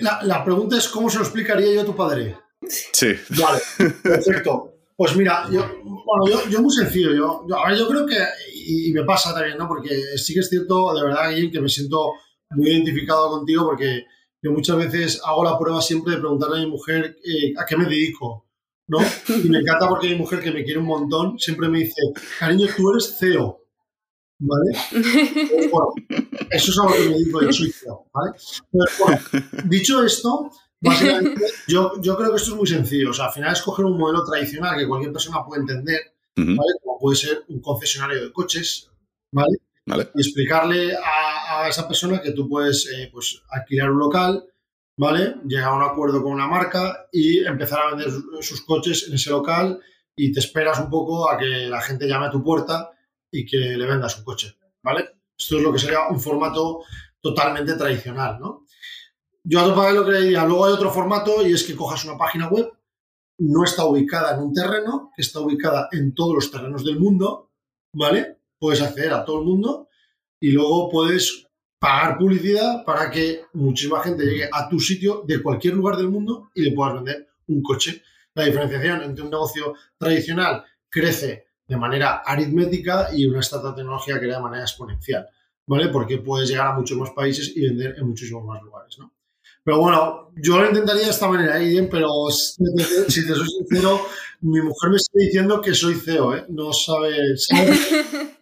La, 0.00 0.20
la 0.22 0.44
pregunta 0.44 0.76
es, 0.76 0.88
¿cómo 0.88 1.08
se 1.08 1.16
lo 1.16 1.24
explicaría 1.24 1.72
yo 1.72 1.80
a 1.80 1.86
tu 1.86 1.96
padre? 1.96 2.36
Sí. 2.68 3.14
Vale, 3.30 3.60
perfecto. 4.02 4.74
Pues 4.94 5.16
mira, 5.16 5.46
yo, 5.50 5.64
bueno, 5.82 6.26
yo, 6.28 6.50
yo 6.50 6.60
muy 6.60 6.70
sencillo, 6.70 7.12
yo, 7.14 7.46
yo, 7.48 7.58
a 7.58 7.70
ver, 7.70 7.78
yo 7.78 7.88
creo 7.88 8.04
que, 8.04 8.18
y, 8.54 8.90
y, 8.90 8.92
me 8.92 9.04
pasa 9.04 9.32
también, 9.32 9.56
¿no? 9.56 9.66
Porque 9.66 9.88
sí 10.18 10.34
que 10.34 10.40
es 10.40 10.48
cierto, 10.50 10.92
de 10.92 11.02
verdad, 11.02 11.30
Guillem, 11.30 11.50
que 11.50 11.60
me 11.62 11.70
siento 11.70 12.12
muy 12.50 12.68
identificado 12.70 13.30
contigo 13.30 13.64
porque 13.64 14.04
yo 14.42 14.52
muchas 14.52 14.76
veces 14.76 15.20
hago 15.24 15.44
la 15.44 15.58
prueba 15.58 15.80
siempre 15.80 16.14
de 16.14 16.20
preguntarle 16.20 16.58
a 16.58 16.64
mi 16.64 16.70
mujer 16.70 17.16
eh, 17.24 17.54
a 17.56 17.64
qué 17.64 17.76
me 17.76 17.84
dedico, 17.84 18.49
¿no? 18.90 18.98
Y 19.28 19.48
me 19.48 19.58
encanta 19.58 19.88
porque 19.88 20.08
mi 20.08 20.16
mujer, 20.16 20.40
que 20.40 20.50
me 20.50 20.64
quiere 20.64 20.80
un 20.80 20.86
montón, 20.86 21.38
siempre 21.38 21.68
me 21.68 21.78
dice, 21.78 22.02
cariño, 22.38 22.66
tú 22.76 22.90
eres 22.90 23.16
CEO, 23.18 23.64
¿vale? 24.40 24.72
Bueno, 25.70 25.92
eso 26.50 26.70
es 26.72 26.78
algo 26.78 26.92
que 26.94 27.08
me 27.08 27.18
digo, 27.18 27.40
yo 27.40 27.52
soy 27.52 27.70
CEO, 27.70 28.06
¿vale? 28.12 28.32
Bueno, 28.72 29.20
dicho 29.66 30.02
esto, 30.04 30.50
básicamente, 30.80 31.40
yo, 31.68 32.00
yo 32.02 32.16
creo 32.16 32.30
que 32.30 32.36
esto 32.36 32.50
es 32.50 32.56
muy 32.56 32.66
sencillo. 32.66 33.10
O 33.10 33.14
sea, 33.14 33.26
al 33.26 33.32
final 33.32 33.52
es 33.52 33.62
coger 33.62 33.84
un 33.84 33.96
modelo 33.96 34.24
tradicional 34.24 34.76
que 34.76 34.88
cualquier 34.88 35.12
persona 35.12 35.44
puede 35.46 35.60
entender, 35.60 36.00
¿vale? 36.36 36.72
Como 36.82 36.98
puede 36.98 37.16
ser 37.16 37.44
un 37.48 37.60
concesionario 37.60 38.24
de 38.24 38.32
coches, 38.32 38.90
¿vale? 39.32 39.56
Vale. 39.86 40.10
y 40.14 40.20
explicarle 40.20 40.94
a, 40.94 41.62
a 41.62 41.68
esa 41.68 41.88
persona 41.88 42.20
que 42.20 42.32
tú 42.32 42.48
puedes 42.48 42.86
eh, 42.92 43.08
pues, 43.10 43.42
alquilar 43.48 43.90
un 43.90 43.98
local, 43.98 44.44
¿vale? 45.00 45.36
Llegar 45.46 45.70
a 45.70 45.74
un 45.76 45.82
acuerdo 45.82 46.22
con 46.22 46.32
una 46.32 46.46
marca 46.46 47.08
y 47.10 47.38
empezar 47.38 47.78
a 47.80 47.88
vender 47.94 48.10
sus- 48.42 48.60
coches 48.66 49.08
en 49.08 49.14
ese 49.14 49.30
local 49.30 49.80
y 50.14 50.30
te 50.30 50.40
esperas 50.40 50.78
un 50.78 50.90
poco 50.90 51.30
a 51.30 51.38
que 51.38 51.46
la 51.70 51.80
gente 51.80 52.06
llame 52.06 52.26
a 52.26 52.30
tu 52.30 52.44
puerta 52.44 52.90
y 53.32 53.46
que 53.46 53.56
le 53.56 53.86
vendas 53.86 54.18
un 54.18 54.24
coche, 54.24 54.58
¿vale? 54.82 55.08
Esto 55.38 55.56
es 55.56 55.62
lo 55.62 55.72
que 55.72 55.78
sería 55.78 56.06
un 56.10 56.20
formato 56.20 56.82
totalmente 57.18 57.76
tradicional, 57.76 58.38
¿no? 58.38 58.66
Yo 59.42 59.60
a 59.60 59.64
tu 59.64 59.74
padre 59.74 59.94
lo 59.94 60.04
que 60.04 60.12
le 60.12 60.20
diría, 60.20 60.44
luego 60.44 60.66
hay 60.66 60.74
otro 60.74 60.90
formato 60.90 61.46
y 61.46 61.54
es 61.54 61.64
que 61.64 61.74
cojas 61.74 62.04
una 62.04 62.18
página 62.18 62.48
web, 62.48 62.70
no 63.38 63.64
está 63.64 63.86
ubicada 63.86 64.34
en 64.34 64.40
un 64.42 64.52
terreno, 64.52 65.12
que 65.16 65.22
está 65.22 65.40
ubicada 65.40 65.88
en 65.92 66.14
todos 66.14 66.34
los 66.34 66.50
terrenos 66.50 66.84
del 66.84 67.00
mundo, 67.00 67.50
¿vale? 67.94 68.36
Puedes 68.58 68.82
acceder 68.82 69.14
a 69.14 69.24
todo 69.24 69.38
el 69.40 69.46
mundo 69.46 69.88
y 70.38 70.50
luego 70.50 70.90
puedes 70.90 71.46
pagar 71.80 72.18
publicidad 72.18 72.84
para 72.84 73.10
que 73.10 73.46
muchísima 73.54 74.00
gente 74.02 74.24
llegue 74.24 74.48
a 74.52 74.68
tu 74.68 74.78
sitio 74.78 75.24
de 75.26 75.42
cualquier 75.42 75.74
lugar 75.74 75.96
del 75.96 76.08
mundo 76.10 76.50
y 76.54 76.62
le 76.62 76.72
puedas 76.72 76.94
vender 76.94 77.26
un 77.48 77.62
coche. 77.62 78.02
La 78.34 78.44
diferenciación 78.44 79.02
entre 79.02 79.24
un 79.24 79.30
negocio 79.30 79.74
tradicional 79.98 80.62
crece 80.88 81.46
de 81.66 81.76
manera 81.76 82.18
aritmética 82.24 83.08
y 83.12 83.26
una 83.26 83.40
startup 83.40 83.74
tecnología 83.74 84.18
crece 84.18 84.34
de 84.36 84.40
manera 84.42 84.62
exponencial, 84.62 85.26
¿vale? 85.66 85.88
Porque 85.88 86.18
puedes 86.18 86.48
llegar 86.50 86.68
a 86.68 86.72
muchos 86.78 86.98
más 86.98 87.10
países 87.10 87.52
y 87.56 87.62
vender 87.62 87.94
en 87.98 88.06
muchísimos 88.08 88.44
más 88.44 88.62
lugares, 88.62 88.96
¿no? 88.98 89.12
Pero 89.64 89.78
bueno, 89.80 90.32
yo 90.36 90.58
lo 90.58 90.66
intentaría 90.68 91.04
de 91.04 91.10
esta 91.10 91.28
manera, 91.28 91.54
Aiden, 91.54 91.88
pero 91.90 92.08
si 92.30 92.62
te, 92.74 93.10
si 93.10 93.26
te 93.26 93.34
soy 93.34 93.46
sincero, 93.48 94.00
mi 94.40 94.60
mujer 94.60 94.90
me 94.90 94.98
sigue 94.98 95.26
diciendo 95.26 95.60
que 95.60 95.74
soy 95.74 95.94
CEO, 95.94 96.34
¿eh? 96.36 96.44
No 96.48 96.72
sabe- 96.72 97.36
sabe- 97.36 97.76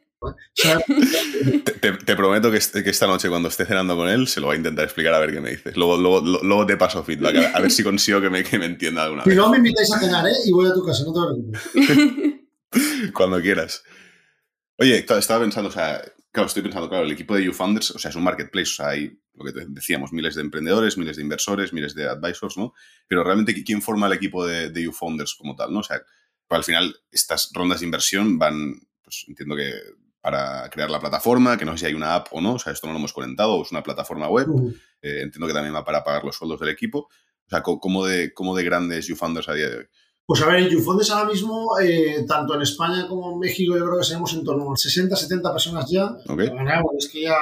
Te, 1.65 1.73
te- 1.73 1.93
te 1.93 2.17
prometo 2.17 2.51
que, 2.51 2.57
este- 2.59 2.83
que 2.83 2.91
esta 2.91 3.07
noche, 3.07 3.29
cuando 3.29 3.49
esté 3.49 3.65
cenando 3.65 3.97
con 3.97 4.09
él, 4.09 4.27
se 4.27 4.41
lo 4.41 4.47
voy 4.47 4.55
a 4.55 4.59
intentar 4.59 4.85
explicar 4.85 5.15
a 5.15 5.19
ver 5.21 5.33
qué 5.33 5.41
me 5.41 5.51
dices. 5.51 5.77
Luego, 5.77 5.97
luego, 5.97 6.21
luego 6.43 6.67
te 6.67 6.77
paso 6.77 7.05
feedback, 7.05 7.37
a 7.37 7.41
ver, 7.41 7.51
a 7.57 7.61
ver 7.61 7.71
si 7.71 7.83
consigo 7.83 8.21
que 8.21 8.31
me, 8.31 8.43
que 8.43 8.59
me 8.59 8.67
entienda 8.67 9.05
alguna 9.05 9.23
Si 9.25 9.31
vez. 9.31 9.39
no 9.39 9.49
me 9.51 9.59
invitáis 9.59 9.93
a 9.93 9.99
cenar, 10.01 10.27
¿eh? 10.27 10.33
Y 10.45 10.53
voy 10.53 10.69
a 10.69 10.73
tu 10.75 10.85
casa, 10.85 11.05
no 11.05 11.13
te 11.13 11.21
preocupes. 11.73 13.13
Cuando 13.15 13.41
quieras. 13.41 13.83
Oye, 14.79 14.99
estaba 14.99 15.41
pensando, 15.41 15.69
o 15.71 15.73
sea, 15.73 16.03
claro, 16.33 16.47
estoy 16.47 16.63
pensando, 16.63 16.89
claro, 16.89 17.05
el 17.05 17.13
equipo 17.13 17.35
de 17.35 17.45
YouFounders, 17.45 17.93
o 17.93 17.99
sea, 17.99 18.11
es 18.11 18.17
un 18.17 18.23
marketplace, 18.25 18.71
o 18.71 18.75
sea, 18.75 18.89
hay 18.91 19.19
lo 19.35 19.45
que 19.45 19.53
decíamos, 19.69 20.13
miles 20.13 20.35
de 20.35 20.41
emprendedores, 20.43 20.99
miles 20.99 21.17
de 21.17 21.23
inversores, 21.23 21.73
miles 21.73 21.95
de 21.95 22.09
advisors, 22.09 22.57
¿no? 22.59 22.75
Pero 23.07 23.23
realmente, 23.23 23.63
¿quién 23.65 23.81
forma 23.83 24.09
el 24.09 24.13
equipo 24.15 24.45
de, 24.45 24.71
de 24.71 24.83
YouFounders 24.83 25.35
como 25.37 25.55
tal, 25.55 25.73
¿no? 25.73 25.79
O 25.81 25.83
sea, 25.85 26.01
al 26.49 26.65
final, 26.65 26.97
estas 27.13 27.51
rondas 27.53 27.81
de 27.81 27.87
inversión 27.87 28.37
van, 28.39 28.81
pues 29.03 29.25
entiendo 29.29 29.55
que 29.55 29.73
para 30.29 30.69
crear 30.69 30.91
la 30.91 31.01
plataforma, 31.01 31.57
que 31.57 31.65
no 31.65 31.73
sé 31.73 31.79
si 31.79 31.87
hay 31.87 31.95
una 31.95 32.15
app 32.15 32.29
o 32.33 32.41
no, 32.43 32.55
o 32.55 32.59
sea, 32.59 32.75
esto 32.75 32.87
no 32.87 32.93
lo 32.93 32.99
hemos 32.99 33.15
comentado, 33.15 33.55
o 33.55 33.63
es 33.63 33.73
una 33.73 33.83
plataforma 33.83 34.29
web, 34.29 34.47
eh, 35.01 35.23
entiendo 35.23 35.47
que 35.47 35.55
también 35.55 35.75
va 35.75 35.87
para 35.87 36.05
pagar 36.05 36.23
los 36.23 36.37
sueldos 36.37 36.61
del 36.61 36.69
equipo. 36.69 36.99
O 36.99 37.49
sea, 37.49 37.63
¿cómo 37.63 38.05
de, 38.05 38.35
cómo 38.35 38.55
de 38.55 38.63
grandes 38.63 39.07
YouFounders 39.07 39.49
a 39.49 39.55
día 39.55 39.71
de 39.71 39.77
hoy? 39.79 39.85
Pues 40.27 40.43
a 40.43 40.47
ver, 40.49 40.69
Youfondes 40.69 41.11
ahora 41.11 41.31
mismo, 41.31 41.79
eh, 41.81 42.27
tanto 42.29 42.55
en 42.55 42.61
España 42.61 43.09
como 43.09 43.33
en 43.33 43.39
México, 43.39 43.75
yo 43.75 43.87
creo 43.87 43.97
que 43.97 44.05
seremos 44.05 44.35
en 44.35 44.45
torno 44.45 44.71
a 44.71 44.77
60, 44.77 45.17
70 45.17 45.51
personas 45.51 45.91
ya. 45.91 46.05
Ok. 46.05 46.43
Bueno, 46.51 46.83
es 46.99 47.09
que 47.09 47.23
ya 47.23 47.37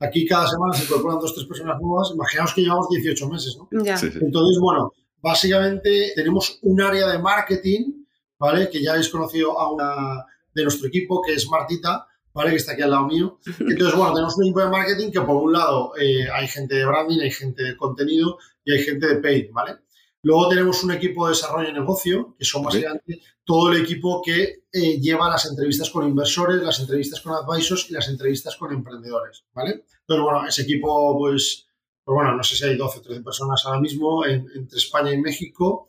aquí 0.00 0.26
cada 0.26 0.48
semana 0.48 0.74
se 0.74 0.82
incorporan 0.82 1.20
dos, 1.20 1.32
tres 1.32 1.46
personas 1.46 1.76
nuevas. 1.80 2.10
Imaginaos 2.12 2.52
que 2.52 2.62
llevamos 2.62 2.88
18 2.88 3.28
meses, 3.28 3.56
¿no? 3.56 3.84
ya. 3.84 3.96
Sí, 3.96 4.10
sí. 4.10 4.18
Entonces, 4.20 4.58
bueno, 4.60 4.92
básicamente 5.22 6.10
tenemos 6.16 6.58
un 6.62 6.80
área 6.80 7.06
de 7.06 7.20
marketing, 7.20 8.04
¿vale? 8.36 8.68
Que 8.68 8.82
ya 8.82 8.94
habéis 8.94 9.10
conocido 9.10 9.60
a 9.60 9.70
una 9.70 10.26
de 10.54 10.62
nuestro 10.62 10.88
equipo, 10.88 11.22
que 11.22 11.34
es 11.34 11.48
Martita, 11.48 12.06
¿vale? 12.32 12.50
Que 12.50 12.56
está 12.56 12.72
aquí 12.72 12.82
al 12.82 12.90
lado 12.90 13.06
mío. 13.06 13.38
Entonces, 13.60 13.96
bueno, 13.96 14.12
tenemos 14.14 14.36
un 14.36 14.44
equipo 14.44 14.60
de 14.60 14.68
marketing 14.70 15.10
que 15.10 15.20
por 15.20 15.36
un 15.36 15.52
lado 15.52 15.92
eh, 16.00 16.28
hay 16.32 16.46
gente 16.48 16.74
de 16.76 16.84
branding, 16.86 17.20
hay 17.20 17.30
gente 17.30 17.62
de 17.62 17.76
contenido 17.76 18.38
y 18.64 18.72
hay 18.72 18.82
gente 18.82 19.06
de 19.06 19.16
paid, 19.16 19.50
¿vale? 19.52 19.76
Luego 20.22 20.48
tenemos 20.48 20.84
un 20.84 20.92
equipo 20.92 21.26
de 21.26 21.32
desarrollo 21.32 21.70
y 21.70 21.72
negocio, 21.72 22.36
que 22.38 22.44
son 22.44 22.62
básicamente 22.62 23.20
todo 23.42 23.72
el 23.72 23.80
equipo 23.82 24.20
que 24.22 24.64
eh, 24.70 25.00
lleva 25.00 25.30
las 25.30 25.46
entrevistas 25.46 25.88
con 25.88 26.06
inversores, 26.06 26.62
las 26.62 26.78
entrevistas 26.78 27.20
con 27.22 27.32
advisors 27.32 27.88
y 27.90 27.94
las 27.94 28.06
entrevistas 28.08 28.54
con 28.56 28.70
emprendedores, 28.72 29.44
¿vale? 29.54 29.84
Entonces, 30.00 30.22
bueno, 30.22 30.46
ese 30.46 30.62
equipo, 30.62 31.16
pues, 31.18 31.66
pues 32.04 32.14
bueno, 32.14 32.36
no 32.36 32.42
sé 32.42 32.54
si 32.54 32.64
hay 32.64 32.76
12 32.76 32.98
o 32.98 33.02
13 33.02 33.22
personas 33.22 33.62
ahora 33.64 33.80
mismo 33.80 34.26
en- 34.26 34.46
entre 34.54 34.78
España 34.78 35.10
y 35.12 35.18
México, 35.18 35.88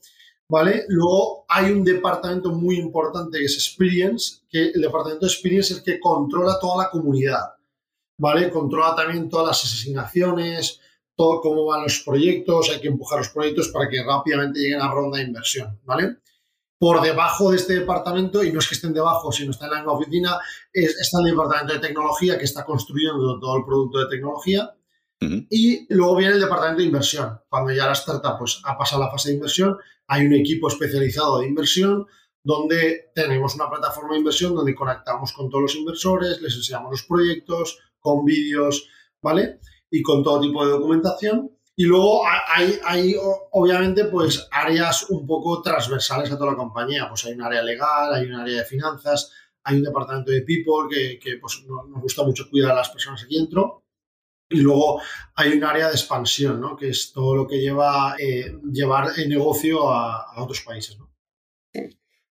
¿vale? 0.52 0.84
Luego 0.90 1.46
hay 1.48 1.72
un 1.72 1.82
departamento 1.82 2.50
muy 2.52 2.76
importante 2.76 3.40
que 3.40 3.46
es 3.46 3.56
Experience, 3.56 4.42
que 4.50 4.64
el 4.76 4.82
departamento 4.82 5.26
de 5.26 5.32
Experience 5.32 5.72
es 5.72 5.80
el 5.80 5.84
que 5.86 5.98
controla 5.98 6.60
toda 6.60 6.84
la 6.84 6.90
comunidad, 6.90 7.54
¿vale? 8.20 8.50
Controla 8.50 8.94
también 8.94 9.30
todas 9.30 9.48
las 9.48 9.64
asignaciones, 9.64 10.82
todo 11.16 11.40
cómo 11.40 11.68
van 11.68 11.84
los 11.84 12.00
proyectos, 12.06 12.70
hay 12.70 12.82
que 12.82 12.90
empujar 12.90 13.20
los 13.20 13.30
proyectos 13.30 13.70
para 13.70 13.88
que 13.88 14.04
rápidamente 14.04 14.60
lleguen 14.60 14.82
a 14.82 14.92
ronda 14.92 15.20
de 15.20 15.24
inversión, 15.24 15.80
¿vale? 15.86 16.18
Por 16.78 17.00
debajo 17.00 17.52
de 17.52 17.56
este 17.58 17.76
departamento, 17.80 18.44
y 18.44 18.52
no 18.52 18.60
es 18.60 18.68
que 18.68 18.76
estén 18.76 18.92
debajo, 18.92 19.32
sino 19.32 19.52
está 19.52 19.66
en 19.68 19.72
la 19.72 19.78
misma 19.78 19.94
oficina, 19.94 20.38
es- 20.74 21.00
está 21.00 21.20
el 21.20 21.32
departamento 21.32 21.74
de 21.76 21.80
tecnología 21.80 22.38
que 22.38 22.44
está 22.46 22.66
construyendo 22.66 23.40
todo 23.40 23.56
el 23.56 23.64
producto 23.64 24.00
de 24.00 24.08
tecnología, 24.10 24.70
Y 25.50 25.86
luego 25.94 26.16
viene 26.16 26.34
el 26.34 26.42
departamento 26.42 26.80
de 26.80 26.86
inversión. 26.88 27.40
Cuando 27.48 27.72
ya 27.72 27.86
la 27.86 27.94
startup 27.94 28.38
pues, 28.40 28.62
ha 28.66 28.78
pasado 28.78 29.04
la 29.04 29.12
fase 29.12 29.30
de 29.30 29.36
inversión, 29.36 29.78
hay 30.08 30.26
un 30.26 30.34
equipo 30.34 30.68
especializado 30.68 31.40
de 31.40 31.48
inversión 31.48 32.06
donde 32.44 33.12
tenemos 33.14 33.54
una 33.56 33.70
plataforma 33.70 34.14
de 34.14 34.20
inversión 34.20 34.56
donde 34.56 34.74
conectamos 34.74 35.32
con 35.34 35.50
todos 35.50 35.62
los 35.62 35.76
inversores, 35.76 36.42
les 36.42 36.56
enseñamos 36.56 36.90
los 36.92 37.04
proyectos, 37.04 37.78
con 38.00 38.26
vídeos, 38.26 38.88
¿vale? 39.22 39.60
Y 39.92 40.02
con 40.02 40.24
todo 40.24 40.42
tipo 40.42 40.66
de 40.66 40.72
documentación. 40.72 41.52
Y 41.76 41.86
luego 41.86 42.26
ha- 42.26 42.42
hay, 42.56 42.80
hay 42.84 43.16
obviamente, 43.52 44.06
pues 44.06 44.48
áreas 44.52 45.08
un 45.12 45.28
poco 45.28 45.62
transversales 45.62 46.32
a 46.32 46.38
toda 46.38 46.52
la 46.52 46.58
compañía. 46.58 47.08
Pues 47.08 47.26
hay 47.26 47.34
un 47.34 47.44
área 47.44 47.62
legal, 47.62 48.14
hay 48.14 48.26
un 48.26 48.34
área 48.36 48.58
de 48.58 48.66
finanzas, 48.66 49.32
hay 49.64 49.78
un 49.78 49.84
departamento 49.84 50.32
de 50.32 50.42
people 50.42 50.90
que, 50.90 51.38
pues, 51.40 51.64
no- 51.68 51.84
nos 51.88 52.02
gusta 52.02 52.24
mucho 52.24 52.50
cuidar 52.50 52.72
a 52.72 52.76
las 52.78 52.90
personas 52.90 53.24
aquí 53.24 53.38
dentro. 53.38 53.81
Y 54.52 54.62
luego 54.62 55.02
hay 55.36 55.54
un 55.54 55.64
área 55.64 55.88
de 55.88 55.94
expansión, 55.94 56.60
¿no? 56.62 56.76
que 56.76 56.90
es 56.90 57.12
todo 57.14 57.36
lo 57.36 57.48
que 57.48 57.60
lleva 57.60 58.16
eh, 58.20 58.54
llevar 58.72 59.10
el 59.18 59.30
negocio 59.30 59.90
a, 59.90 60.24
a 60.34 60.44
otros 60.44 60.62
países. 60.62 60.98
¿no? 61.00 61.10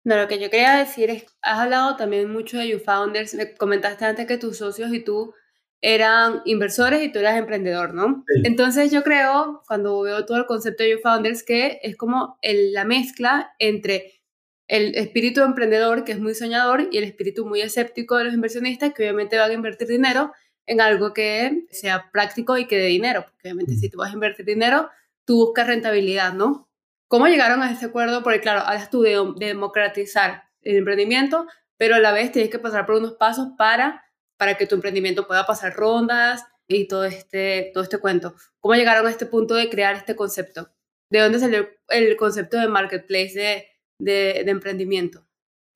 No, 0.05 0.17
lo 0.17 0.29
que 0.29 0.39
yo 0.39 0.51
quería 0.51 0.77
decir 0.77 1.11
es, 1.11 1.27
has 1.43 1.59
hablado 1.59 1.97
también 1.97 2.33
mucho 2.33 2.59
de 2.59 2.69
YouFounders, 2.69 3.35
me 3.35 3.55
comentaste 3.55 4.05
antes 4.05 4.27
que 4.27 4.39
tus 4.39 4.57
socios 4.59 4.93
y 4.93 5.01
tú 5.01 5.35
eran 5.81 6.43
inversores 6.45 7.03
y 7.03 7.11
tú 7.13 7.19
eras 7.19 7.37
emprendedor, 7.37 7.93
¿no? 7.93 8.25
Sí. 8.27 8.43
Entonces 8.45 8.91
yo 8.93 9.03
creo, 9.03 9.63
cuando 9.67 10.01
veo 10.03 10.25
todo 10.25 10.39
el 10.39 10.47
concepto 10.47 10.85
de 10.85 10.93
YouFounders, 10.93 11.43
que 11.43 11.81
es 11.83 11.97
como 11.97 12.39
el- 12.41 12.73
la 12.73 12.85
mezcla 12.85 13.51
entre 13.59 14.23
el 14.69 14.95
espíritu 14.95 15.43
emprendedor, 15.43 16.05
que 16.05 16.13
es 16.13 16.21
muy 16.21 16.35
soñador, 16.35 16.89
y 16.93 16.99
el 16.99 17.05
espíritu 17.05 17.45
muy 17.45 17.61
escéptico 17.61 18.17
de 18.17 18.25
los 18.25 18.35
inversionistas, 18.35 18.93
que 18.95 19.03
obviamente 19.03 19.37
van 19.39 19.51
a 19.51 19.55
invertir 19.55 19.89
dinero 19.89 20.33
en 20.67 20.81
algo 20.81 21.13
que 21.13 21.67
sea 21.71 22.11
práctico 22.11 22.59
y 22.59 22.67
que 22.67 22.79
dé 22.79 22.87
dinero, 22.87 23.25
porque 23.25 23.49
obviamente 23.49 23.77
si 23.77 23.89
tú 23.89 23.99
vas 23.99 24.11
a 24.11 24.15
invertir 24.15 24.45
dinero, 24.45 24.91
tú 25.25 25.47
buscas 25.47 25.67
rentabilidad, 25.67 26.33
¿no? 26.33 26.69
¿Cómo 27.09 27.29
llegaron 27.29 27.63
a 27.63 27.71
ese 27.71 27.87
acuerdo? 27.87 28.23
Porque 28.23 28.41
claro, 28.41 28.61
hablas 28.61 28.91
tú 28.91 29.03
de, 29.03 29.17
de 29.37 29.47
democratizar 29.47 30.45
el 30.63 30.77
emprendimiento, 30.77 31.47
pero 31.77 31.95
a 31.95 32.01
la 32.01 32.13
vez 32.13 32.33
tienes 32.33 32.51
que 32.51 32.59
pasar 32.59 32.85
por 32.85 32.97
unos 32.97 33.13
pasos 33.15 33.49
para, 33.57 34.05
para 34.37 34.57
que 34.57 34.67
tu 34.67 34.75
emprendimiento 34.75 35.27
pueda 35.27 35.47
pasar 35.47 35.75
rondas 35.75 36.45
y 36.67 36.89
todo 36.89 37.05
este, 37.05 37.71
todo 37.73 37.85
este 37.85 37.99
cuento. 37.99 38.35
¿Cómo 38.61 38.75
llegaron 38.75 39.07
a 39.07 39.11
este 39.11 39.27
punto 39.27 39.55
de 39.55 39.71
crear 39.71 39.95
este 39.95 40.17
concepto? 40.17 40.73
¿De 41.11 41.21
dónde 41.21 41.39
salió 41.39 41.69
el 41.89 42.17
concepto 42.17 42.59
de 42.59 42.67
marketplace 42.67 43.35
de, 43.35 43.69
de, 43.99 44.43
de 44.45 44.51
emprendimiento? 44.51 45.26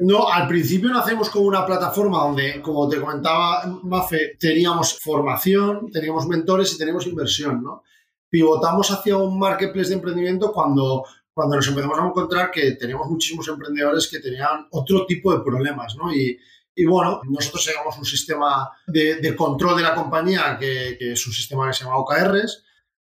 No, 0.01 0.29
al 0.29 0.49
principio 0.49 0.89
nacemos 0.89 1.29
como 1.29 1.47
una 1.47 1.67
plataforma 1.67 2.25
donde, 2.25 2.63
como 2.63 2.89
te 2.89 2.99
comentaba 2.99 3.67
Mafe, 3.83 4.37
teníamos 4.39 4.99
formación, 4.99 5.91
teníamos 5.93 6.27
mentores 6.27 6.73
y 6.73 6.79
teníamos 6.79 7.07
inversión, 7.07 7.63
¿no? 7.63 7.83
Pivotamos 8.29 8.91
hacia 8.91 9.19
un 9.19 9.39
marketplace 9.39 9.91
de 9.91 9.97
emprendimiento 9.97 10.53
cuando, 10.53 11.05
cuando 11.35 11.57
nos 11.57 11.69
empezamos 11.69 11.99
a 11.99 12.07
encontrar 12.07 12.51
que 12.51 12.73
teníamos 12.73 13.09
muchísimos 13.09 13.47
emprendedores 13.49 14.09
que 14.09 14.21
tenían 14.21 14.69
otro 14.71 15.05
tipo 15.05 15.35
de 15.35 15.45
problemas, 15.45 15.95
¿no? 15.97 16.11
Y, 16.15 16.39
y 16.75 16.85
bueno, 16.87 17.21
nosotros 17.29 17.67
teníamos 17.67 17.99
un 17.99 18.07
sistema 18.07 18.71
de, 18.87 19.37
control 19.37 19.77
de 19.77 19.83
la 19.83 19.95
compañía 19.95 20.57
que, 20.59 20.97
es 20.99 21.27
un 21.27 21.33
sistema 21.35 21.67
que 21.67 21.75
se 21.75 21.85
llama 21.85 21.99
OKRs, 21.99 22.65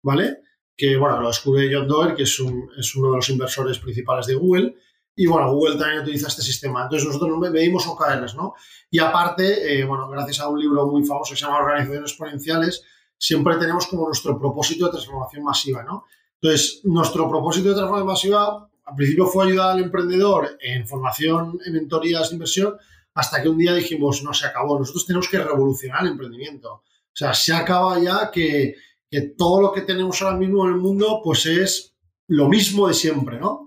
¿vale? 0.03 0.37
Que, 0.77 0.95
bueno, 0.95 1.19
lo 1.19 1.27
descubre 1.27 1.69
John 1.69 1.85
Doerr, 1.85 2.15
que 2.15 2.23
es, 2.23 2.41
es 2.77 2.95
uno 2.95 3.11
de 3.11 3.15
los 3.17 3.29
inversores 3.29 3.79
principales 3.79 4.27
de 4.27 4.35
Google. 4.35 4.75
Y 5.19 5.25
bueno, 5.25 5.51
Google 5.51 5.77
también 5.77 6.03
utiliza 6.03 6.27
este 6.27 6.43
sistema. 6.43 6.83
Entonces 6.83 7.07
nosotros 7.07 7.39
medimos 7.51 7.87
OKRs, 7.87 8.35
¿no? 8.35 8.53
Y 8.91 8.99
aparte, 8.99 9.79
eh, 9.79 9.83
bueno, 9.83 10.07
gracias 10.07 10.39
a 10.41 10.47
un 10.47 10.59
libro 10.59 10.85
muy 10.85 11.03
famoso 11.03 11.33
que 11.33 11.39
se 11.39 11.45
llama 11.45 11.57
Organizaciones 11.57 12.11
Exponenciales, 12.11 12.83
siempre 13.17 13.55
tenemos 13.55 13.87
como 13.87 14.05
nuestro 14.05 14.37
propósito 14.37 14.85
de 14.85 14.91
transformación 14.91 15.43
masiva, 15.43 15.81
¿no? 15.81 16.05
Entonces, 16.39 16.81
nuestro 16.83 17.27
propósito 17.27 17.69
de 17.69 17.75
transformación 17.75 18.07
masiva, 18.07 18.69
al 18.85 18.95
principio 18.95 19.25
fue 19.25 19.47
ayudar 19.47 19.71
al 19.71 19.83
emprendedor 19.83 20.55
en 20.61 20.87
formación, 20.87 21.59
en 21.65 21.73
mentorías 21.73 22.29
de 22.29 22.35
inversión, 22.35 22.77
hasta 23.15 23.41
que 23.41 23.49
un 23.49 23.57
día 23.57 23.73
dijimos, 23.73 24.21
no, 24.21 24.35
se 24.35 24.45
acabó, 24.45 24.77
nosotros 24.77 25.07
tenemos 25.07 25.27
que 25.27 25.39
revolucionar 25.39 26.03
el 26.03 26.11
emprendimiento. 26.11 26.73
O 26.73 26.83
sea, 27.11 27.33
se 27.33 27.55
acaba 27.55 27.99
ya 27.99 28.29
que, 28.29 28.75
que 29.09 29.21
todo 29.35 29.61
lo 29.61 29.71
que 29.71 29.81
tenemos 29.81 30.21
ahora 30.21 30.37
mismo 30.37 30.67
en 30.67 30.75
el 30.75 30.79
mundo, 30.79 31.21
pues 31.23 31.47
es 31.47 31.95
lo 32.27 32.47
mismo 32.47 32.87
de 32.87 32.93
siempre, 32.93 33.39
¿no? 33.39 33.66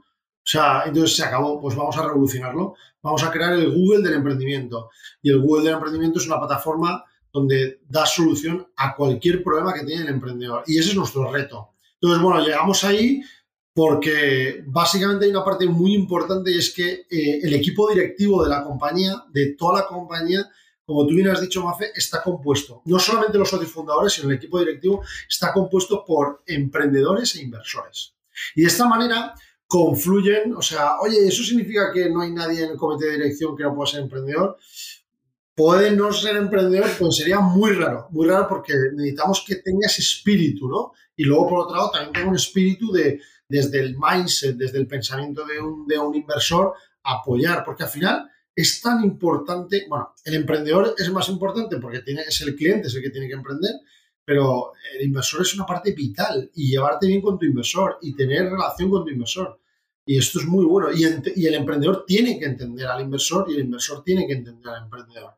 Sea, 0.50 0.82
entonces 0.84 1.14
se 1.14 1.22
acabó, 1.22 1.60
pues 1.60 1.76
vamos 1.76 1.96
a 1.96 2.02
revolucionarlo. 2.02 2.74
Vamos 3.00 3.22
a 3.22 3.30
crear 3.30 3.52
el 3.52 3.70
Google 3.70 4.02
del 4.02 4.14
emprendimiento. 4.14 4.90
Y 5.22 5.30
el 5.30 5.40
Google 5.40 5.62
del 5.62 5.74
emprendimiento 5.74 6.18
es 6.18 6.26
una 6.26 6.40
plataforma 6.40 7.04
donde 7.32 7.82
da 7.88 8.04
solución 8.04 8.66
a 8.76 8.96
cualquier 8.96 9.44
problema 9.44 9.72
que 9.72 9.84
tiene 9.84 10.02
el 10.02 10.08
emprendedor. 10.08 10.64
Y 10.66 10.76
ese 10.76 10.88
es 10.88 10.96
nuestro 10.96 11.30
reto. 11.30 11.74
Entonces, 12.00 12.20
bueno, 12.20 12.44
llegamos 12.44 12.82
ahí 12.82 13.22
porque 13.72 14.64
básicamente 14.66 15.26
hay 15.26 15.30
una 15.30 15.44
parte 15.44 15.68
muy 15.68 15.94
importante 15.94 16.50
y 16.50 16.58
es 16.58 16.74
que 16.74 17.06
eh, 17.08 17.40
el 17.44 17.54
equipo 17.54 17.88
directivo 17.88 18.42
de 18.42 18.50
la 18.50 18.64
compañía, 18.64 19.22
de 19.32 19.54
toda 19.54 19.82
la 19.82 19.86
compañía, 19.86 20.50
como 20.84 21.06
tú 21.06 21.14
bien 21.14 21.28
has 21.28 21.40
dicho, 21.40 21.62
Mafe, 21.62 21.92
está 21.94 22.24
compuesto, 22.24 22.82
no 22.86 22.98
solamente 22.98 23.38
los 23.38 23.48
socios 23.48 23.70
fundadores, 23.70 24.14
sino 24.14 24.28
el 24.28 24.34
equipo 24.34 24.58
directivo 24.58 25.04
está 25.28 25.52
compuesto 25.52 26.04
por 26.04 26.42
emprendedores 26.44 27.36
e 27.36 27.42
inversores. 27.42 28.14
Y 28.56 28.62
de 28.62 28.66
esta 28.66 28.88
manera 28.88 29.32
confluyen, 29.70 30.52
o 30.56 30.62
sea, 30.62 30.98
oye, 30.98 31.28
¿eso 31.28 31.44
significa 31.44 31.92
que 31.94 32.10
no 32.10 32.22
hay 32.22 32.32
nadie 32.32 32.64
en 32.64 32.72
el 32.72 32.76
comité 32.76 33.06
de 33.06 33.18
dirección 33.18 33.56
que 33.56 33.62
no 33.62 33.72
pueda 33.72 33.88
ser 33.88 34.00
emprendedor? 34.00 34.56
Puede 35.54 35.92
no 35.92 36.12
ser 36.12 36.36
emprendedor, 36.36 36.90
pues 36.98 37.14
sería 37.14 37.38
muy 37.38 37.70
raro, 37.70 38.08
muy 38.10 38.26
raro 38.26 38.48
porque 38.48 38.74
necesitamos 38.96 39.44
que 39.46 39.56
tenga 39.56 39.86
ese 39.86 40.02
espíritu, 40.02 40.68
¿no? 40.68 40.90
Y 41.14 41.22
luego, 41.22 41.48
por 41.48 41.58
otro 41.60 41.76
lado, 41.76 41.90
también 41.92 42.12
tenga 42.12 42.30
un 42.30 42.34
espíritu 42.34 42.90
de, 42.90 43.20
desde 43.48 43.78
el 43.78 43.96
mindset, 43.96 44.56
desde 44.56 44.78
el 44.78 44.88
pensamiento 44.88 45.46
de 45.46 45.60
un, 45.60 45.86
de 45.86 46.00
un 46.00 46.16
inversor, 46.16 46.74
apoyar, 47.04 47.62
porque 47.64 47.84
al 47.84 47.90
final 47.90 48.28
es 48.56 48.80
tan 48.80 49.04
importante, 49.04 49.86
bueno, 49.88 50.14
el 50.24 50.34
emprendedor 50.34 50.96
es 50.98 51.08
más 51.12 51.28
importante 51.28 51.76
porque 51.76 52.00
tiene, 52.00 52.22
es 52.22 52.40
el 52.40 52.56
cliente, 52.56 52.88
es 52.88 52.94
el 52.96 53.02
que 53.02 53.10
tiene 53.10 53.28
que 53.28 53.34
emprender, 53.34 53.74
pero 54.24 54.72
el 54.94 55.06
inversor 55.06 55.42
es 55.42 55.54
una 55.54 55.66
parte 55.66 55.92
vital 55.92 56.50
y 56.54 56.70
llevarte 56.70 57.06
bien 57.06 57.20
con 57.20 57.38
tu 57.38 57.46
inversor 57.46 57.98
y 58.02 58.14
tener 58.14 58.50
relación 58.50 58.90
con 58.90 59.04
tu 59.04 59.10
inversor. 59.10 59.60
Y 60.04 60.18
esto 60.18 60.40
es 60.40 60.46
muy 60.46 60.64
bueno. 60.64 60.88
Y, 60.92 61.04
el 61.46 61.54
emprendedor 61.54 62.04
tiene 62.06 62.38
que 62.38 62.46
entender 62.46 62.86
al 62.86 63.02
inversor 63.02 63.46
y 63.48 63.54
el 63.54 63.60
inversor 63.60 64.02
tiene 64.02 64.26
que 64.26 64.34
entender 64.34 64.68
al 64.68 64.84
emprendedor. 64.84 65.34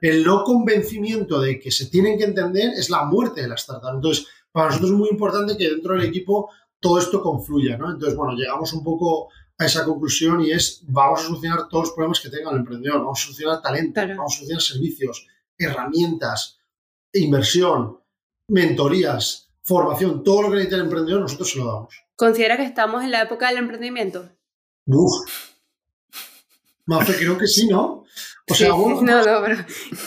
El 0.00 0.22
no 0.22 0.44
convencimiento 0.44 1.40
de 1.40 1.58
que 1.58 1.70
se 1.70 1.86
tienen 1.86 2.16
que 2.16 2.24
entender 2.24 2.70
es 2.76 2.88
la 2.88 3.04
muerte 3.04 3.42
de 3.42 3.48
la 3.48 3.56
startup. 3.56 3.94
Entonces, 3.94 4.26
para 4.52 4.66
nosotros 4.66 4.92
es 4.92 4.96
muy 4.96 5.08
importante 5.08 5.56
que 5.56 5.70
dentro 5.70 5.94
del 5.94 6.04
equipo 6.04 6.50
todo 6.78 6.98
esto 6.98 7.22
confluya, 7.22 7.76
¿no? 7.78 7.90
Entonces, 7.90 8.16
bueno, 8.16 8.34
llegamos 8.34 8.72
un 8.72 8.84
poco 8.84 9.30
a 9.58 9.66
esa 9.66 9.84
conclusión 9.84 10.40
y 10.40 10.50
es, 10.50 10.82
vamos 10.88 11.20
a 11.20 11.24
solucionar 11.24 11.68
todos 11.68 11.84
los 11.84 11.92
problemas 11.94 12.20
que 12.20 12.28
tenga 12.28 12.50
el 12.50 12.58
emprendedor, 12.58 12.98
vamos 13.00 13.20
a 13.20 13.22
solucionar 13.24 13.62
talento, 13.62 14.00
vamos 14.00 14.34
a 14.34 14.36
solucionar 14.36 14.62
servicios, 14.62 15.26
herramientas, 15.56 16.58
inversión, 17.12 17.98
mentorías, 18.52 19.50
formación, 19.62 20.22
todo 20.22 20.42
lo 20.42 20.50
que 20.50 20.56
necesita 20.56 20.76
el 20.76 20.82
emprendedor, 20.82 21.22
nosotros 21.22 21.50
se 21.50 21.58
lo 21.58 21.66
damos. 21.66 21.94
¿Considera 22.14 22.56
que 22.56 22.64
estamos 22.64 23.02
en 23.02 23.10
la 23.10 23.22
época 23.22 23.48
del 23.48 23.58
emprendimiento? 23.58 24.28
Uf. 24.86 25.28
Mafe, 26.84 27.16
creo 27.16 27.38
que 27.38 27.46
sí, 27.46 27.66
¿no? 27.66 28.04
O 28.50 28.54
sea, 28.54 28.72
bueno, 28.72 29.00
no, 29.00 29.24
no, 29.24 29.40
pero... 29.42 29.64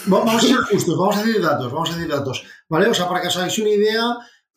vamos 0.08 0.36
a 0.36 0.48
ser 0.48 0.58
justos, 0.58 0.98
vamos 0.98 1.18
a 1.18 1.24
decir 1.24 1.42
datos, 1.42 1.72
vamos 1.72 1.90
a 1.90 1.96
decir 1.96 2.10
datos, 2.10 2.44
¿vale? 2.70 2.88
O 2.88 2.94
sea, 2.94 3.08
para 3.08 3.22
que 3.22 3.30
os 3.30 3.38
hagáis 3.38 3.58
una 3.58 3.70
idea, 3.70 4.04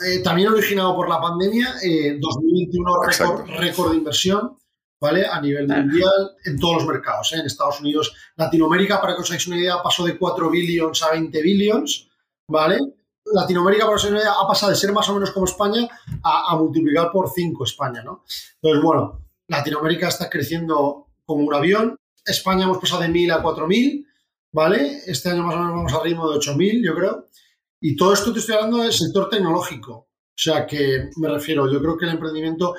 eh, 0.01 0.22
también 0.22 0.48
originado 0.48 0.94
por 0.94 1.09
la 1.09 1.20
pandemia, 1.20 1.77
eh, 1.83 2.18
2021 2.20 3.03
récord, 3.03 3.48
récord, 3.59 3.90
de 3.92 3.96
inversión, 3.96 4.59
¿vale? 5.01 5.24
A 5.27 5.40
nivel 5.40 5.68
mundial, 5.68 6.37
en 6.44 6.59
todos 6.59 6.79
los 6.79 6.87
mercados, 6.87 7.33
¿eh? 7.33 7.37
en 7.37 7.46
Estados 7.46 7.81
Unidos, 7.81 8.14
Latinoamérica, 8.37 9.01
para 9.01 9.14
que 9.14 9.22
os 9.22 9.31
hagáis 9.31 9.46
una 9.46 9.59
idea, 9.59 9.83
pasó 9.83 10.05
de 10.05 10.18
4 10.18 10.51
billions 10.51 11.03
a 11.05 11.12
20 11.12 11.40
billions, 11.40 12.11
¿vale? 12.48 12.79
Latinoamérica, 13.33 13.87
por 13.87 13.97
eso 13.97 14.09
ha 14.09 14.47
pasado 14.47 14.71
de 14.71 14.77
ser 14.77 14.93
más 14.93 15.09
o 15.09 15.14
menos 15.14 15.31
como 15.31 15.47
España 15.47 15.88
a, 16.23 16.57
multiplicar 16.57 17.11
por 17.12 17.31
5 17.31 17.64
España, 17.64 18.03
¿no? 18.03 18.25
Entonces, 18.61 18.83
bueno, 18.83 19.21
Latinoamérica 19.49 20.09
está 20.09 20.29
creciendo 20.29 21.07
como 21.25 21.45
un 21.45 21.55
avión. 21.55 21.97
España 22.25 22.64
hemos 22.64 22.79
pasado 22.79 23.03
de 23.03 23.09
1.000 23.09 23.33
a 23.33 23.43
4.000, 23.43 24.07
¿vale? 24.53 25.03
Este 25.07 25.31
año 25.31 25.43
más 25.43 25.55
o 25.55 25.59
menos 25.59 25.75
vamos 25.75 25.93
al 25.93 26.05
ritmo 26.05 26.31
de 26.31 26.38
8.000, 26.38 26.85
yo 26.85 26.95
creo. 26.95 27.27
Y 27.81 27.97
todo 27.97 28.12
esto 28.12 28.33
te 28.33 28.41
estoy 28.41 28.57
hablando 28.57 28.79
del 28.79 28.93
sector 28.93 29.29
tecnológico. 29.29 29.93
O 29.93 30.41
sea, 30.41 30.67
que 30.67 31.11
me 31.17 31.29
refiero, 31.29 31.71
yo 31.71 31.81
creo 31.81 31.97
que 31.97 32.05
el 32.05 32.12
emprendimiento, 32.12 32.75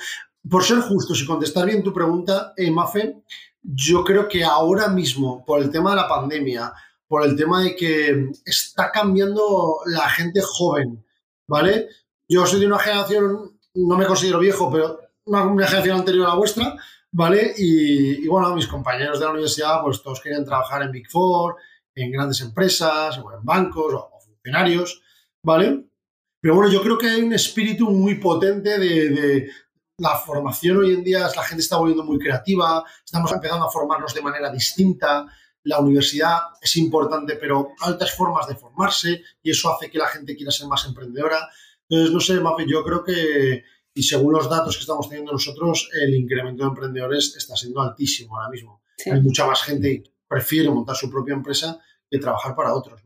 por 0.49 0.63
ser 0.63 0.79
justos 0.79 1.21
y 1.21 1.25
contestar 1.25 1.65
bien 1.65 1.83
tu 1.83 1.93
pregunta, 1.93 2.53
eh, 2.55 2.71
Mafe, 2.71 3.17
yo 3.62 4.03
creo 4.03 4.27
que 4.27 4.43
ahora 4.43 4.88
mismo, 4.88 5.43
por 5.45 5.62
el 5.62 5.69
tema 5.69 5.91
de 5.91 5.97
la 5.97 6.07
pandemia, 6.07 6.73
por 7.09 7.25
el 7.25 7.35
tema 7.35 7.63
de 7.63 7.75
que 7.75 8.31
está 8.45 8.91
cambiando 8.91 9.79
la 9.87 10.07
gente 10.09 10.41
joven, 10.43 11.03
¿vale? 11.47 11.89
Yo 12.29 12.45
soy 12.45 12.59
de 12.59 12.67
una 12.67 12.77
generación, 12.77 13.59
no 13.73 13.97
me 13.97 14.05
considero 14.05 14.37
viejo, 14.37 14.71
pero 14.71 14.99
una, 15.25 15.41
generación 15.67 15.97
anterior 15.97 16.27
a 16.27 16.29
la 16.29 16.35
vuestra, 16.35 16.75
¿vale? 17.11 17.55
Y, 17.57 18.27
bueno, 18.27 18.55
mis 18.55 18.67
compañeros 18.67 19.19
de 19.19 19.25
la 19.25 19.31
universidad, 19.31 19.81
pues 19.81 20.03
todos 20.03 20.21
querían 20.21 20.45
trabajar 20.45 20.83
en 20.83 20.91
Big 20.91 21.09
Four, 21.09 21.55
en 21.95 22.11
grandes 22.11 22.41
empresas, 22.41 23.17
o 23.17 23.33
en 23.33 23.43
bancos, 23.43 23.91
o, 23.91 24.11
funcionarios, 24.23 25.01
¿vale? 25.41 25.85
Pero 26.39 26.55
bueno, 26.55 26.71
yo 26.71 26.83
creo 26.83 26.97
que 26.99 27.09
hay 27.09 27.21
un 27.23 27.33
espíritu 27.33 27.89
muy 27.89 28.15
potente 28.15 28.77
de, 28.77 29.09
de, 29.09 29.49
la 29.97 30.15
formación 30.15 30.77
hoy 30.77 30.93
en 30.93 31.03
día, 31.03 31.27
la 31.35 31.43
gente 31.43 31.63
está 31.63 31.77
volviendo 31.77 32.03
muy 32.03 32.19
creativa, 32.19 32.83
estamos 33.03 33.31
empezando 33.31 33.65
a 33.65 33.71
formarnos 33.71 34.13
de 34.13 34.21
manera 34.21 34.49
distinta, 34.51 35.25
la 35.63 35.79
universidad 35.79 36.39
es 36.61 36.75
importante, 36.77 37.35
pero 37.35 37.73
hay 37.81 37.93
otras 37.93 38.15
formas 38.15 38.47
de 38.47 38.55
formarse 38.55 39.23
y 39.41 39.51
eso 39.51 39.73
hace 39.73 39.89
que 39.89 39.97
la 39.97 40.07
gente 40.07 40.35
quiera 40.35 40.51
ser 40.51 40.67
más 40.67 40.85
emprendedora. 40.85 41.49
Entonces, 41.87 42.13
no 42.13 42.19
sé, 42.19 42.39
Mafe, 42.39 42.65
yo 42.67 42.83
creo 42.83 43.03
que, 43.03 43.63
y 43.93 44.03
según 44.03 44.33
los 44.33 44.49
datos 44.49 44.75
que 44.75 44.81
estamos 44.81 45.09
teniendo 45.09 45.31
nosotros, 45.31 45.89
el 45.93 46.13
incremento 46.15 46.63
de 46.63 46.69
emprendedores 46.69 47.35
está 47.35 47.55
siendo 47.55 47.81
altísimo 47.81 48.37
ahora 48.37 48.49
mismo. 48.49 48.83
Hay 49.05 49.21
mucha 49.21 49.45
más 49.45 49.63
gente 49.63 50.03
que 50.03 50.13
prefiere 50.27 50.69
montar 50.69 50.95
su 50.95 51.09
propia 51.09 51.33
empresa 51.33 51.79
que 52.09 52.19
trabajar 52.19 52.55
para 52.55 52.73
otros. 52.73 53.01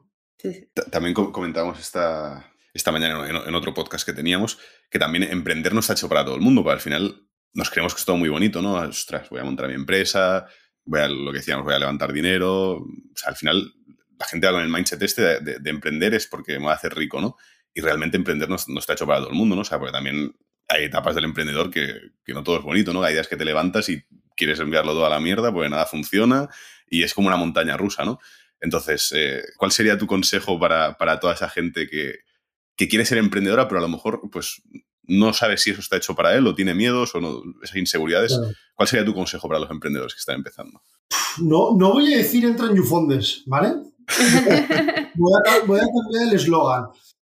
También 0.91 1.13
comentamos 1.13 1.79
esta, 1.79 2.53
esta 2.73 2.91
mañana 2.91 3.27
en, 3.27 3.55
otro 3.55 3.73
podcast 3.73 4.05
que 4.05 4.13
teníamos, 4.13 4.59
que 4.89 4.99
también 4.99 5.23
emprender 5.23 5.73
no 5.73 5.79
está 5.79 5.93
hecho 5.93 6.09
para 6.09 6.25
todo 6.25 6.35
el 6.35 6.41
mundo, 6.41 6.63
pero 6.63 6.73
al 6.73 6.81
final 6.81 7.29
nos 7.53 7.69
creemos 7.69 7.93
que 7.93 7.99
es 7.99 8.05
todo 8.05 8.17
muy 8.17 8.29
bonito, 8.29 8.61
¿no? 8.61 8.73
Ostras, 8.73 9.29
voy 9.29 9.39
a 9.39 9.43
montar 9.43 9.67
mi 9.67 9.75
empresa, 9.75 10.47
voy 10.86 11.00
a 11.02 11.08
lo 11.08 11.32
que 11.32 11.39
decíamos, 11.39 11.65
voy 11.65 11.74
a 11.74 11.80
levantar 11.80 12.12
dinero. 12.13 12.78
O 12.78 12.88
sea, 13.15 13.30
al 13.30 13.36
final 13.36 13.74
la 14.19 14.26
gente 14.26 14.48
va 14.48 14.54
con 14.54 14.62
el 14.62 14.69
mindset 14.69 15.02
este 15.02 15.39
de, 15.39 15.69
emprender 15.69 16.13
es 16.13 16.28
porque 16.28 16.60
me 16.60 16.65
va 16.65 16.72
a 16.72 16.76
hacer 16.76 16.96
rico, 16.96 17.22
¿no? 17.22 17.38
Y 17.74 17.82
realmente 17.82 18.17
emprender 18.17 18.50
no, 18.50 18.56
está 18.56 18.93
hecho 18.93 19.08
para 19.08 19.19
todo 19.19 19.30
el 19.30 19.36
mundo, 19.36 19.56
¿no? 19.56 19.62
O 19.62 19.65
sea, 19.65 19.80
porque 19.80 19.91
también 19.91 20.36
hay 20.67 20.86
etapas 20.86 21.15
del 21.15 21.26
emprendedor 21.26 21.69
que, 21.69 22.12
no 22.28 22.43
todo 22.43 22.58
es 22.58 22.63
bonito, 22.63 22.93
¿no? 22.93 23.04
Hay 23.04 23.13
días 23.13 23.28
que 23.28 23.38
te 23.38 23.46
levantas 23.46 23.89
y 23.89 24.04
quieres 24.36 24.60
enviarlo 24.60 24.93
todo 24.93 25.06
a 25.06 25.10
la 25.10 25.19
mierda 25.19 25.52
porque 25.52 25.69
nada 25.69 25.86
funciona 25.86 26.48
y 26.88 27.04
es 27.04 27.13
como 27.13 27.28
una 27.28 27.38
montaña 27.38 27.78
rusa, 27.78 28.06
¿no? 28.06 28.19
Entonces, 28.60 29.12
eh, 29.13 29.43
¿cuál 29.58 29.72
sería 29.72 29.98
tu 29.98 30.08
consejo 30.08 30.58
para, 30.60 30.96
toda 31.19 31.34
esa 31.34 31.50
gente 31.50 31.88
que, 31.88 32.19
que, 32.78 32.88
quiere 32.88 33.06
ser 33.06 33.17
emprendedora, 33.17 33.67
pero 33.67 33.80
a 33.80 33.82
lo 33.82 33.89
mejor 33.89 34.22
pues 34.32 34.62
no 35.05 35.33
sabe 35.33 35.57
si 35.57 35.71
eso 35.71 35.81
está 35.81 35.97
hecho 35.97 36.15
para 36.15 36.35
él 36.35 36.47
o 36.47 36.55
tiene 36.55 36.73
miedos 36.73 37.13
o 37.15 37.21
no, 37.21 37.41
esas 37.61 37.77
inseguridades. 37.77 38.39
¿Cuál 38.75 38.87
sería 38.87 39.05
tu 39.05 39.13
consejo 39.13 39.47
para 39.47 39.59
los 39.59 39.69
emprendedores 39.69 40.13
que 40.13 40.19
están 40.19 40.35
empezando? 40.35 40.81
No, 41.39 41.75
no 41.75 41.93
voy 41.93 42.13
a 42.13 42.17
decir 42.17 42.45
entra 42.45 42.67
en 42.67 42.75
YouFondes, 42.75 43.43
¿vale? 43.45 43.73
voy, 45.15 45.31
a, 45.33 45.62
cambiar 45.63 46.27
el 46.27 46.33
eslogan. 46.33 46.85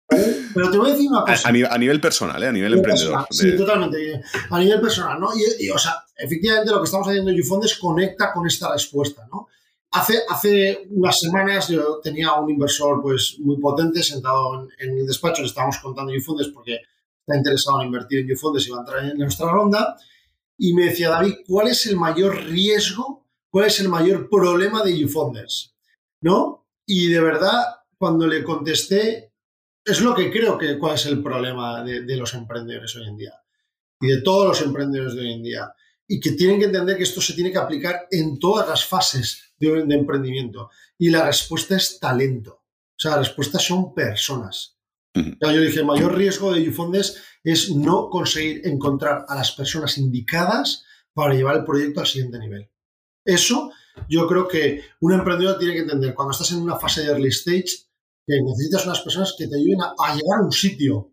Pero 0.09 0.71
te 0.71 0.77
voy 0.77 0.91
a 0.91 0.93
decir 0.93 1.09
una 1.09 1.23
cosa. 1.23 1.49
A, 1.49 1.79
nivel, 1.79 2.01
personal, 2.01 2.43
¿eh? 2.43 2.49
a 2.49 2.53
nivel 2.53 2.75
emprendedor. 2.75 3.27
Sí, 3.31 3.57
totalmente. 3.57 4.21
A 4.51 4.59
nivel 4.59 4.81
personal, 4.81 5.19
¿no? 5.19 5.31
Y, 5.59 5.71
o 5.71 5.79
sea, 5.79 6.05
efectivamente 6.17 6.71
lo 6.71 6.81
que 6.81 6.85
estamos 6.85 7.09
haciendo 7.09 7.31
en 7.31 7.37
YouFondes 7.39 7.77
conecta 7.77 8.33
con 8.33 8.47
esta 8.47 8.71
respuesta, 8.73 9.27
¿no? 9.31 9.49
Hace, 9.93 10.21
hace 10.29 10.87
unas 10.91 11.21
semanas 11.21 11.69
yo 11.69 12.01
tenía 12.03 12.33
un 12.33 12.51
inversor 12.51 13.03
pues 13.03 13.37
muy 13.41 13.59
potente 13.59 14.03
sentado 14.03 14.63
en, 14.79 14.91
en 14.91 14.99
el 14.99 15.07
despacho, 15.07 15.43
le 15.43 15.49
estábamos 15.49 15.79
contando 15.79 16.15
YouFondes 16.15 16.49
porque 16.49 16.81
interesado 17.37 17.81
en 17.81 17.87
invertir 17.87 18.21
en 18.21 18.29
YouFondes 18.29 18.67
y 18.67 18.71
va 18.71 18.79
a 18.79 18.81
entrar 18.81 19.05
en 19.05 19.19
nuestra 19.19 19.51
ronda. 19.51 19.97
Y 20.59 20.75
me 20.75 20.87
decía, 20.87 21.11
David, 21.11 21.35
¿cuál 21.47 21.69
es 21.69 21.87
el 21.87 21.97
mayor 21.97 22.45
riesgo, 22.45 23.27
cuál 23.51 23.67
es 23.67 23.81
el 23.81 23.89
mayor 23.89 24.29
problema 24.29 24.83
de 24.83 24.99
YouFonders? 24.99 25.75
¿No? 26.21 26.69
Y 26.87 27.09
de 27.09 27.21
verdad, 27.21 27.63
cuando 27.97 28.27
le 28.27 28.43
contesté, 28.43 29.33
es 29.85 30.01
lo 30.01 30.15
que 30.15 30.31
creo 30.31 30.57
que 30.59 30.79
cuál 30.79 30.95
es 30.95 31.07
el 31.07 31.23
problema 31.23 31.83
de, 31.83 32.17
los 32.17 32.35
emprendedores 32.35 32.95
hoy 32.97 33.09
en 33.09 33.17
día 33.17 33.35
y 34.01 34.09
de 34.09 34.23
todos 34.23 34.47
los 34.47 34.63
emprendedores 34.63 35.15
de 35.15 35.21
hoy 35.21 35.33
en 35.33 35.43
día. 35.43 35.73
y 36.09 36.21
que 36.21 36.33
tienen 36.33 36.59
que 36.59 36.67
entender 36.67 36.97
que 36.97 37.05
esto 37.05 37.21
se 37.21 37.33
tiene 37.33 37.51
que 37.51 37.59
aplicar 37.59 38.07
en 38.11 38.39
todas 38.39 38.69
las 38.69 38.85
fases 38.85 39.55
de, 39.59 39.85
de 39.85 39.95
emprendimiento. 39.95 40.69
Y 40.99 41.09
la 41.09 41.25
respuesta 41.25 41.77
es 41.77 41.99
talento. 41.99 42.53
O 42.55 42.99
sea, 42.99 43.13
la 43.13 43.19
respuesta 43.19 43.59
son 43.59 43.95
personas. 43.95 44.77
Yo 45.15 45.61
dije, 45.61 45.81
el 45.81 45.87
mayor 45.87 46.17
riesgo 46.17 46.53
de 46.53 46.69
Ufondes 46.69 47.23
es 47.45 47.71
no 47.71 48.09
conseguir 48.09 48.67
encontrar 48.67 49.27
a 49.29 49.35
las 49.35 49.53
personas 49.53 49.99
indicadas 49.99 50.85
para 51.13 51.35
llevar 51.35 51.57
el 51.57 51.65
proyecto 51.65 52.01
al 52.01 52.07
siguiente 52.07 52.39
nivel. 52.39 52.71
Eso 53.25 53.73
yo 54.09 54.27
creo 54.27 54.49
que 54.49 54.83
un 55.01 55.13
emprendedor 55.13 55.59
tiene 55.59 55.75
que 55.75 55.81
entender 55.81 56.15
cuando 56.15 56.33
estás 56.33 56.51
en 56.53 56.63
una 56.63 56.79
fase 56.79 57.03
de 57.03 57.09
early 57.09 57.29
stage 57.29 57.87
que 58.27 58.41
necesitas 58.41 58.87
unas 58.87 59.01
personas 59.01 59.35
que 59.37 59.49
te 59.49 59.57
ayuden 59.57 59.81
a, 59.81 60.15
llegar 60.15 60.41
a 60.41 60.45
un 60.45 60.53
sitio. 60.53 61.13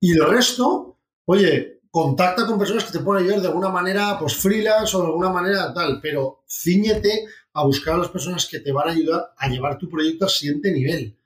Y 0.00 0.12
el 0.12 0.26
resto, 0.26 0.98
oye, 1.26 1.80
contacta 1.90 2.46
con 2.46 2.58
personas 2.58 2.84
que 2.84 2.98
te 2.98 3.04
puedan 3.04 3.22
ayudar 3.22 3.40
de 3.40 3.48
alguna 3.48 3.68
manera, 3.68 4.18
pues 4.18 4.36
freelance 4.36 4.96
o 4.96 5.00
de 5.00 5.06
alguna 5.06 5.30
manera 5.30 5.72
tal, 5.72 6.00
pero 6.00 6.44
ciñete 6.48 7.26
a 7.52 7.64
buscar 7.64 7.94
a 7.94 7.98
las 7.98 8.08
personas 8.08 8.46
que 8.46 8.60
te 8.60 8.72
van 8.72 8.88
a 8.88 8.92
ayudar 8.92 9.34
a 9.36 9.48
llevar 9.48 9.78
tu 9.78 9.88
proyecto 9.88 10.24
al 10.24 10.30
siguiente 10.30 10.72
nivel, 10.72 11.16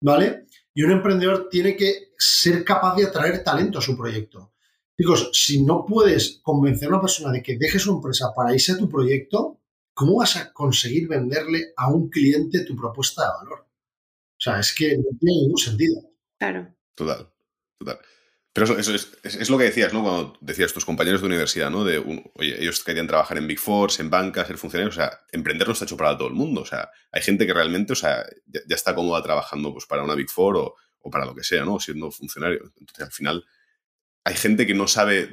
¿vale? 0.00 0.46
Y 0.76 0.82
un 0.82 0.92
emprendedor 0.92 1.48
tiene 1.48 1.74
que 1.74 2.12
ser 2.18 2.62
capaz 2.62 2.94
de 2.96 3.06
atraer 3.06 3.42
talento 3.42 3.78
a 3.78 3.82
su 3.82 3.96
proyecto. 3.96 4.52
Chicos, 4.94 5.30
si 5.32 5.62
no 5.62 5.86
puedes 5.86 6.38
convencer 6.42 6.88
a 6.88 6.90
una 6.90 7.00
persona 7.00 7.32
de 7.32 7.42
que 7.42 7.56
deje 7.56 7.78
su 7.78 7.94
empresa 7.94 8.34
para 8.36 8.52
irse 8.52 8.72
a 8.72 8.76
tu 8.76 8.86
proyecto, 8.86 9.58
¿cómo 9.94 10.18
vas 10.18 10.36
a 10.36 10.52
conseguir 10.52 11.08
venderle 11.08 11.72
a 11.78 11.90
un 11.90 12.10
cliente 12.10 12.66
tu 12.66 12.76
propuesta 12.76 13.22
de 13.22 13.28
valor? 13.38 13.60
O 13.60 14.38
sea, 14.38 14.60
es 14.60 14.74
que 14.74 14.98
no 14.98 15.04
tiene 15.18 15.40
ningún 15.40 15.56
sentido. 15.56 16.02
Claro. 16.38 16.74
Total, 16.94 17.26
total. 17.78 17.98
Pero 18.56 18.78
eso, 18.78 18.94
es, 18.94 19.50
lo 19.50 19.58
que 19.58 19.64
decías, 19.64 19.92
¿no? 19.92 20.02
Cuando 20.02 20.38
decías 20.40 20.72
tus 20.72 20.86
compañeros 20.86 21.20
de 21.20 21.26
universidad, 21.26 21.70
¿no? 21.70 21.84
De, 21.84 21.98
oye, 21.98 22.56
ellos 22.58 22.82
querían 22.82 23.06
trabajar 23.06 23.36
en 23.36 23.46
Big 23.46 23.58
Four, 23.58 23.90
en 23.98 24.08
bancas, 24.08 24.46
ser 24.46 24.56
funcionarios. 24.56 24.96
O 24.96 24.98
sea, 24.98 25.20
emprender 25.30 25.66
no 25.66 25.74
está 25.74 25.84
hecho 25.84 25.98
para 25.98 26.16
todo 26.16 26.28
el 26.28 26.32
mundo. 26.32 26.62
O 26.62 26.64
sea, 26.64 26.88
hay 27.12 27.20
gente 27.20 27.46
que 27.46 27.52
realmente, 27.52 27.92
o 27.92 27.96
sea, 27.96 28.24
ya, 28.46 28.62
está 28.70 28.94
cómoda 28.94 29.22
trabajando 29.22 29.74
pues, 29.74 29.84
para 29.84 30.02
una 30.02 30.14
Big 30.14 30.30
Four 30.30 30.56
o, 30.56 30.74
o, 31.00 31.10
para 31.10 31.26
lo 31.26 31.34
que 31.34 31.44
sea, 31.44 31.66
¿no? 31.66 31.78
Siendo 31.78 32.10
funcionario. 32.10 32.72
Entonces, 32.80 33.04
al 33.04 33.12
final, 33.12 33.44
hay 34.24 34.36
gente 34.36 34.66
que 34.66 34.72
no 34.72 34.88
sabe 34.88 35.28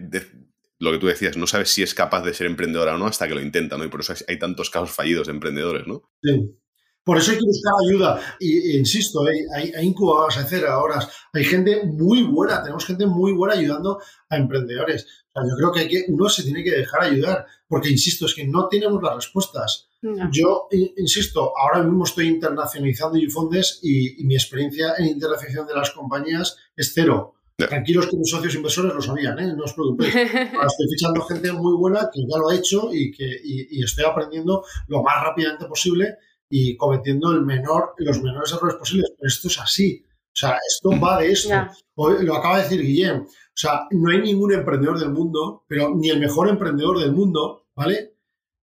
lo 0.79 0.91
que 0.91 0.97
tú 0.97 1.07
decías, 1.07 1.37
no 1.37 1.47
sabe 1.47 1.65
si 1.65 1.81
es 1.81 1.93
capaz 1.93 2.25
de 2.25 2.33
ser 2.33 2.45
emprendedora 2.45 2.93
o 2.93 2.97
no 2.97 3.07
hasta 3.07 3.29
que 3.29 3.35
lo 3.35 3.41
intenta, 3.41 3.77
¿no? 3.77 3.85
Y 3.85 3.87
por 3.87 4.01
eso 4.01 4.15
hay 4.27 4.37
tantos 4.37 4.69
casos 4.69 4.91
fallidos 4.91 5.27
de 5.27 5.33
emprendedores, 5.33 5.87
¿no? 5.87 6.11
Sí. 6.21 6.57
Por 7.03 7.17
eso 7.17 7.31
hay 7.31 7.37
que 7.37 7.45
buscar 7.45 7.73
ayuda. 7.87 8.21
Y, 8.39 8.77
insisto, 8.77 9.25
hay, 9.25 9.39
hay, 9.55 9.71
hay 9.73 9.85
incubadoras, 9.87 10.37
hacer 10.37 10.65
ahora. 10.65 11.07
Hay 11.33 11.43
gente 11.43 11.83
muy 11.85 12.23
buena, 12.23 12.61
tenemos 12.61 12.85
gente 12.85 13.05
muy 13.05 13.33
buena 13.33 13.55
ayudando 13.55 13.99
a 14.29 14.37
emprendedores. 14.37 15.05
O 15.33 15.41
sea, 15.41 15.49
yo 15.49 15.55
creo 15.57 15.71
que, 15.71 15.79
hay 15.81 15.87
que 15.87 16.05
uno 16.07 16.29
se 16.29 16.43
tiene 16.43 16.63
que 16.63 16.71
dejar 16.71 17.03
ayudar, 17.03 17.45
porque 17.67 17.89
insisto, 17.89 18.25
es 18.25 18.33
que 18.33 18.45
no 18.45 18.67
tenemos 18.69 19.01
las 19.01 19.15
respuestas. 19.15 19.89
Yo, 20.31 20.67
insisto, 20.97 21.53
ahora 21.57 21.81
mismo 21.81 22.03
estoy 22.03 22.27
internacionalizando 22.27 23.17
Ufondes 23.25 23.79
y, 23.81 24.21
y 24.21 24.25
mi 24.25 24.35
experiencia 24.35 24.95
en 24.97 25.05
internacionalización 25.05 25.65
de 25.65 25.75
las 25.75 25.91
compañías 25.91 26.57
es 26.75 26.91
cero. 26.93 27.35
Tranquilos 27.55 28.07
que 28.07 28.17
mis 28.17 28.29
socios 28.29 28.55
inversores 28.55 28.93
lo 28.93 29.01
sabían, 29.01 29.37
¿eh? 29.39 29.53
no 29.55 29.63
os 29.63 29.73
preocupéis. 29.73 30.13
estoy 30.15 30.87
fichando 30.89 31.21
gente 31.21 31.51
muy 31.53 31.75
buena 31.77 32.09
que 32.11 32.21
ya 32.21 32.37
lo 32.37 32.49
ha 32.49 32.55
hecho 32.55 32.89
y 32.91 33.11
que 33.11 33.29
y, 33.43 33.83
estoy 33.83 34.05
aprendiendo 34.05 34.65
lo 34.87 35.03
más 35.03 35.23
rápidamente 35.23 35.65
posible 35.65 36.17
y 36.55 36.77
cometiendo 36.77 37.31
el 37.31 37.41
menor, 37.41 37.95
los 37.97 38.21
menores 38.21 38.53
errores 38.53 38.75
posibles. 38.75 39.11
Pero 39.17 39.27
esto 39.27 39.47
es 39.47 39.59
así. 39.59 40.05
O 40.05 40.35
sea, 40.35 40.57
esto 40.67 40.99
va 40.99 41.19
de 41.19 41.31
esto. 41.31 41.49
Lo 41.95 42.35
acaba 42.35 42.57
de 42.57 42.63
decir 42.63 42.81
Guillem. 42.81 43.21
O 43.21 43.55
sea, 43.55 43.87
no 43.91 44.11
hay 44.11 44.21
ningún 44.21 44.53
emprendedor 44.53 44.99
del 44.99 45.09
mundo, 45.09 45.65
pero 45.67 45.95
ni 45.95 46.09
el 46.09 46.19
mejor 46.19 46.49
emprendedor 46.49 46.99
del 46.99 47.11
mundo, 47.11 47.67
¿vale? 47.75 48.17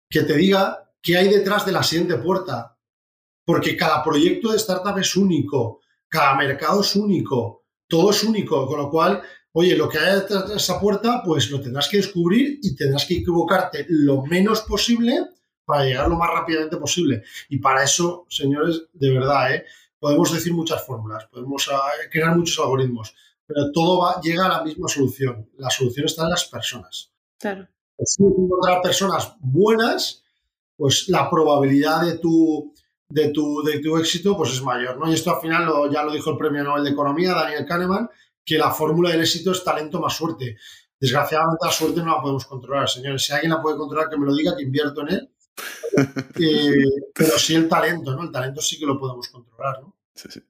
Que 0.09 0.23
te 0.23 0.35
diga 0.35 0.91
qué 1.01 1.17
hay 1.17 1.29
detrás 1.29 1.65
de 1.65 1.73
la 1.73 1.83
siguiente 1.83 2.15
puerta. 2.15 2.77
Porque 3.45 3.77
cada 3.77 4.03
proyecto 4.03 4.51
de 4.51 4.57
startup 4.57 4.97
es 4.97 5.15
único, 5.15 5.81
cada 6.09 6.35
mercado 6.35 6.81
es 6.81 6.95
único 6.95 7.65
todo 7.87 8.11
es 8.11 8.23
único, 8.23 8.67
con 8.67 8.79
lo 8.79 8.89
cual, 8.89 9.21
oye, 9.53 9.75
lo 9.75 9.87
que 9.89 9.99
hay 9.99 10.21
detrás 10.21 10.49
de 10.49 10.55
esa 10.55 10.79
puerta, 10.79 11.21
pues 11.23 11.49
lo 11.51 11.61
tendrás 11.61 11.87
que 11.87 11.97
descubrir 11.97 12.59
y 12.61 12.75
tendrás 12.75 13.05
que 13.05 13.17
equivocarte 13.17 13.85
lo 13.89 14.23
menos 14.23 14.61
posible 14.61 15.19
para 15.65 15.83
llegar 15.83 16.07
lo 16.07 16.15
más 16.15 16.29
rápidamente 16.31 16.77
posible. 16.77 17.23
Y 17.49 17.57
para 17.57 17.83
eso, 17.83 18.25
señores, 18.29 18.83
de 18.93 19.11
verdad, 19.11 19.53
¿eh? 19.53 19.65
podemos 19.99 20.31
decir 20.31 20.53
muchas 20.53 20.85
fórmulas, 20.85 21.25
podemos 21.25 21.69
ah, 21.71 21.81
crear 22.11 22.35
muchos 22.35 22.59
algoritmos, 22.59 23.15
pero 23.45 23.71
todo 23.71 23.99
va, 23.99 24.21
llega 24.21 24.45
a 24.45 24.49
la 24.49 24.63
misma 24.63 24.87
solución. 24.87 25.49
La 25.57 25.69
solución 25.69 26.05
está 26.05 26.23
en 26.23 26.29
las 26.29 26.45
personas. 26.45 27.11
Claro. 27.39 27.67
Si 28.03 28.23
encontrar 28.23 28.81
personas 28.81 29.35
buenas, 29.39 30.23
pues 30.75 31.07
la 31.07 31.29
probabilidad 31.29 32.01
de 32.05 32.17
tu, 32.17 32.73
de 33.09 33.29
tu, 33.29 33.63
de 33.63 33.79
tu 33.79 33.97
éxito 33.97 34.35
pues 34.35 34.51
es 34.51 34.61
mayor. 34.61 34.97
¿no? 34.97 35.09
Y 35.09 35.13
esto 35.13 35.33
al 35.33 35.41
final 35.41 35.65
lo, 35.65 35.91
ya 35.91 36.03
lo 36.03 36.11
dijo 36.11 36.31
el 36.31 36.37
premio 36.37 36.63
Nobel 36.63 36.83
de 36.83 36.89
Economía, 36.91 37.33
Daniel 37.33 37.65
Kahneman, 37.65 38.09
que 38.43 38.57
la 38.57 38.71
fórmula 38.71 39.09
del 39.09 39.21
éxito 39.21 39.51
es 39.51 39.63
talento 39.63 39.99
más 39.99 40.13
suerte. 40.13 40.57
Desgraciadamente 40.99 41.65
la 41.65 41.71
suerte 41.71 41.99
no 42.01 42.15
la 42.15 42.21
podemos 42.21 42.45
controlar, 42.45 42.89
señores. 42.89 43.25
Si 43.25 43.33
alguien 43.33 43.51
la 43.51 43.61
puede 43.61 43.77
controlar, 43.77 44.09
que 44.09 44.17
me 44.17 44.25
lo 44.25 44.35
diga, 44.35 44.55
que 44.55 44.63
invierto 44.63 45.01
en 45.01 45.09
él. 45.09 45.31
Eh, 46.39 46.73
pero 47.13 47.37
sí 47.39 47.55
el 47.55 47.67
talento, 47.67 48.15
¿no? 48.15 48.23
El 48.23 48.31
talento 48.31 48.61
sí 48.61 48.77
que 48.79 48.85
lo 48.85 48.99
podemos 48.99 49.27
controlar, 49.29 49.81
¿no? 49.81 49.95
Sí, 50.13 50.29
sí. 50.31 50.41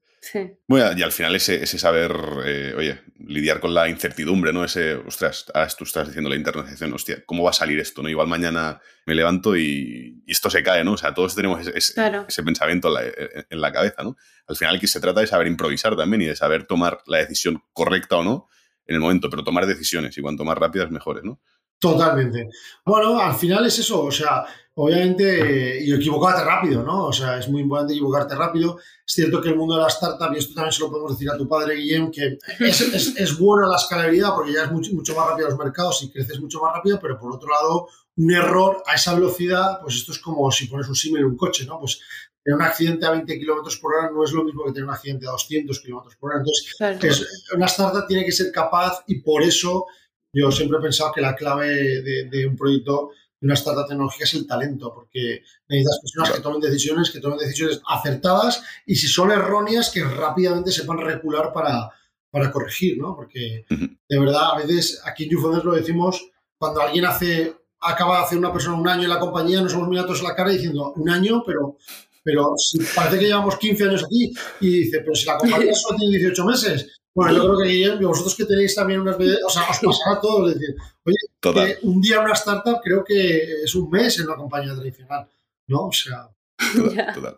Bueno, 0.67 0.97
y 0.97 1.03
al 1.03 1.11
final 1.11 1.35
ese, 1.35 1.63
ese 1.63 1.77
saber, 1.77 2.15
eh, 2.45 2.73
oye, 2.75 3.01
lidiar 3.19 3.59
con 3.59 3.73
la 3.73 3.87
incertidumbre, 3.87 4.51
¿no? 4.51 4.63
Ese, 4.63 4.95
ostras, 4.95 5.45
ahora 5.53 5.69
tú 5.77 5.83
estás 5.83 6.07
diciendo 6.07 6.29
la 6.29 6.35
internacionalización, 6.35 6.93
hostia, 6.93 7.23
¿cómo 7.25 7.43
va 7.43 7.51
a 7.51 7.53
salir 7.53 7.79
esto, 7.79 8.01
no? 8.01 8.09
Igual 8.09 8.27
mañana 8.27 8.81
me 9.05 9.13
levanto 9.13 9.55
y, 9.55 10.23
esto 10.27 10.49
se 10.49 10.63
cae, 10.63 10.83
¿no? 10.83 10.93
O 10.93 10.97
sea, 10.97 11.13
todos 11.13 11.35
tenemos 11.35 11.65
ese, 11.67 12.43
pensamiento 12.43 12.91
en 12.97 13.61
la, 13.61 13.71
cabeza, 13.71 14.03
¿no? 14.03 14.17
Al 14.47 14.55
final 14.55 14.79
que 14.79 14.87
se 14.87 14.99
trata 14.99 15.21
de 15.21 15.27
saber 15.27 15.47
improvisar 15.47 15.95
también 15.95 16.23
y 16.23 16.25
de 16.25 16.35
saber 16.35 16.65
tomar 16.65 16.99
la 17.05 17.19
decisión 17.19 17.63
correcta 17.73 18.17
o 18.17 18.23
no 18.23 18.49
en 18.87 18.95
el 18.95 19.01
momento, 19.01 19.29
pero 19.29 19.43
tomar 19.43 19.65
decisiones 19.65 20.17
y 20.17 20.21
cuanto 20.21 20.43
más 20.43 20.57
rápidas, 20.57 20.89
mejores, 20.91 21.23
¿no? 21.23 21.39
Totalmente. 21.79 22.49
Bueno, 22.85 23.19
al 23.19 23.35
final 23.35 23.65
es 23.65 23.79
eso, 23.79 24.03
o 24.03 24.11
sea, 24.11 24.45
obviamente, 24.75 25.83
y 25.83 25.93
equivocarte 25.93 26.43
rápido, 26.43 26.83
¿no? 26.83 27.05
O 27.05 27.13
sea, 27.13 27.39
es 27.39 27.47
muy 27.49 27.61
importante 27.61 27.93
equivocarte 27.93 28.35
rápido. 28.35 28.77
Es 29.05 29.13
cierto 29.13 29.41
que 29.41 29.49
el 29.49 29.55
mundo 29.55 29.75
de 29.75 29.81
la 29.81 29.87
startup, 29.87 30.33
y 30.33 30.37
esto 30.37 30.53
también 30.53 30.73
se 30.73 30.81
lo 30.81 30.89
podemos 30.89 31.13
decir 31.13 31.29
a 31.29 31.37
tu 31.37 31.47
padre, 31.47 31.75
Guillem, 31.75 32.11
que 32.11 32.37
es, 32.59 32.81
es, 32.93 33.15
es 33.15 33.37
buena 33.37 33.67
la 33.67 33.77
escalabilidad 33.77 34.35
porque 34.35 34.53
ya 34.53 34.63
es 34.63 34.71
mucho, 34.71 34.91
mucho 34.93 35.15
más 35.15 35.27
rápido 35.27 35.49
los 35.49 35.57
mercados 35.57 36.03
y 36.03 36.11
creces 36.11 36.39
mucho 36.39 36.59
más 36.61 36.73
rápido, 36.73 36.99
pero 37.01 37.17
por 37.17 37.33
otro 37.33 37.49
lado, 37.49 37.87
un 38.17 38.31
error 38.31 38.83
a 38.85 38.95
esa 38.95 39.13
velocidad, 39.13 39.79
pues 39.81 39.95
esto 39.95 40.11
es 40.11 40.19
como 40.19 40.51
si 40.51 40.67
pones 40.67 40.87
un 40.87 40.95
símil 40.95 41.21
en 41.21 41.27
un 41.27 41.37
coche, 41.37 41.65
¿no? 41.65 41.79
Pues 41.79 41.99
tener 42.43 42.57
un 42.57 42.61
accidente 42.61 43.05
a 43.05 43.11
20 43.11 43.39
kilómetros 43.39 43.77
por 43.77 43.95
hora 43.95 44.11
no 44.11 44.23
es 44.23 44.31
lo 44.31 44.43
mismo 44.43 44.63
que 44.63 44.71
tener 44.71 44.87
un 44.87 44.93
accidente 44.93 45.27
a 45.27 45.31
200 45.31 45.79
kilómetros 45.79 46.15
por 46.17 46.31
hora. 46.31 46.43
Entonces, 46.91 47.45
una 47.55 47.65
startup 47.65 48.07
tiene 48.07 48.23
que 48.23 48.31
ser 48.31 48.51
capaz 48.51 49.03
y 49.07 49.21
por 49.21 49.41
eso 49.41 49.85
yo 50.31 50.51
siempre 50.51 50.77
he 50.77 50.81
pensado 50.81 51.11
que 51.13 51.21
la 51.21 51.35
clave 51.35 51.69
de, 51.69 52.47
un 52.47 52.55
proyecto, 52.55 53.11
una 53.45 53.53
startup 53.53 53.87
tecnológica 53.87 54.25
es 54.25 54.33
el 54.33 54.47
talento, 54.47 54.93
porque 54.93 55.43
necesitas 55.69 55.99
personas 56.01 56.31
que 56.31 56.41
tomen 56.41 56.59
decisiones, 56.59 57.11
que 57.11 57.19
tomen 57.19 57.37
decisiones 57.37 57.81
acertadas 57.87 58.63
y 58.85 58.95
si 58.95 59.07
son 59.07 59.31
erróneas, 59.31 59.91
que 59.91 60.03
rápidamente 60.03 60.71
sepan 60.71 60.97
recular 60.97 61.53
para, 61.53 61.89
para 62.31 62.51
corregir, 62.51 62.97
¿no? 62.97 63.15
Porque 63.15 63.65
de 63.69 64.19
verdad, 64.19 64.51
a 64.53 64.57
veces 64.57 64.99
aquí 65.05 65.25
en 65.25 65.29
YouFounders 65.29 65.63
lo 65.63 65.73
decimos, 65.73 66.31
cuando 66.57 66.81
alguien 66.81 67.05
hace, 67.05 67.55
acaba 67.79 68.17
de 68.17 68.23
hacer 68.23 68.37
una 68.37 68.51
persona 68.51 68.75
un 68.77 68.87
año 68.87 69.03
en 69.03 69.09
la 69.09 69.19
compañía, 69.19 69.61
nos 69.61 69.73
hemos 69.73 69.87
mirado 69.87 70.07
todos 70.07 70.23
la 70.23 70.35
cara 70.35 70.49
diciendo 70.49 70.93
un 70.95 71.09
año, 71.09 71.43
pero 71.45 71.77
pero 72.25 72.55
parece 72.95 73.19
que 73.19 73.27
llevamos 73.27 73.55
15 73.55 73.83
años 73.83 74.03
aquí 74.03 74.33
y 74.59 74.79
dice, 74.79 75.01
pero 75.01 75.13
si 75.13 75.27
la 75.27 75.37
compañía 75.37 75.73
solo 75.75 75.99
tiene 75.99 76.17
18 76.17 76.45
meses, 76.45 76.99
bueno, 77.15 77.33
yo 77.33 77.43
creo 77.45 77.57
que 77.59 77.69
Guillermo, 77.69 78.09
vosotros 78.09 78.35
que 78.35 78.43
tenéis 78.43 78.75
también 78.75 78.99
unas 78.99 79.17
veces, 79.17 79.39
o 79.45 79.49
sea, 79.49 79.63
os 79.69 79.79
pasará 79.79 80.17
a 80.17 80.21
todos, 80.21 80.51
es 80.51 80.59
decir, 80.59 80.75
oye, 81.05 81.79
un 81.83 82.01
día 82.01 82.19
una 82.19 82.33
startup 82.33 82.81
creo 82.83 83.05
que 83.05 83.63
es 83.63 83.73
un 83.73 83.89
mes 83.89 84.19
en 84.19 84.27
una 84.27 84.35
compañía 84.35 84.75
tradicional, 84.75 85.25
¿no? 85.67 85.87
O 85.87 85.93
sea. 85.93 86.29
Total, 86.75 87.13
total. 87.13 87.37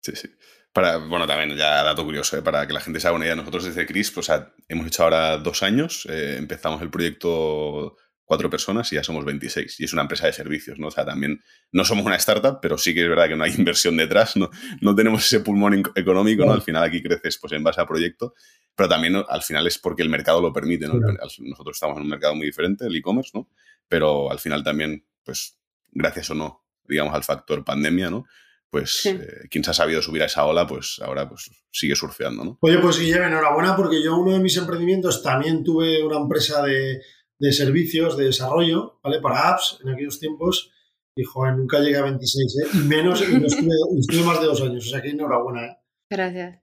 Sí, 0.00 0.12
sí. 0.14 0.30
Para, 0.72 0.98
bueno, 0.98 1.26
también 1.26 1.58
ya 1.58 1.82
dato 1.82 2.04
curioso, 2.04 2.38
¿eh? 2.38 2.42
para 2.42 2.64
que 2.68 2.72
la 2.72 2.80
gente 2.80 3.00
se 3.00 3.08
haga 3.08 3.16
una 3.16 3.24
idea, 3.24 3.34
nosotros 3.34 3.64
desde 3.64 3.84
CRISP, 3.84 4.18
o 4.18 4.22
sea, 4.22 4.54
hemos 4.68 4.86
hecho 4.86 5.02
ahora 5.02 5.38
dos 5.38 5.64
años, 5.64 6.06
eh, 6.08 6.36
empezamos 6.38 6.80
el 6.80 6.90
proyecto 6.90 7.96
cuatro 8.30 8.48
personas 8.48 8.92
y 8.92 8.94
ya 8.94 9.02
somos 9.02 9.24
26. 9.24 9.80
Y 9.80 9.84
es 9.86 9.92
una 9.92 10.02
empresa 10.02 10.26
de 10.26 10.32
servicios, 10.32 10.78
¿no? 10.78 10.86
O 10.86 10.90
sea, 10.92 11.04
también 11.04 11.42
no 11.72 11.84
somos 11.84 12.06
una 12.06 12.14
startup, 12.14 12.60
pero 12.62 12.78
sí 12.78 12.94
que 12.94 13.02
es 13.02 13.08
verdad 13.08 13.26
que 13.26 13.34
no 13.34 13.42
hay 13.42 13.52
inversión 13.58 13.96
detrás, 13.96 14.36
no, 14.36 14.50
no 14.80 14.94
tenemos 14.94 15.26
ese 15.26 15.40
pulmón 15.40 15.82
económico, 15.96 16.44
¿no? 16.44 16.52
Al 16.52 16.62
final 16.62 16.84
aquí 16.84 17.02
creces 17.02 17.38
pues 17.38 17.52
en 17.54 17.64
base 17.64 17.80
a 17.80 17.86
proyecto 17.86 18.34
pero 18.76 18.88
también 18.88 19.22
al 19.28 19.42
final 19.42 19.66
es 19.66 19.78
porque 19.78 20.02
el 20.02 20.08
mercado 20.08 20.40
lo 20.40 20.54
permite, 20.54 20.88
¿no? 20.88 20.94
Nosotros 20.94 21.76
estamos 21.76 21.98
en 21.98 22.04
un 22.04 22.08
mercado 22.08 22.34
muy 22.34 22.46
diferente, 22.46 22.86
el 22.86 22.96
e-commerce, 22.96 23.32
¿no? 23.34 23.46
Pero 23.88 24.30
al 24.30 24.38
final 24.38 24.64
también, 24.64 25.04
pues, 25.22 25.58
gracias 25.90 26.30
o 26.30 26.34
no, 26.34 26.64
digamos, 26.88 27.12
al 27.12 27.22
factor 27.22 27.62
pandemia, 27.62 28.08
¿no? 28.08 28.24
Pues 28.70 29.04
eh, 29.04 29.48
quien 29.50 29.64
se 29.64 29.72
ha 29.72 29.74
sabido 29.74 30.00
subir 30.00 30.22
a 30.22 30.26
esa 30.26 30.46
ola, 30.46 30.66
pues 30.66 30.98
ahora 31.04 31.28
pues 31.28 31.50
sigue 31.70 31.96
surfeando, 31.96 32.42
¿no? 32.42 32.58
Oye, 32.62 32.78
pues 32.78 33.00
Guillermo, 33.00 33.26
enhorabuena 33.26 33.76
porque 33.76 34.02
yo 34.02 34.16
uno 34.16 34.32
de 34.32 34.38
mis 34.38 34.56
emprendimientos 34.56 35.22
también 35.22 35.62
tuve 35.62 36.02
una 36.02 36.16
empresa 36.16 36.62
de, 36.62 37.02
de 37.40 37.52
servicios, 37.52 38.16
de 38.16 38.26
desarrollo, 38.26 39.00
¿vale? 39.02 39.20
Para 39.20 39.48
apps 39.48 39.78
en 39.82 39.90
aquellos 39.90 40.20
tiempos. 40.20 40.70
Y, 41.16 41.24
joder, 41.24 41.56
nunca 41.56 41.80
llegué 41.80 41.96
a 41.96 42.02
26, 42.02 42.56
¿eh? 42.62 42.68
Y 42.74 42.78
menos, 42.86 43.20
y 43.28 43.38
no 43.38 43.46
estuve, 43.46 43.74
estuve 43.98 44.22
más 44.22 44.40
de 44.40 44.46
dos 44.46 44.62
años. 44.62 44.86
O 44.86 44.90
sea 44.90 45.02
que 45.02 45.10
enhorabuena, 45.10 45.66
¿eh? 45.66 45.76
Gracias. 46.08 46.60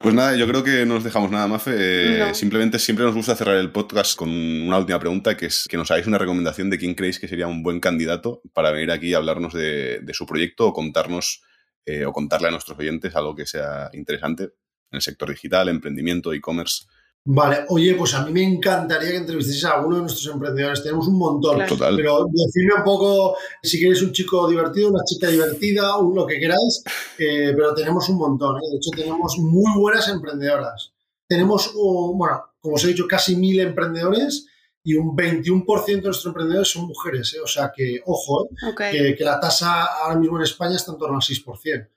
Pues 0.00 0.14
nada, 0.14 0.36
yo 0.36 0.46
creo 0.46 0.62
que 0.62 0.86
no 0.86 0.94
nos 0.94 1.04
dejamos 1.04 1.30
nada 1.30 1.46
más. 1.46 1.64
Eh, 1.66 2.16
No. 2.18 2.34
Simplemente 2.34 2.78
siempre 2.78 3.04
nos 3.04 3.14
gusta 3.14 3.36
cerrar 3.36 3.56
el 3.56 3.70
podcast 3.70 4.16
con 4.16 4.30
una 4.30 4.78
última 4.78 4.98
pregunta, 4.98 5.36
que 5.36 5.46
es 5.46 5.66
que 5.68 5.76
nos 5.76 5.90
hagáis 5.90 6.06
una 6.06 6.18
recomendación 6.18 6.70
de 6.70 6.78
quién 6.78 6.94
creéis 6.94 7.18
que 7.18 7.28
sería 7.28 7.46
un 7.46 7.62
buen 7.62 7.80
candidato 7.80 8.40
para 8.54 8.70
venir 8.70 8.90
aquí 8.90 9.12
a 9.14 9.18
hablarnos 9.18 9.52
de, 9.52 10.00
de 10.00 10.14
su 10.14 10.24
proyecto 10.24 10.66
o 10.68 10.72
contarnos 10.72 11.42
eh, 11.84 12.04
o 12.04 12.12
contarle 12.12 12.48
a 12.48 12.50
nuestros 12.50 12.78
oyentes 12.78 13.16
algo 13.16 13.34
que 13.34 13.46
sea 13.46 13.90
interesante 13.92 14.44
en 14.44 14.96
el 14.96 15.00
sector 15.00 15.30
digital, 15.30 15.68
emprendimiento, 15.68 16.32
e-commerce. 16.32 16.84
Vale, 17.30 17.66
oye, 17.68 17.94
pues 17.94 18.14
a 18.14 18.24
mí 18.24 18.32
me 18.32 18.42
encantaría 18.42 19.10
que 19.10 19.16
entrevisteis 19.18 19.62
a 19.66 19.74
alguno 19.74 19.96
de 19.96 20.02
nuestros 20.02 20.32
emprendedores. 20.32 20.82
Tenemos 20.82 21.08
un 21.08 21.18
montón. 21.18 21.56
Claro. 21.56 21.74
Total. 21.74 21.96
Pero 21.96 22.26
decidme 22.32 22.74
un 22.78 22.84
poco 22.84 23.36
si 23.62 23.78
queréis 23.78 24.00
un 24.00 24.12
chico 24.12 24.48
divertido, 24.48 24.88
una 24.88 25.04
chica 25.04 25.28
divertida, 25.28 25.98
un, 25.98 26.14
lo 26.14 26.26
que 26.26 26.38
queráis, 26.38 26.82
eh, 27.18 27.52
pero 27.54 27.74
tenemos 27.74 28.08
un 28.08 28.16
montón. 28.16 28.56
¿eh? 28.56 28.70
De 28.70 28.76
hecho, 28.78 28.90
tenemos 28.96 29.36
muy 29.38 29.78
buenas 29.78 30.08
emprendedoras. 30.08 30.92
Tenemos, 31.26 31.74
bueno, 31.74 32.44
como 32.60 32.76
os 32.76 32.84
he 32.84 32.88
dicho, 32.88 33.06
casi 33.06 33.36
mil 33.36 33.60
emprendedores 33.60 34.46
y 34.82 34.94
un 34.94 35.14
21% 35.14 35.84
de 35.84 36.00
nuestros 36.00 36.26
emprendedores 36.26 36.68
son 36.68 36.86
mujeres. 36.86 37.34
¿eh? 37.34 37.40
O 37.44 37.46
sea 37.46 37.70
que, 37.76 38.00
ojo, 38.06 38.46
¿eh? 38.46 38.74
Que, 38.90 39.14
que 39.14 39.24
la 39.24 39.38
tasa 39.38 39.84
ahora 39.84 40.18
mismo 40.18 40.38
en 40.38 40.44
España 40.44 40.76
está 40.76 40.92
en 40.92 40.98
torno 40.98 41.16
al 41.16 41.22
6%. 41.22 41.88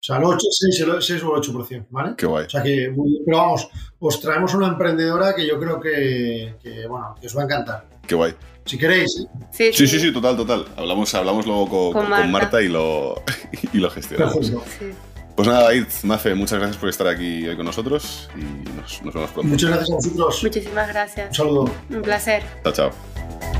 O 0.00 0.02
sea, 0.02 0.16
el 0.16 0.24
8, 0.24 0.38
6, 0.50 0.80
el 0.80 1.02
6 1.02 1.22
o 1.24 1.36
el 1.36 1.42
8%, 1.42 1.86
¿vale? 1.90 2.14
Qué 2.16 2.24
guay. 2.24 2.46
O 2.46 2.50
sea 2.50 2.62
que, 2.62 2.88
muy 2.90 3.10
bien. 3.10 3.22
pero 3.26 3.36
vamos, 3.36 3.68
os 3.98 4.20
traemos 4.20 4.54
una 4.54 4.68
emprendedora 4.68 5.34
que 5.34 5.46
yo 5.46 5.60
creo 5.60 5.78
que, 5.78 6.56
que, 6.62 6.86
bueno, 6.86 7.14
que 7.20 7.26
os 7.26 7.36
va 7.36 7.42
a 7.42 7.44
encantar. 7.44 7.86
Qué 8.06 8.14
guay. 8.14 8.34
Si 8.64 8.78
queréis, 8.78 9.10
¿eh? 9.20 9.46
Sí, 9.52 9.70
Sí, 9.74 9.86
sí, 9.86 10.00
sí, 10.00 10.10
total, 10.12 10.36
total. 10.38 10.64
Hablamos, 10.76 11.14
hablamos 11.14 11.44
luego 11.46 11.68
con, 11.68 11.92
Con 11.92 12.10
con 12.10 12.30
Marta. 12.30 12.62
Y 12.62 12.68
lo, 12.68 13.22
y 13.74 13.78
lo 13.78 13.90
gestionamos. 13.90 14.46
Sí. 14.46 14.54
Pues 15.36 15.46
nada, 15.48 15.64
David, 15.64 15.84
Mafe, 16.04 16.34
muchas 16.34 16.58
gracias 16.58 16.76
por 16.78 16.88
estar 16.88 17.06
aquí 17.06 17.46
hoy 17.46 17.56
con 17.56 17.64
nosotros 17.66 18.28
y 18.36 18.40
nos, 18.76 19.02
nos 19.02 19.14
vemos 19.14 19.30
pronto. 19.30 19.50
Muchas 19.50 19.70
gracias 19.70 19.90
a 19.90 19.94
vosotros. 19.94 20.42
Muchísimas 20.42 20.86
Un 20.86 20.92
gracias. 20.92 21.36
saludo. 21.36 21.70
Un 21.90 22.02
placer. 22.02 22.42
Chao, 22.64 22.72
chao. 22.72 23.59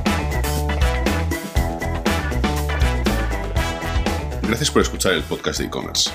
Gracias 4.51 4.73
por 4.73 4.83
escuchar 4.83 5.13
el 5.13 5.23
podcast 5.23 5.61
de 5.61 5.67
e-commerce. 5.67 6.11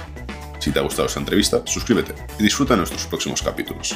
Si 0.60 0.70
te 0.70 0.78
ha 0.78 0.82
gustado 0.82 1.08
esta 1.08 1.22
entrevista, 1.22 1.62
suscríbete 1.66 2.14
y 2.38 2.44
disfruta 2.44 2.76
nuestros 2.76 3.06
próximos 3.06 3.42
capítulos. 3.42 3.96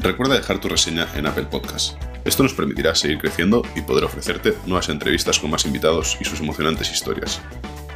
Recuerda 0.00 0.34
dejar 0.34 0.60
tu 0.60 0.68
reseña 0.68 1.06
en 1.14 1.28
Apple 1.28 1.44
Podcast. 1.44 1.94
Esto 2.24 2.42
nos 2.42 2.52
permitirá 2.52 2.96
seguir 2.96 3.18
creciendo 3.18 3.62
y 3.76 3.82
poder 3.82 4.02
ofrecerte 4.02 4.56
nuevas 4.66 4.88
entrevistas 4.88 5.38
con 5.38 5.52
más 5.52 5.66
invitados 5.66 6.18
y 6.20 6.24
sus 6.24 6.40
emocionantes 6.40 6.90
historias. 6.90 7.40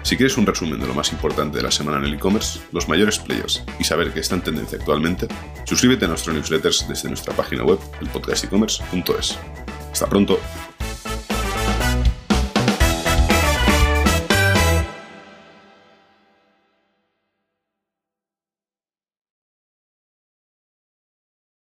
Si 0.04 0.16
quieres 0.16 0.36
un 0.36 0.46
resumen 0.46 0.78
de 0.78 0.86
lo 0.86 0.94
más 0.94 1.10
importante 1.10 1.56
de 1.56 1.64
la 1.64 1.72
semana 1.72 1.98
en 1.98 2.04
el 2.04 2.14
e-commerce, 2.14 2.60
los 2.70 2.88
mayores 2.88 3.18
players 3.18 3.64
y 3.80 3.82
saber 3.82 4.12
qué 4.12 4.20
está 4.20 4.36
en 4.36 4.42
tendencia 4.42 4.78
actualmente, 4.78 5.26
suscríbete 5.64 6.04
a 6.04 6.08
nuestro 6.08 6.32
newsletters 6.32 6.86
desde 6.86 7.08
nuestra 7.08 7.34
página 7.34 7.64
web, 7.64 7.80
elpodcastecommerce.es. 8.00 9.38
Hasta 9.90 10.06
pronto. 10.06 10.38